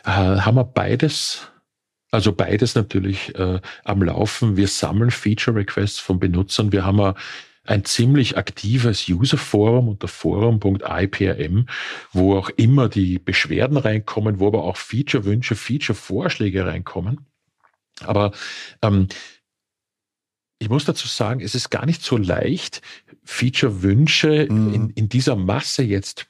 Äh, 0.05 0.11
haben 0.11 0.57
wir 0.57 0.65
beides 0.65 1.47
also 2.13 2.33
beides 2.33 2.75
natürlich 2.75 3.35
äh, 3.35 3.61
am 3.85 4.03
Laufen. 4.03 4.57
Wir 4.57 4.69
sammeln 4.69 5.11
Feature 5.11 5.57
Requests 5.57 5.99
von 5.99 6.19
Benutzern. 6.19 6.73
Wir 6.73 6.85
haben 6.85 7.15
ein 7.67 7.85
ziemlich 7.85 8.37
aktives 8.37 9.09
User-Forum 9.09 9.89
unter 9.89 10.09
forum.iprm, 10.09 11.67
wo 12.13 12.37
auch 12.37 12.51
immer 12.51 12.89
die 12.89 13.19
Beschwerden 13.19 13.77
reinkommen, 13.77 14.39
wo 14.39 14.49
aber 14.49 14.65
auch 14.65 14.77
Feature-Wünsche, 14.77 15.57
Feature-Vorschläge 15.57 16.67
reinkommen. 16.67 17.27
Aber 18.01 18.33
ähm, 18.83 19.09
ich 20.59 20.69
muss 20.69 20.85
dazu 20.85 21.09
sagen, 21.09 21.41
es 21.41 21.55
ist 21.55 21.71
gar 21.71 21.87
nicht 21.87 22.03
so 22.03 22.17
leicht, 22.17 22.83
Feature-Wünsche 23.25 24.47
mhm. 24.51 24.75
in, 24.75 24.91
in 24.91 25.09
dieser 25.09 25.37
Masse 25.37 25.83
jetzt 25.83 26.27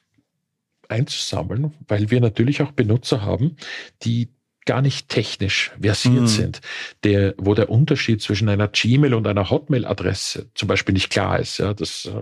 einzusammeln, 0.89 1.73
weil 1.87 2.11
wir 2.11 2.21
natürlich 2.21 2.61
auch 2.61 2.71
Benutzer 2.71 3.21
haben, 3.21 3.57
die 4.03 4.29
gar 4.67 4.83
nicht 4.83 5.09
technisch 5.09 5.71
versiert 5.81 6.13
mhm. 6.21 6.27
sind, 6.27 6.61
der, 7.03 7.33
wo 7.37 7.55
der 7.55 7.69
Unterschied 7.69 8.21
zwischen 8.21 8.49
einer 8.49 8.67
Gmail 8.67 9.15
und 9.15 9.25
einer 9.25 9.49
Hotmail-Adresse 9.49 10.51
zum 10.53 10.67
Beispiel 10.67 10.93
nicht 10.93 11.09
klar 11.09 11.39
ist. 11.39 11.57
Ja, 11.57 11.73
das 11.73 12.05
äh, 12.05 12.21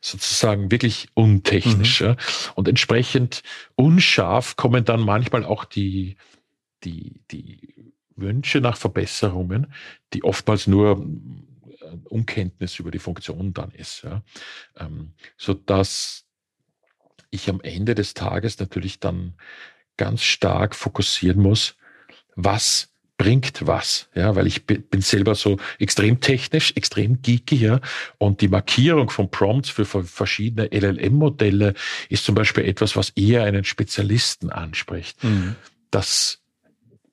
sozusagen 0.00 0.70
wirklich 0.70 1.08
untechnisch. 1.12 2.00
Mhm. 2.00 2.06
Ja. 2.06 2.16
Und 2.54 2.68
entsprechend 2.68 3.42
unscharf 3.74 4.56
kommen 4.56 4.86
dann 4.86 5.00
manchmal 5.00 5.44
auch 5.44 5.66
die, 5.66 6.16
die, 6.84 7.20
die 7.30 7.92
Wünsche 8.16 8.60
nach 8.60 8.76
Verbesserungen, 8.76 9.74
die 10.14 10.24
oftmals 10.24 10.66
nur 10.66 11.04
äh, 11.80 11.96
Unkenntnis 12.08 12.78
über 12.78 12.92
die 12.92 13.00
Funktion 13.00 13.52
dann 13.52 13.72
ist. 13.72 14.04
Ja. 14.04 14.22
Ähm, 14.78 15.12
so 15.36 15.52
dass 15.52 16.24
ich 17.30 17.48
am 17.48 17.60
Ende 17.62 17.94
des 17.94 18.14
Tages 18.14 18.58
natürlich 18.60 19.00
dann 19.00 19.34
ganz 19.96 20.22
stark 20.22 20.74
fokussieren 20.74 21.40
muss, 21.42 21.74
was 22.34 22.88
bringt 23.18 23.66
was, 23.66 24.08
ja, 24.16 24.34
weil 24.34 24.48
ich 24.48 24.66
bin 24.66 25.00
selber 25.00 25.36
so 25.36 25.58
extrem 25.78 26.18
technisch, 26.20 26.72
extrem 26.74 27.22
geeky, 27.22 27.54
ja, 27.56 27.80
und 28.18 28.40
die 28.40 28.48
Markierung 28.48 29.10
von 29.10 29.30
Prompts 29.30 29.70
für 29.70 29.84
verschiedene 29.84 30.68
LLM-Modelle 30.72 31.74
ist 32.08 32.24
zum 32.24 32.34
Beispiel 32.34 32.64
etwas, 32.64 32.96
was 32.96 33.10
eher 33.10 33.44
einen 33.44 33.62
Spezialisten 33.62 34.50
anspricht. 34.50 35.22
Mhm. 35.22 35.54
Das 35.92 36.40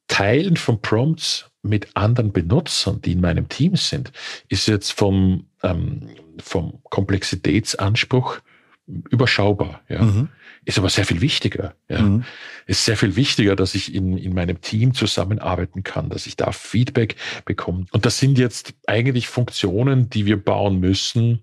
Teilen 0.08 0.58
von 0.58 0.82
Prompts 0.82 1.46
mit 1.62 1.96
anderen 1.96 2.32
Benutzern, 2.32 3.02
die 3.02 3.12
in 3.12 3.22
meinem 3.22 3.48
Team 3.48 3.76
sind, 3.76 4.12
ist 4.48 4.68
jetzt 4.68 4.92
vom, 4.92 5.46
ähm, 5.62 6.10
vom 6.40 6.82
Komplexitätsanspruch 6.86 8.40
überschaubar. 8.88 9.82
Ja. 9.88 10.02
Mhm. 10.02 10.30
Ist 10.66 10.78
aber 10.78 10.90
sehr 10.90 11.06
viel 11.06 11.22
wichtiger. 11.22 11.76
Ja. 11.88 12.02
Mhm. 12.02 12.26
Ist 12.66 12.86
sehr 12.86 12.98
viel 12.98 13.16
wichtiger, 13.16 13.56
dass 13.56 13.76
ich 13.76 13.94
in, 13.94 14.18
in 14.18 14.34
meinem 14.34 14.62
Team 14.62 14.94
zusammenarbeiten 14.94 15.84
kann, 15.84 16.10
dass 16.10 16.28
ich 16.28 16.36
da 16.36 16.52
Feedback 16.52 17.16
bekomme. 17.46 17.86
Und 17.92 18.06
das 18.06 18.20
sind 18.20 18.38
jetzt 18.38 18.74
eigentlich 18.86 19.28
Funktionen, 19.28 20.10
die 20.10 20.26
wir 20.26 20.38
bauen 20.42 20.80
müssen, 20.80 21.42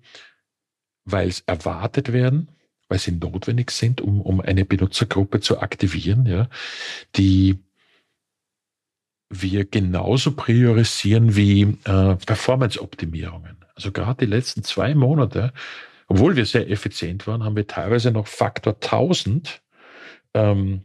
weil 1.04 1.28
es 1.28 1.40
erwartet 1.46 2.12
werden, 2.12 2.48
weil 2.88 2.98
sie 2.98 3.12
notwendig 3.12 3.70
sind, 3.70 4.00
um, 4.00 4.20
um 4.20 4.40
eine 4.40 4.64
Benutzergruppe 4.64 5.40
zu 5.40 5.60
aktivieren, 5.60 6.26
ja, 6.26 6.48
die 7.16 7.58
wir 9.28 9.64
genauso 9.64 10.32
priorisieren 10.32 11.34
wie 11.34 11.62
äh, 11.84 12.14
Performance-Optimierungen. 12.14 13.56
Also 13.74 13.92
gerade 13.92 14.24
die 14.24 14.30
letzten 14.30 14.62
zwei 14.62 14.94
Monate 14.94 15.52
obwohl 16.08 16.36
wir 16.36 16.46
sehr 16.46 16.70
effizient 16.70 17.26
waren, 17.26 17.44
haben 17.44 17.56
wir 17.56 17.66
teilweise 17.66 18.10
noch 18.10 18.26
Faktor 18.26 18.74
1000 18.74 19.62
ähm, 20.34 20.82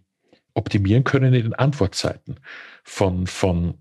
optimieren 0.54 1.04
können 1.04 1.34
in 1.34 1.44
den 1.44 1.54
Antwortzeiten. 1.54 2.40
Von, 2.84 3.28
von, 3.28 3.76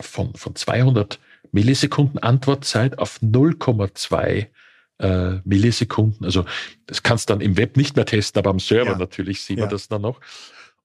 von, 0.00 0.34
von 0.34 0.56
200 0.56 1.20
Millisekunden 1.52 2.18
Antwortzeit 2.18 2.98
auf 2.98 3.20
0,2 3.22 4.48
äh, 4.98 5.40
Millisekunden. 5.44 6.24
Also 6.24 6.44
das 6.86 7.02
kannst 7.02 7.28
du 7.28 7.34
dann 7.34 7.40
im 7.40 7.56
Web 7.56 7.76
nicht 7.76 7.94
mehr 7.94 8.06
testen, 8.06 8.40
aber 8.40 8.50
am 8.50 8.58
Server 8.58 8.92
ja. 8.92 8.98
natürlich 8.98 9.42
sieht 9.42 9.58
man 9.58 9.66
ja. 9.66 9.70
das 9.70 9.88
dann 9.88 10.02
noch. 10.02 10.20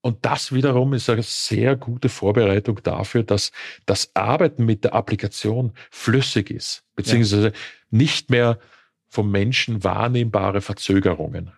Und 0.01 0.25
das 0.25 0.53
wiederum 0.53 0.93
ist 0.93 1.09
eine 1.09 1.23
sehr 1.23 1.75
gute 1.75 2.07
Vorbereitung 2.07 2.81
dafür, 2.83 3.23
dass 3.23 3.51
das 3.85 4.11
Arbeiten 4.13 4.63
mit 4.65 4.83
der 4.83 4.93
Applikation 4.93 5.73
flüssig 5.91 6.51
ist, 6.51 6.83
beziehungsweise 6.95 7.47
ja. 7.47 7.53
nicht 7.89 8.29
mehr 8.29 8.59
vom 9.09 9.31
Menschen 9.31 9.83
wahrnehmbare 9.83 10.61
Verzögerungen 10.61 11.51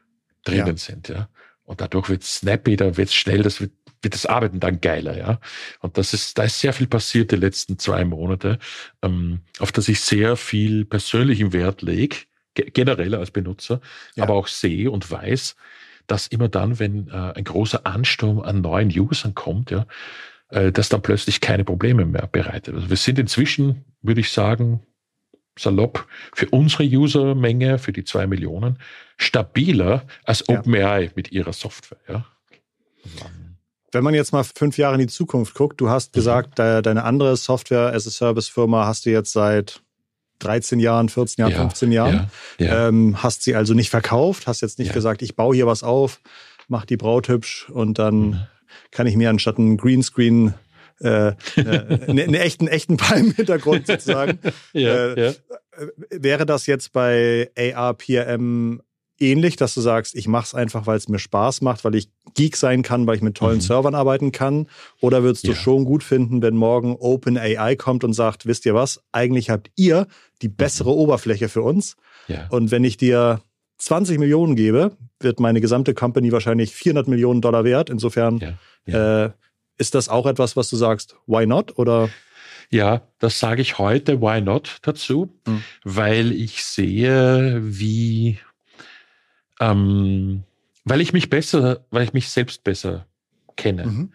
drinnen 0.43 0.67
ja. 0.67 0.77
sind, 0.77 1.09
ja. 1.09 1.29
Und 1.63 1.79
dadurch 1.79 2.09
wird 2.09 2.23
es 2.23 2.37
snappy, 2.37 2.75
da 2.75 2.97
wird 2.97 3.09
es 3.09 3.15
schnell, 3.15 3.43
das 3.43 3.61
wird, 3.61 3.71
wird 4.01 4.13
das 4.13 4.25
Arbeiten 4.25 4.59
dann 4.59 4.81
geiler, 4.81 5.17
ja. 5.17 5.39
Und 5.79 5.97
das 5.97 6.13
ist, 6.13 6.37
da 6.37 6.43
ist 6.43 6.59
sehr 6.59 6.73
viel 6.73 6.87
passiert 6.87 7.31
die 7.31 7.35
letzten 7.35 7.77
zwei 7.77 8.03
Monate, 8.03 8.57
ähm, 9.01 9.41
auf 9.59 9.71
das 9.71 9.87
ich 9.87 10.01
sehr 10.01 10.35
viel 10.35 10.85
persönlichen 10.85 11.53
Wert 11.53 11.81
lege, 11.81 12.17
generell 12.55 13.15
als 13.15 13.31
Benutzer, 13.31 13.79
ja. 14.15 14.23
aber 14.23 14.33
auch 14.33 14.47
sehe 14.47 14.89
und 14.91 15.09
weiß, 15.09 15.55
dass 16.07 16.27
immer 16.27 16.49
dann, 16.49 16.79
wenn 16.79 17.07
äh, 17.07 17.11
ein 17.11 17.43
großer 17.43 17.85
Ansturm 17.85 18.39
an 18.39 18.61
neuen 18.61 18.89
Usern 18.89 19.35
kommt, 19.35 19.71
ja, 19.71 19.85
äh, 20.49 20.71
das 20.71 20.89
dann 20.89 21.01
plötzlich 21.01 21.39
keine 21.39 21.63
Probleme 21.63 22.05
mehr 22.05 22.27
bereitet. 22.27 22.75
Also 22.75 22.89
wir 22.89 22.97
sind 22.97 23.19
inzwischen, 23.19 23.85
würde 24.01 24.21
ich 24.21 24.31
sagen, 24.31 24.81
salopp 25.57 26.07
für 26.33 26.49
unsere 26.49 26.83
Usermenge, 26.83 27.77
für 27.77 27.91
die 27.91 28.03
zwei 28.03 28.27
Millionen, 28.27 28.79
stabiler 29.17 30.05
als 30.23 30.47
OpenAI 30.47 31.03
ja. 31.03 31.09
mit 31.15 31.31
ihrer 31.31 31.53
Software. 31.53 31.99
Ja. 32.07 32.25
Wenn 33.91 34.03
man 34.03 34.13
jetzt 34.13 34.31
mal 34.31 34.43
fünf 34.43 34.77
Jahre 34.77 34.95
in 34.95 35.01
die 35.01 35.07
Zukunft 35.07 35.53
guckt, 35.53 35.81
du 35.81 35.89
hast 35.89 36.13
gesagt, 36.13 36.57
mhm. 36.57 36.81
deine 36.81 37.03
andere 37.03 37.35
Software-as-a-Service-Firma 37.35 38.85
hast 38.85 39.05
du 39.05 39.09
jetzt 39.09 39.33
seit 39.33 39.81
13 40.39 40.79
Jahren, 40.79 41.09
14 41.09 41.41
Jahren, 41.41 41.51
ja, 41.51 41.59
15 41.59 41.91
Jahren. 41.91 42.29
Ja, 42.57 42.65
ja. 42.65 42.87
Ähm, 42.87 43.21
hast 43.21 43.43
sie 43.43 43.55
also 43.55 43.73
nicht 43.73 43.89
verkauft, 43.89 44.47
hast 44.47 44.61
jetzt 44.61 44.79
nicht 44.79 44.93
gesagt, 44.93 45.21
ich 45.21 45.35
baue 45.35 45.55
hier 45.55 45.67
was 45.67 45.83
auf, 45.83 46.21
mach 46.67 46.85
die 46.85 46.97
Braut 46.97 47.27
hübsch 47.27 47.69
und 47.69 47.99
dann 47.99 48.15
mhm. 48.15 48.41
kann 48.91 49.07
ich 49.07 49.15
mir 49.15 49.29
anstatt 49.29 49.57
einen 49.57 49.77
Greenscreen 49.77 50.53
äh, 51.03 51.29
äh, 51.29 51.33
einen 52.07 52.33
echten, 52.33 52.67
echten 52.67 52.97
Palm-Hintergrund 52.97 53.87
sozusagen. 53.87 54.39
ja, 54.73 55.13
äh, 55.13 55.25
ja. 55.27 55.33
Wäre 56.09 56.45
das 56.45 56.67
jetzt 56.67 56.91
bei 56.91 57.49
ARPM 57.55 58.81
ähnlich, 59.21 59.55
dass 59.55 59.73
du 59.73 59.81
sagst, 59.81 60.15
ich 60.15 60.27
mache 60.27 60.45
es 60.45 60.55
einfach, 60.55 60.87
weil 60.87 60.97
es 60.97 61.07
mir 61.07 61.19
Spaß 61.19 61.61
macht, 61.61 61.85
weil 61.85 61.95
ich 61.95 62.09
Geek 62.33 62.57
sein 62.57 62.81
kann, 62.81 63.05
weil 63.07 63.15
ich 63.15 63.21
mit 63.21 63.35
tollen 63.35 63.57
mhm. 63.57 63.61
Servern 63.61 63.95
arbeiten 63.95 64.31
kann? 64.31 64.67
Oder 64.99 65.23
würdest 65.23 65.45
du 65.45 65.51
ja. 65.51 65.55
schon 65.55 65.85
gut 65.85 66.03
finden, 66.03 66.41
wenn 66.41 66.55
morgen 66.55 66.95
OpenAI 66.95 67.75
kommt 67.75 68.03
und 68.03 68.13
sagt, 68.13 68.45
wisst 68.45 68.65
ihr 68.65 68.73
was, 68.73 69.03
eigentlich 69.11 69.49
habt 69.49 69.71
ihr 69.75 70.07
die 70.41 70.49
bessere 70.49 70.91
mhm. 70.91 70.97
Oberfläche 70.97 71.49
für 71.49 71.61
uns? 71.61 71.95
Ja. 72.27 72.47
Und 72.49 72.71
wenn 72.71 72.83
ich 72.83 72.97
dir 72.97 73.41
20 73.77 74.19
Millionen 74.19 74.55
gebe, 74.55 74.97
wird 75.19 75.39
meine 75.39 75.61
gesamte 75.61 75.93
Company 75.93 76.31
wahrscheinlich 76.31 76.73
400 76.73 77.07
Millionen 77.07 77.41
Dollar 77.41 77.63
wert. 77.63 77.89
Insofern. 77.89 78.57
Ja. 78.85 79.25
Äh, 79.25 79.31
ist 79.77 79.95
das 79.95 80.09
auch 80.09 80.25
etwas, 80.25 80.55
was 80.55 80.69
du 80.69 80.75
sagst, 80.75 81.15
why 81.27 81.45
not? 81.45 81.77
Oder? 81.77 82.09
Ja, 82.69 83.01
das 83.19 83.39
sage 83.39 83.61
ich 83.61 83.79
heute, 83.79 84.21
why 84.21 84.41
not 84.41 84.77
dazu, 84.81 85.33
mhm. 85.45 85.63
weil 85.83 86.31
ich 86.31 86.63
sehe, 86.63 87.59
wie, 87.61 88.39
ähm, 89.59 90.43
weil 90.85 91.01
ich 91.01 91.13
mich 91.13 91.29
besser, 91.29 91.85
weil 91.91 92.03
ich 92.03 92.13
mich 92.13 92.29
selbst 92.29 92.63
besser 92.63 93.05
kenne. 93.57 93.85
Mhm. 93.85 94.13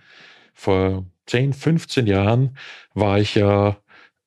Vor 0.54 1.04
10, 1.26 1.52
15 1.52 2.06
Jahren 2.06 2.56
war 2.94 3.18
ich 3.18 3.34
ja 3.34 3.76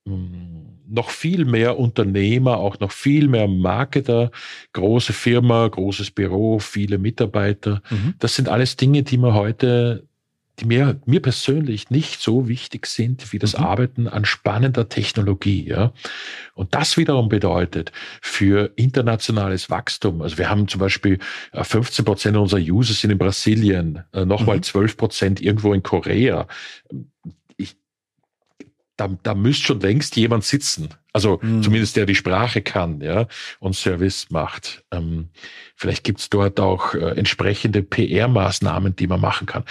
hm, 0.05 0.79
noch 0.87 1.09
viel 1.09 1.45
mehr 1.45 1.77
Unternehmer, 1.77 2.57
auch 2.57 2.79
noch 2.79 2.91
viel 2.91 3.27
mehr 3.27 3.47
Marketer, 3.47 4.31
große 4.73 5.13
Firma, 5.13 5.67
großes 5.67 6.11
Büro, 6.11 6.59
viele 6.59 6.97
Mitarbeiter. 6.97 7.81
Mhm. 7.89 8.15
Das 8.19 8.35
sind 8.35 8.49
alles 8.49 8.75
Dinge, 8.75 9.03
die 9.03 9.17
man 9.17 9.33
heute 9.33 10.07
die 10.59 10.65
mir, 10.65 10.99
mir 11.05 11.21
persönlich 11.21 11.89
nicht 11.89 12.21
so 12.21 12.47
wichtig 12.47 12.85
sind 12.85 13.31
wie 13.33 13.39
das 13.39 13.57
mhm. 13.57 13.63
Arbeiten 13.63 14.07
an 14.07 14.25
spannender 14.25 14.89
Technologie. 14.89 15.67
Ja? 15.67 15.93
Und 16.53 16.75
das 16.75 16.97
wiederum 16.97 17.29
bedeutet 17.29 17.91
für 18.21 18.71
internationales 18.75 19.69
Wachstum, 19.69 20.21
also 20.21 20.37
wir 20.37 20.49
haben 20.49 20.67
zum 20.67 20.79
Beispiel 20.79 21.19
15 21.53 22.03
äh, 22.03 22.05
Prozent 22.05 22.37
unserer 22.37 22.59
User 22.59 22.93
sind 22.93 23.11
in 23.11 23.17
Brasilien, 23.17 24.03
äh, 24.13 24.25
nochmal 24.25 24.57
mhm. 24.57 24.63
12 24.63 24.97
Prozent 24.97 25.41
irgendwo 25.41 25.73
in 25.73 25.83
Korea. 25.83 26.47
Ich, 27.57 27.77
da, 28.97 29.09
da 29.23 29.33
müsste 29.33 29.67
schon 29.67 29.79
längst 29.79 30.15
jemand 30.15 30.43
sitzen. 30.43 30.89
Also 31.13 31.39
mhm. 31.41 31.63
zumindest 31.63 31.95
der 31.95 32.05
die 32.05 32.15
Sprache 32.15 32.61
kann, 32.61 33.01
ja, 33.01 33.27
und 33.59 33.75
Service 33.75 34.27
macht. 34.29 34.83
Ähm, 34.91 35.29
vielleicht 35.75 36.03
gibt's 36.03 36.29
dort 36.29 36.59
auch 36.59 36.93
äh, 36.93 37.17
entsprechende 37.17 37.81
PR-Maßnahmen, 37.81 38.95
die 38.95 39.07
man 39.07 39.19
machen 39.19 39.47
kann. 39.47 39.63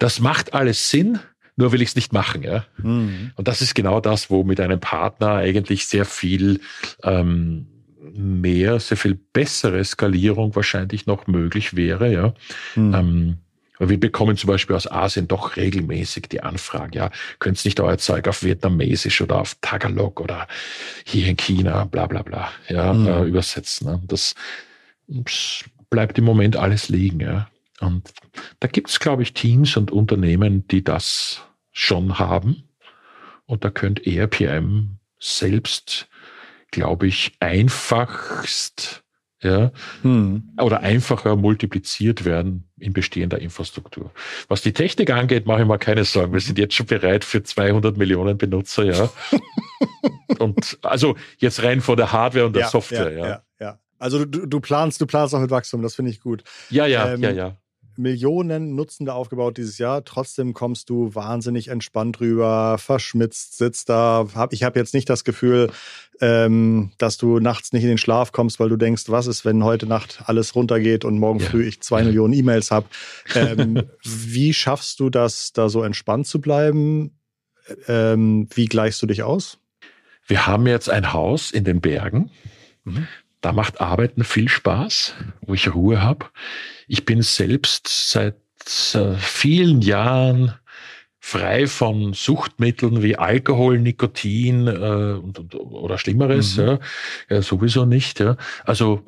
Das 0.00 0.18
macht 0.18 0.54
alles 0.54 0.90
Sinn, 0.90 1.20
nur 1.56 1.72
will 1.72 1.82
ich 1.82 1.90
es 1.90 1.96
nicht 1.96 2.12
machen. 2.12 2.42
Ja? 2.42 2.64
Mhm. 2.78 3.30
Und 3.36 3.46
das 3.46 3.60
ist 3.60 3.74
genau 3.74 4.00
das, 4.00 4.30
wo 4.30 4.42
mit 4.42 4.58
einem 4.60 4.80
Partner 4.80 5.34
eigentlich 5.34 5.86
sehr 5.86 6.06
viel 6.06 6.60
ähm, 7.04 7.66
mehr, 8.12 8.80
sehr 8.80 8.96
viel 8.96 9.14
bessere 9.14 9.84
Skalierung 9.84 10.56
wahrscheinlich 10.56 11.06
noch 11.06 11.26
möglich 11.26 11.76
wäre. 11.76 12.12
Ja? 12.12 12.34
Mhm. 12.74 12.94
Ähm, 12.94 13.38
wir 13.78 14.00
bekommen 14.00 14.36
zum 14.36 14.48
Beispiel 14.48 14.76
aus 14.76 14.90
Asien 14.90 15.28
doch 15.28 15.56
regelmäßig 15.56 16.28
die 16.28 16.42
Anfragen, 16.42 16.92
ja, 16.92 17.10
könnt 17.38 17.64
nicht 17.64 17.80
euer 17.80 17.96
Zeug 17.96 18.28
auf 18.28 18.42
Vietnamesisch 18.42 19.22
oder 19.22 19.40
auf 19.40 19.56
Tagalog 19.62 20.20
oder 20.20 20.48
hier 21.04 21.28
in 21.28 21.36
China, 21.36 21.84
bla 21.84 22.06
bla 22.06 22.22
bla, 22.22 22.50
ja, 22.68 22.92
mhm. 22.92 23.06
äh, 23.06 23.22
übersetzen. 23.24 23.86
Ne? 23.86 24.02
Das 24.06 24.34
bleibt 25.88 26.18
im 26.18 26.24
Moment 26.24 26.56
alles 26.56 26.90
liegen, 26.90 27.20
ja. 27.20 27.48
Und 27.80 28.12
da 28.60 28.68
gibt 28.68 28.90
es, 28.90 29.00
glaube 29.00 29.22
ich, 29.22 29.34
Teams 29.34 29.76
und 29.76 29.90
Unternehmen, 29.90 30.66
die 30.68 30.84
das 30.84 31.42
schon 31.72 32.18
haben. 32.18 32.68
Und 33.46 33.64
da 33.64 33.70
könnte 33.70 34.04
ERPM 34.06 34.98
selbst, 35.18 36.08
glaube 36.70 37.06
ich, 37.06 37.32
einfachst 37.40 39.02
ja, 39.42 39.72
hm. 40.02 40.52
oder 40.60 40.80
einfacher 40.80 41.34
multipliziert 41.34 42.24
werden 42.26 42.68
in 42.78 42.92
bestehender 42.92 43.38
Infrastruktur. 43.38 44.10
Was 44.48 44.60
die 44.60 44.72
Technik 44.72 45.10
angeht, 45.10 45.46
mache 45.46 45.62
ich 45.62 45.66
mal 45.66 45.78
keine 45.78 46.04
Sorgen. 46.04 46.32
Wir 46.34 46.40
sind 46.40 46.58
jetzt 46.58 46.74
schon 46.74 46.86
bereit 46.86 47.24
für 47.24 47.42
200 47.42 47.96
Millionen 47.96 48.36
Benutzer, 48.36 48.84
ja. 48.84 49.10
und 50.38 50.78
also 50.82 51.16
jetzt 51.38 51.62
rein 51.62 51.80
von 51.80 51.96
der 51.96 52.12
Hardware 52.12 52.46
und 52.46 52.52
der 52.54 52.62
ja, 52.62 52.68
Software, 52.68 53.12
ja, 53.12 53.26
ja. 53.26 53.42
ja. 53.60 53.78
Also 53.98 54.24
du, 54.26 54.46
du 54.46 54.60
planst, 54.60 55.00
du 55.00 55.06
planst 55.06 55.34
auch 55.34 55.40
mit 55.40 55.50
Wachstum, 55.50 55.82
das 55.82 55.94
finde 55.94 56.10
ich 56.10 56.20
gut. 56.20 56.44
Ja, 56.68 56.84
ja, 56.84 57.14
ähm, 57.14 57.22
ja, 57.22 57.30
ja. 57.30 57.56
Millionen 58.00 58.74
Nutzende 58.74 59.14
aufgebaut 59.14 59.56
dieses 59.56 59.78
Jahr. 59.78 60.04
Trotzdem 60.04 60.52
kommst 60.52 60.90
du 60.90 61.14
wahnsinnig 61.14 61.68
entspannt 61.68 62.20
rüber, 62.20 62.78
verschmitzt, 62.78 63.58
sitzt 63.58 63.88
da. 63.88 64.26
ich 64.50 64.62
habe 64.62 64.78
jetzt 64.78 64.94
nicht 64.94 65.08
das 65.08 65.24
Gefühl, 65.24 65.70
ähm, 66.20 66.92
dass 66.98 67.16
du 67.16 67.38
nachts 67.38 67.72
nicht 67.72 67.82
in 67.82 67.88
den 67.88 67.98
Schlaf 67.98 68.32
kommst, 68.32 68.60
weil 68.60 68.68
du 68.68 68.76
denkst, 68.76 69.04
was 69.08 69.26
ist, 69.26 69.44
wenn 69.44 69.64
heute 69.64 69.86
Nacht 69.86 70.22
alles 70.26 70.54
runtergeht 70.54 71.04
und 71.04 71.18
morgen 71.18 71.40
ja. 71.40 71.46
früh 71.46 71.66
ich 71.66 71.80
zwei. 71.80 72.00
Millionen 72.02 72.34
E-Mails 72.34 72.70
habe. 72.70 72.86
Ähm, 73.34 73.82
wie 74.02 74.54
schaffst 74.54 75.00
du 75.00 75.10
das, 75.10 75.52
da 75.52 75.68
so 75.68 75.82
entspannt 75.82 76.26
zu 76.26 76.40
bleiben? 76.40 77.18
Ähm, 77.86 78.48
wie 78.54 78.66
gleichst 78.66 79.00
du 79.02 79.06
dich 79.06 79.22
aus? 79.22 79.58
Wir 80.26 80.46
haben 80.46 80.66
jetzt 80.66 80.88
ein 80.88 81.12
Haus 81.12 81.50
in 81.50 81.64
den 81.64 81.80
Bergen. 81.80 82.30
Mhm. 82.84 83.06
Da 83.40 83.52
macht 83.52 83.80
Arbeiten 83.80 84.24
viel 84.24 84.48
Spaß, 84.48 85.14
wo 85.42 85.54
ich 85.54 85.74
Ruhe 85.74 86.02
habe. 86.02 86.26
Ich 86.86 87.04
bin 87.04 87.22
selbst 87.22 87.88
seit 88.10 88.36
äh, 88.94 89.14
vielen 89.14 89.80
Jahren 89.80 90.54
frei 91.18 91.66
von 91.66 92.12
Suchtmitteln 92.12 93.02
wie 93.02 93.16
Alkohol, 93.16 93.78
Nikotin 93.78 94.66
äh, 94.66 94.70
und, 94.70 95.38
und, 95.38 95.54
oder 95.54 95.98
Schlimmeres, 95.98 96.56
mhm. 96.56 96.64
ja, 96.64 96.78
ja, 97.28 97.42
sowieso 97.42 97.84
nicht. 97.84 98.20
Ja. 98.20 98.36
Also 98.64 99.02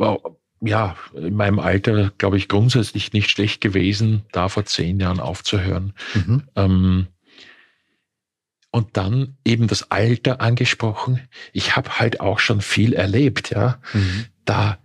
ja, 0.61 0.95
in 1.14 1.35
meinem 1.35 1.59
Alter, 1.59 2.12
glaube 2.18 2.37
ich, 2.37 2.49
grundsätzlich 2.49 3.12
nicht 3.12 3.30
schlecht 3.30 3.61
gewesen, 3.61 4.22
da 4.30 4.49
vor 4.49 4.64
zehn 4.64 5.01
Jahren 5.01 5.20
aufzuhören. 5.20 5.93
Mhm. 6.14 6.43
Ähm, 6.55 7.07
und 8.73 8.97
dann 8.97 9.37
eben 9.45 9.68
das 9.68 9.91
Alter 9.93 10.41
angesprochen. 10.41 11.20
Ich 11.53 11.77
habe 11.77 12.01
halt 12.01 12.20
auch 12.20 12.41
schon 12.41 12.61
viel 12.61 12.95
erlebt, 12.95 13.51
ja. 13.51 13.81
Mhm. 13.93 14.25
Da 14.45 14.79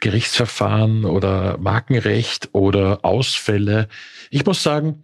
Gerichtsverfahren 0.00 1.04
oder 1.04 1.56
Markenrecht 1.58 2.50
oder 2.52 3.04
Ausfälle. 3.04 3.88
Ich 4.30 4.44
muss 4.44 4.62
sagen, 4.62 5.02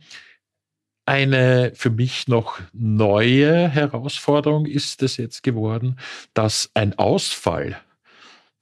eine 1.07 1.73
für 1.75 1.91
mich 1.91 2.29
noch 2.29 2.61
neue 2.73 3.69
Herausforderung 3.69 4.67
ist 4.67 5.03
es 5.03 5.17
jetzt 5.17 5.43
geworden, 5.43 5.99
dass 6.33 6.71
ein 6.75 6.99
Ausfall, 6.99 7.77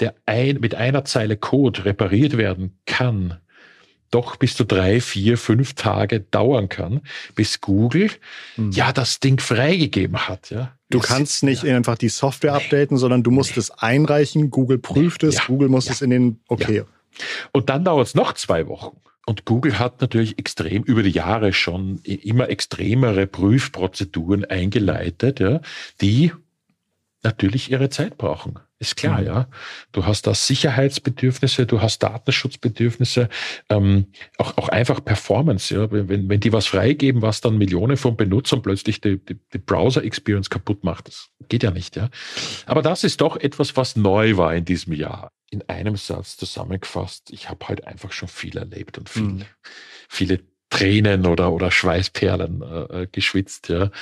der 0.01 0.15
ein, 0.27 0.59
mit 0.61 0.75
einer 0.75 1.05
Zeile 1.05 1.37
Code 1.37 1.85
repariert 1.85 2.37
werden 2.37 2.79
kann, 2.87 3.39
doch 4.13 4.37
bis 4.37 4.55
zu 4.55 4.65
drei, 4.65 5.01
vier, 5.01 5.37
fünf 5.37 5.75
Tage 5.75 6.21
dauern 6.21 6.69
kann, 6.69 7.01
bis 7.35 7.61
Google 7.61 8.11
mhm. 8.57 8.71
ja 8.71 8.93
das 8.93 9.19
Ding 9.19 9.41
freigegeben 9.41 10.29
hat. 10.29 10.51
Ja. 10.51 10.77
Du 10.91 10.99
es, 10.99 11.07
kannst 11.07 11.43
nicht 11.43 11.65
ja. 11.65 11.75
einfach 11.75 11.99
die 11.99 12.09
Software 12.09 12.53
nee. 12.53 12.65
updaten, 12.65 12.97
sondern 12.97 13.23
du 13.23 13.31
musst 13.31 13.57
nee. 13.57 13.61
es 13.61 13.71
einreichen, 13.71 14.51
Google 14.51 14.79
prüft 14.79 15.23
nee. 15.23 15.31
es, 15.31 15.37
ja. 15.37 15.45
Google 15.47 15.69
muss 15.69 15.87
ja. 15.87 15.93
es 15.93 16.03
in 16.03 16.11
den, 16.11 16.41
okay. 16.49 16.85
Und 17.53 17.69
dann 17.69 17.85
dauert 17.85 18.07
es 18.07 18.15
noch 18.15 18.35
zwei 18.35 18.69
Wochen. 18.69 18.97
Und 19.25 19.45
Google 19.45 19.79
hat 19.79 20.01
natürlich 20.01 20.39
extrem 20.39 20.83
über 20.83 21.03
die 21.03 21.11
Jahre 21.11 21.53
schon 21.53 21.99
immer 22.03 22.49
extremere 22.49 23.27
Prüfprozeduren 23.27 24.45
eingeleitet, 24.45 25.41
ja, 25.41 25.61
die 26.01 26.33
natürlich 27.23 27.71
ihre 27.71 27.89
Zeit 27.89 28.19
brauchen. 28.19 28.59
Ist 28.83 28.97
klar, 28.97 29.21
mhm. 29.21 29.27
ja. 29.29 29.49
Du 29.93 30.07
hast 30.07 30.27
da 30.27 30.35
Sicherheitsbedürfnisse, 30.35 31.67
du 31.67 31.81
hast 31.81 32.01
Datenschutzbedürfnisse, 32.01 33.29
ähm, 33.69 34.07
auch, 34.39 34.59
auch 34.59 34.69
einfach 34.71 35.05
Performance. 35.05 35.73
Ja. 35.73 35.89
Wenn, 35.93 36.29
wenn 36.29 36.41
die 36.41 36.53
was 36.53 36.67
freigeben, 36.67 37.23
was 37.23 37.41
dann 37.41 37.59
Millionen 37.59 37.97
von 37.97 38.17
Benutzern 38.17 38.61
plötzlich 38.61 39.01
die, 39.01 39.25
die, 39.25 39.39
die 39.53 39.59
Browser-Experience 39.59 40.51
kaputt 40.51 40.83
macht, 40.83 41.07
das 41.07 41.29
geht 41.49 41.63
ja 41.63 41.71
nicht. 41.71 41.95
Ja. 41.95 42.11
Aber 42.67 42.83
das 42.83 43.05
ist 43.05 43.21
doch 43.21 43.37
etwas, 43.37 43.77
was 43.77 43.95
neu 43.95 44.37
war 44.37 44.53
in 44.53 44.65
diesem 44.65 44.95
Jahr. 44.95 45.31
In 45.53 45.63
einem 45.69 45.95
Satz 45.95 46.37
zusammengefasst, 46.37 47.31
ich 47.31 47.51
habe 47.51 47.69
halt 47.69 47.87
einfach 47.87 48.11
schon 48.11 48.29
viel 48.29 48.57
erlebt 48.57 48.99
und 48.99 49.09
viel, 49.09 49.23
mhm. 49.23 49.45
viele 50.09 50.41
Tränen 50.71 51.25
oder, 51.27 51.53
oder 51.53 51.71
Schweißperlen 51.71 52.63
äh, 52.63 53.03
äh 53.03 53.07
geschwitzt, 53.07 53.69
ja. 53.69 53.93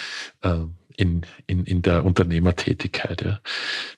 Äh, 0.40 0.60
in, 0.96 1.26
in, 1.46 1.64
in 1.64 1.82
der 1.82 2.04
Unternehmertätigkeit. 2.04 3.22
Ja. 3.22 3.40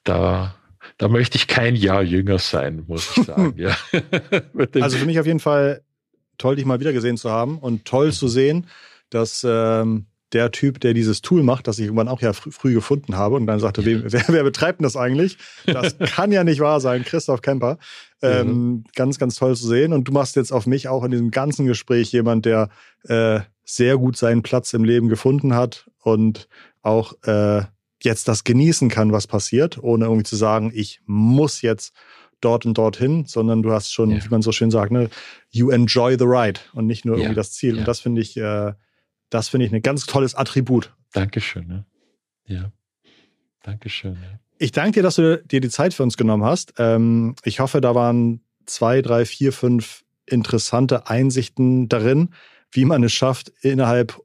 Da 0.03 0.57
da 1.03 1.09
möchte 1.09 1.37
ich 1.37 1.49
kein 1.49 1.75
Jahr 1.75 2.05
jünger 2.05 2.39
sein, 2.39 2.85
muss 2.87 3.17
ich 3.17 3.25
sagen. 3.25 3.55
ja. 3.57 3.77
also 4.81 4.99
für 4.99 5.05
mich 5.05 5.19
auf 5.19 5.27
jeden 5.27 5.41
Fall 5.41 5.83
toll, 6.39 6.55
dich 6.55 6.65
mal 6.65 6.79
wieder 6.79 6.93
gesehen 6.93 7.17
zu 7.17 7.29
haben 7.29 7.59
und 7.59 7.85
toll 7.85 8.13
zu 8.13 8.29
sehen, 8.29 8.69
dass 9.11 9.45
ähm, 9.45 10.07
der 10.33 10.53
Typ, 10.53 10.79
der 10.79 10.95
dieses 10.95 11.21
Tool 11.21 11.43
macht, 11.43 11.67
das 11.67 11.81
ich 11.81 11.87
irgendwann 11.87 12.07
auch 12.07 12.21
ja 12.21 12.33
fr 12.33 12.53
früh 12.53 12.73
gefunden 12.73 13.17
habe 13.17 13.35
und 13.35 13.49
dann 13.49 13.59
sagte, 13.59 13.83
ja. 13.83 13.99
wer, 14.13 14.25
wer, 14.29 14.45
betreibt 14.45 14.79
denn 14.79 14.85
das 14.85 14.97
eigentlich? 14.97 15.39
Das 15.67 15.99
kann 16.15 16.31
ja 16.31 16.45
nicht 16.45 16.61
wahr 16.61 16.79
sein, 16.79 17.05
Christoph 17.05 17.43
Kemper. 17.43 17.79
Ähm, 18.23 18.85
ja. 18.87 18.93
Ganz, 18.95 19.19
ganz 19.19 19.35
toll 19.35 19.57
zu 19.57 19.67
sehen. 19.67 19.93
Und 19.93 20.07
du 20.07 20.13
machst 20.13 20.37
jetzt 20.37 20.53
auf 20.53 20.67
mich 20.67 20.87
auch 20.87 21.03
in 21.03 21.11
diesem 21.11 21.33
ganzen 21.33 21.67
Gespräch 21.67 22.13
jemand, 22.13 22.47
der 22.47 22.69
äh, 23.09 23.41
sehr 23.65 23.97
gut 23.99 24.17
seinen 24.17 24.43
Platz 24.43 24.73
im 24.73 24.85
Leben 24.85 25.09
gefunden 25.09 25.57
hat 25.57 25.91
und 26.05 26.47
auch 26.81 27.15
äh, 27.25 27.63
jetzt 28.05 28.29
das 28.29 28.45
genießen 28.45 28.89
kann, 28.89 29.13
was 29.13 29.27
passiert, 29.27 29.83
ohne 29.83 30.07
irgendwie 30.07 30.25
zu 30.25 30.37
sagen, 30.37 30.73
ich 30.75 31.01
muss 31.07 31.63
jetzt 31.63 31.95
dort 32.41 32.67
und 32.67 32.77
dorthin, 32.77 33.25
sondern 33.27 33.63
du 33.63 33.73
hast 33.73 33.93
schon, 33.93 34.11
ja. 34.11 34.25
wie 34.25 34.29
man 34.29 34.43
so 34.43 34.53
schön 34.53 34.71
sagt, 34.71 34.93
ne, 34.93 35.09
you 35.51 35.71
enjoy 35.71 36.17
the 36.19 36.25
ride 36.25 36.61
und 36.73 36.87
nicht 36.87 37.05
nur 37.05 37.17
ja. 37.17 37.23
irgendwie 37.23 37.37
das 37.37 37.53
Ziel. 37.53 37.75
Ja. 37.75 37.81
Und 37.81 37.89
das 37.89 38.01
finde 38.01 38.21
ich, 38.21 38.37
äh, 38.37 38.73
das 39.31 39.49
finde 39.49 39.67
ich 39.67 39.73
ein 39.73 39.83
ganz 39.83 40.07
tolles 40.07 40.35
Attribut. 40.35 40.95
Dankeschön. 41.13 41.67
Ne? 41.67 41.87
Ja. 42.47 42.73
Dankeschön. 43.63 44.15
Ja. 44.15 44.41
Ich 44.59 44.73
danke 44.73 44.93
dir, 44.93 45.03
dass 45.03 45.17
du 45.17 45.43
dir 45.43 45.61
die 45.61 45.71
Zeit 45.71 45.95
für 45.95 46.03
uns 46.03 46.17
genommen 46.17 46.45
hast. 46.45 46.75
Ähm, 46.79 47.35
ich 47.45 47.61
hoffe, 47.61 47.81
da 47.81 47.95
waren 47.95 48.41
zwei, 48.67 49.03
drei, 49.03 49.25
vier, 49.25 49.53
fünf 49.53 50.05
interessante 50.27 51.09
Einsichten 51.09 51.89
darin, 51.89 52.31
wie 52.71 52.85
man 52.85 53.03
es 53.03 53.13
schafft, 53.13 53.53
innerhalb 53.61 54.21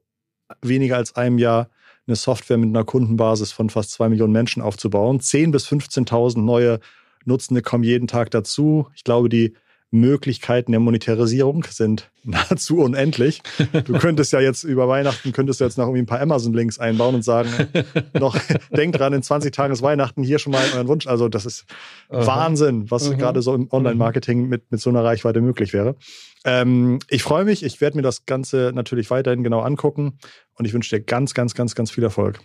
weniger 0.62 0.96
als 0.96 1.14
einem 1.16 1.38
Jahr 1.38 1.70
eine 2.08 2.16
Software 2.16 2.58
mit 2.58 2.70
einer 2.70 2.84
Kundenbasis 2.84 3.52
von 3.52 3.70
fast 3.70 3.92
zwei 3.92 4.08
Millionen 4.08 4.32
Menschen 4.32 4.62
aufzubauen. 4.62 5.20
10.000 5.20 5.52
bis 5.52 5.68
15.000 5.68 6.40
neue 6.40 6.80
Nutzende 7.24 7.62
kommen 7.62 7.84
jeden 7.84 8.08
Tag 8.08 8.30
dazu. 8.30 8.88
Ich 8.94 9.04
glaube, 9.04 9.28
die 9.28 9.54
Möglichkeiten 9.90 10.72
der 10.72 10.80
Monetarisierung 10.80 11.64
sind 11.64 12.10
nahezu 12.24 12.78
unendlich. 12.78 13.42
Du 13.84 13.92
könntest 13.98 14.32
ja 14.32 14.40
jetzt 14.40 14.64
über 14.64 14.86
Weihnachten, 14.86 15.32
könntest 15.32 15.60
du 15.60 15.64
jetzt 15.64 15.78
noch 15.78 15.84
irgendwie 15.84 16.02
ein 16.02 16.06
paar 16.06 16.20
Amazon-Links 16.20 16.78
einbauen 16.78 17.14
und 17.14 17.22
sagen, 17.22 17.48
noch, 18.12 18.36
denkt 18.70 18.98
dran, 18.98 19.14
in 19.14 19.22
20 19.22 19.54
Tagen 19.54 19.72
ist 19.72 19.80
Weihnachten, 19.80 20.22
hier 20.22 20.38
schon 20.38 20.52
mal 20.52 20.62
euren 20.74 20.88
Wunsch. 20.88 21.06
Also 21.06 21.28
das 21.28 21.46
ist 21.46 21.64
Aha. 22.10 22.26
Wahnsinn, 22.26 22.90
was 22.90 23.08
Aha. 23.08 23.16
gerade 23.16 23.40
so 23.40 23.54
im 23.54 23.68
Online-Marketing 23.70 24.48
mit, 24.48 24.70
mit 24.70 24.80
so 24.80 24.90
einer 24.90 25.04
Reichweite 25.04 25.40
möglich 25.40 25.72
wäre. 25.72 25.96
Ähm, 26.44 26.98
ich 27.08 27.22
freue 27.22 27.44
mich, 27.44 27.62
ich 27.62 27.80
werde 27.80 27.96
mir 27.96 28.02
das 28.02 28.26
Ganze 28.26 28.72
natürlich 28.74 29.10
weiterhin 29.10 29.42
genau 29.42 29.60
angucken 29.60 30.18
und 30.54 30.64
ich 30.64 30.72
wünsche 30.72 30.96
dir 30.96 31.02
ganz, 31.02 31.34
ganz, 31.34 31.54
ganz, 31.54 31.74
ganz 31.74 31.90
viel 31.90 32.04
Erfolg. 32.04 32.40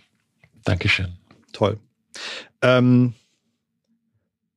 Dankeschön. 0.64 1.18
Toll. 1.52 1.78
Ähm, 2.62 3.14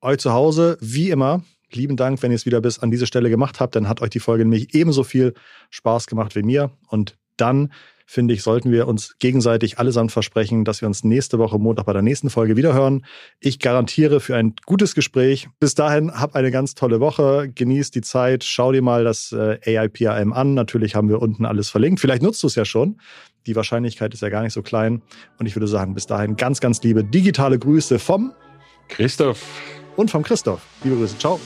euch 0.01 0.19
zu 0.19 0.31
Hause, 0.31 0.77
wie 0.79 1.09
immer, 1.09 1.43
lieben 1.71 1.97
Dank, 1.97 2.21
wenn 2.23 2.31
ihr 2.31 2.35
es 2.35 2.45
wieder 2.45 2.61
bis 2.61 2.79
an 2.79 2.91
diese 2.91 3.07
Stelle 3.07 3.29
gemacht 3.29 3.59
habt. 3.59 3.75
Dann 3.75 3.88
hat 3.88 4.01
euch 4.01 4.09
die 4.09 4.19
Folge 4.19 4.43
nämlich 4.45 4.73
ebenso 4.73 5.03
viel 5.03 5.33
Spaß 5.69 6.07
gemacht 6.07 6.35
wie 6.35 6.43
mir. 6.43 6.71
Und 6.88 7.17
dann, 7.35 7.71
finde 8.08 8.34
ich, 8.34 8.41
sollten 8.41 8.72
wir 8.72 8.88
uns 8.88 9.18
gegenseitig 9.20 9.78
allesamt 9.80 10.14
versprechen, 10.14 10.64
dass 10.64 10.82
wir 10.82 10.88
uns 10.88 11.03
nächste 11.03 11.38
Woche 11.39 11.60
Montag 11.60 11.86
bei 11.86 11.93
der 11.93 12.01
nächsten 12.01 12.30
Folge 12.30 12.55
wiederhören. 12.55 13.05
Ich 13.41 13.60
garantiere 13.60 14.22
für 14.22 14.36
ein 14.36 14.55
gutes 14.66 14.95
Gespräch. 14.95 15.49
Bis 15.60 15.76
dahin, 15.76 16.12
hab 16.14 16.34
eine 16.34 16.49
ganz 16.49 16.74
tolle 16.74 17.01
Woche. 17.01 17.51
Genießt 17.53 17.93
die 17.93 18.01
Zeit. 18.01 18.45
Schau 18.45 18.72
dir 18.72 18.82
mal 18.82 19.03
das 19.03 19.34
äh, 19.34 19.60
AIPAM 19.78 20.32
an. 20.32 20.53
Natürlich 20.53 20.95
haben 20.95 21.10
wir 21.10 21.22
unten 21.22 21.45
alles 21.45 21.70
verlinkt. 21.70 21.99
Vielleicht 21.99 22.24
nutzt 22.24 22.41
du 22.43 22.47
es 22.47 22.55
ja 22.55 22.64
schon. 22.64 22.99
Die 23.45 23.55
Wahrscheinlichkeit 23.58 24.14
ist 24.14 24.22
ja 24.22 24.30
gar 24.30 24.41
nicht 24.41 24.53
so 24.53 24.62
klein. 24.62 25.01
Und 25.38 25.45
ich 25.45 25.55
würde 25.55 25.68
sagen, 25.68 25.93
bis 25.93 26.08
dahin 26.08 26.38
ganz, 26.38 26.62
ganz 26.62 26.82
liebe 26.84 27.03
digitale 27.03 27.60
Grüße 27.60 27.99
vom 27.99 28.32
Christoph 28.88 29.43
und 29.97 30.10
vom 30.12 30.24
Christoph. 30.24 30.62
Liebe 30.84 30.95
Grüße. 30.95 31.18
Ciao. 31.18 31.39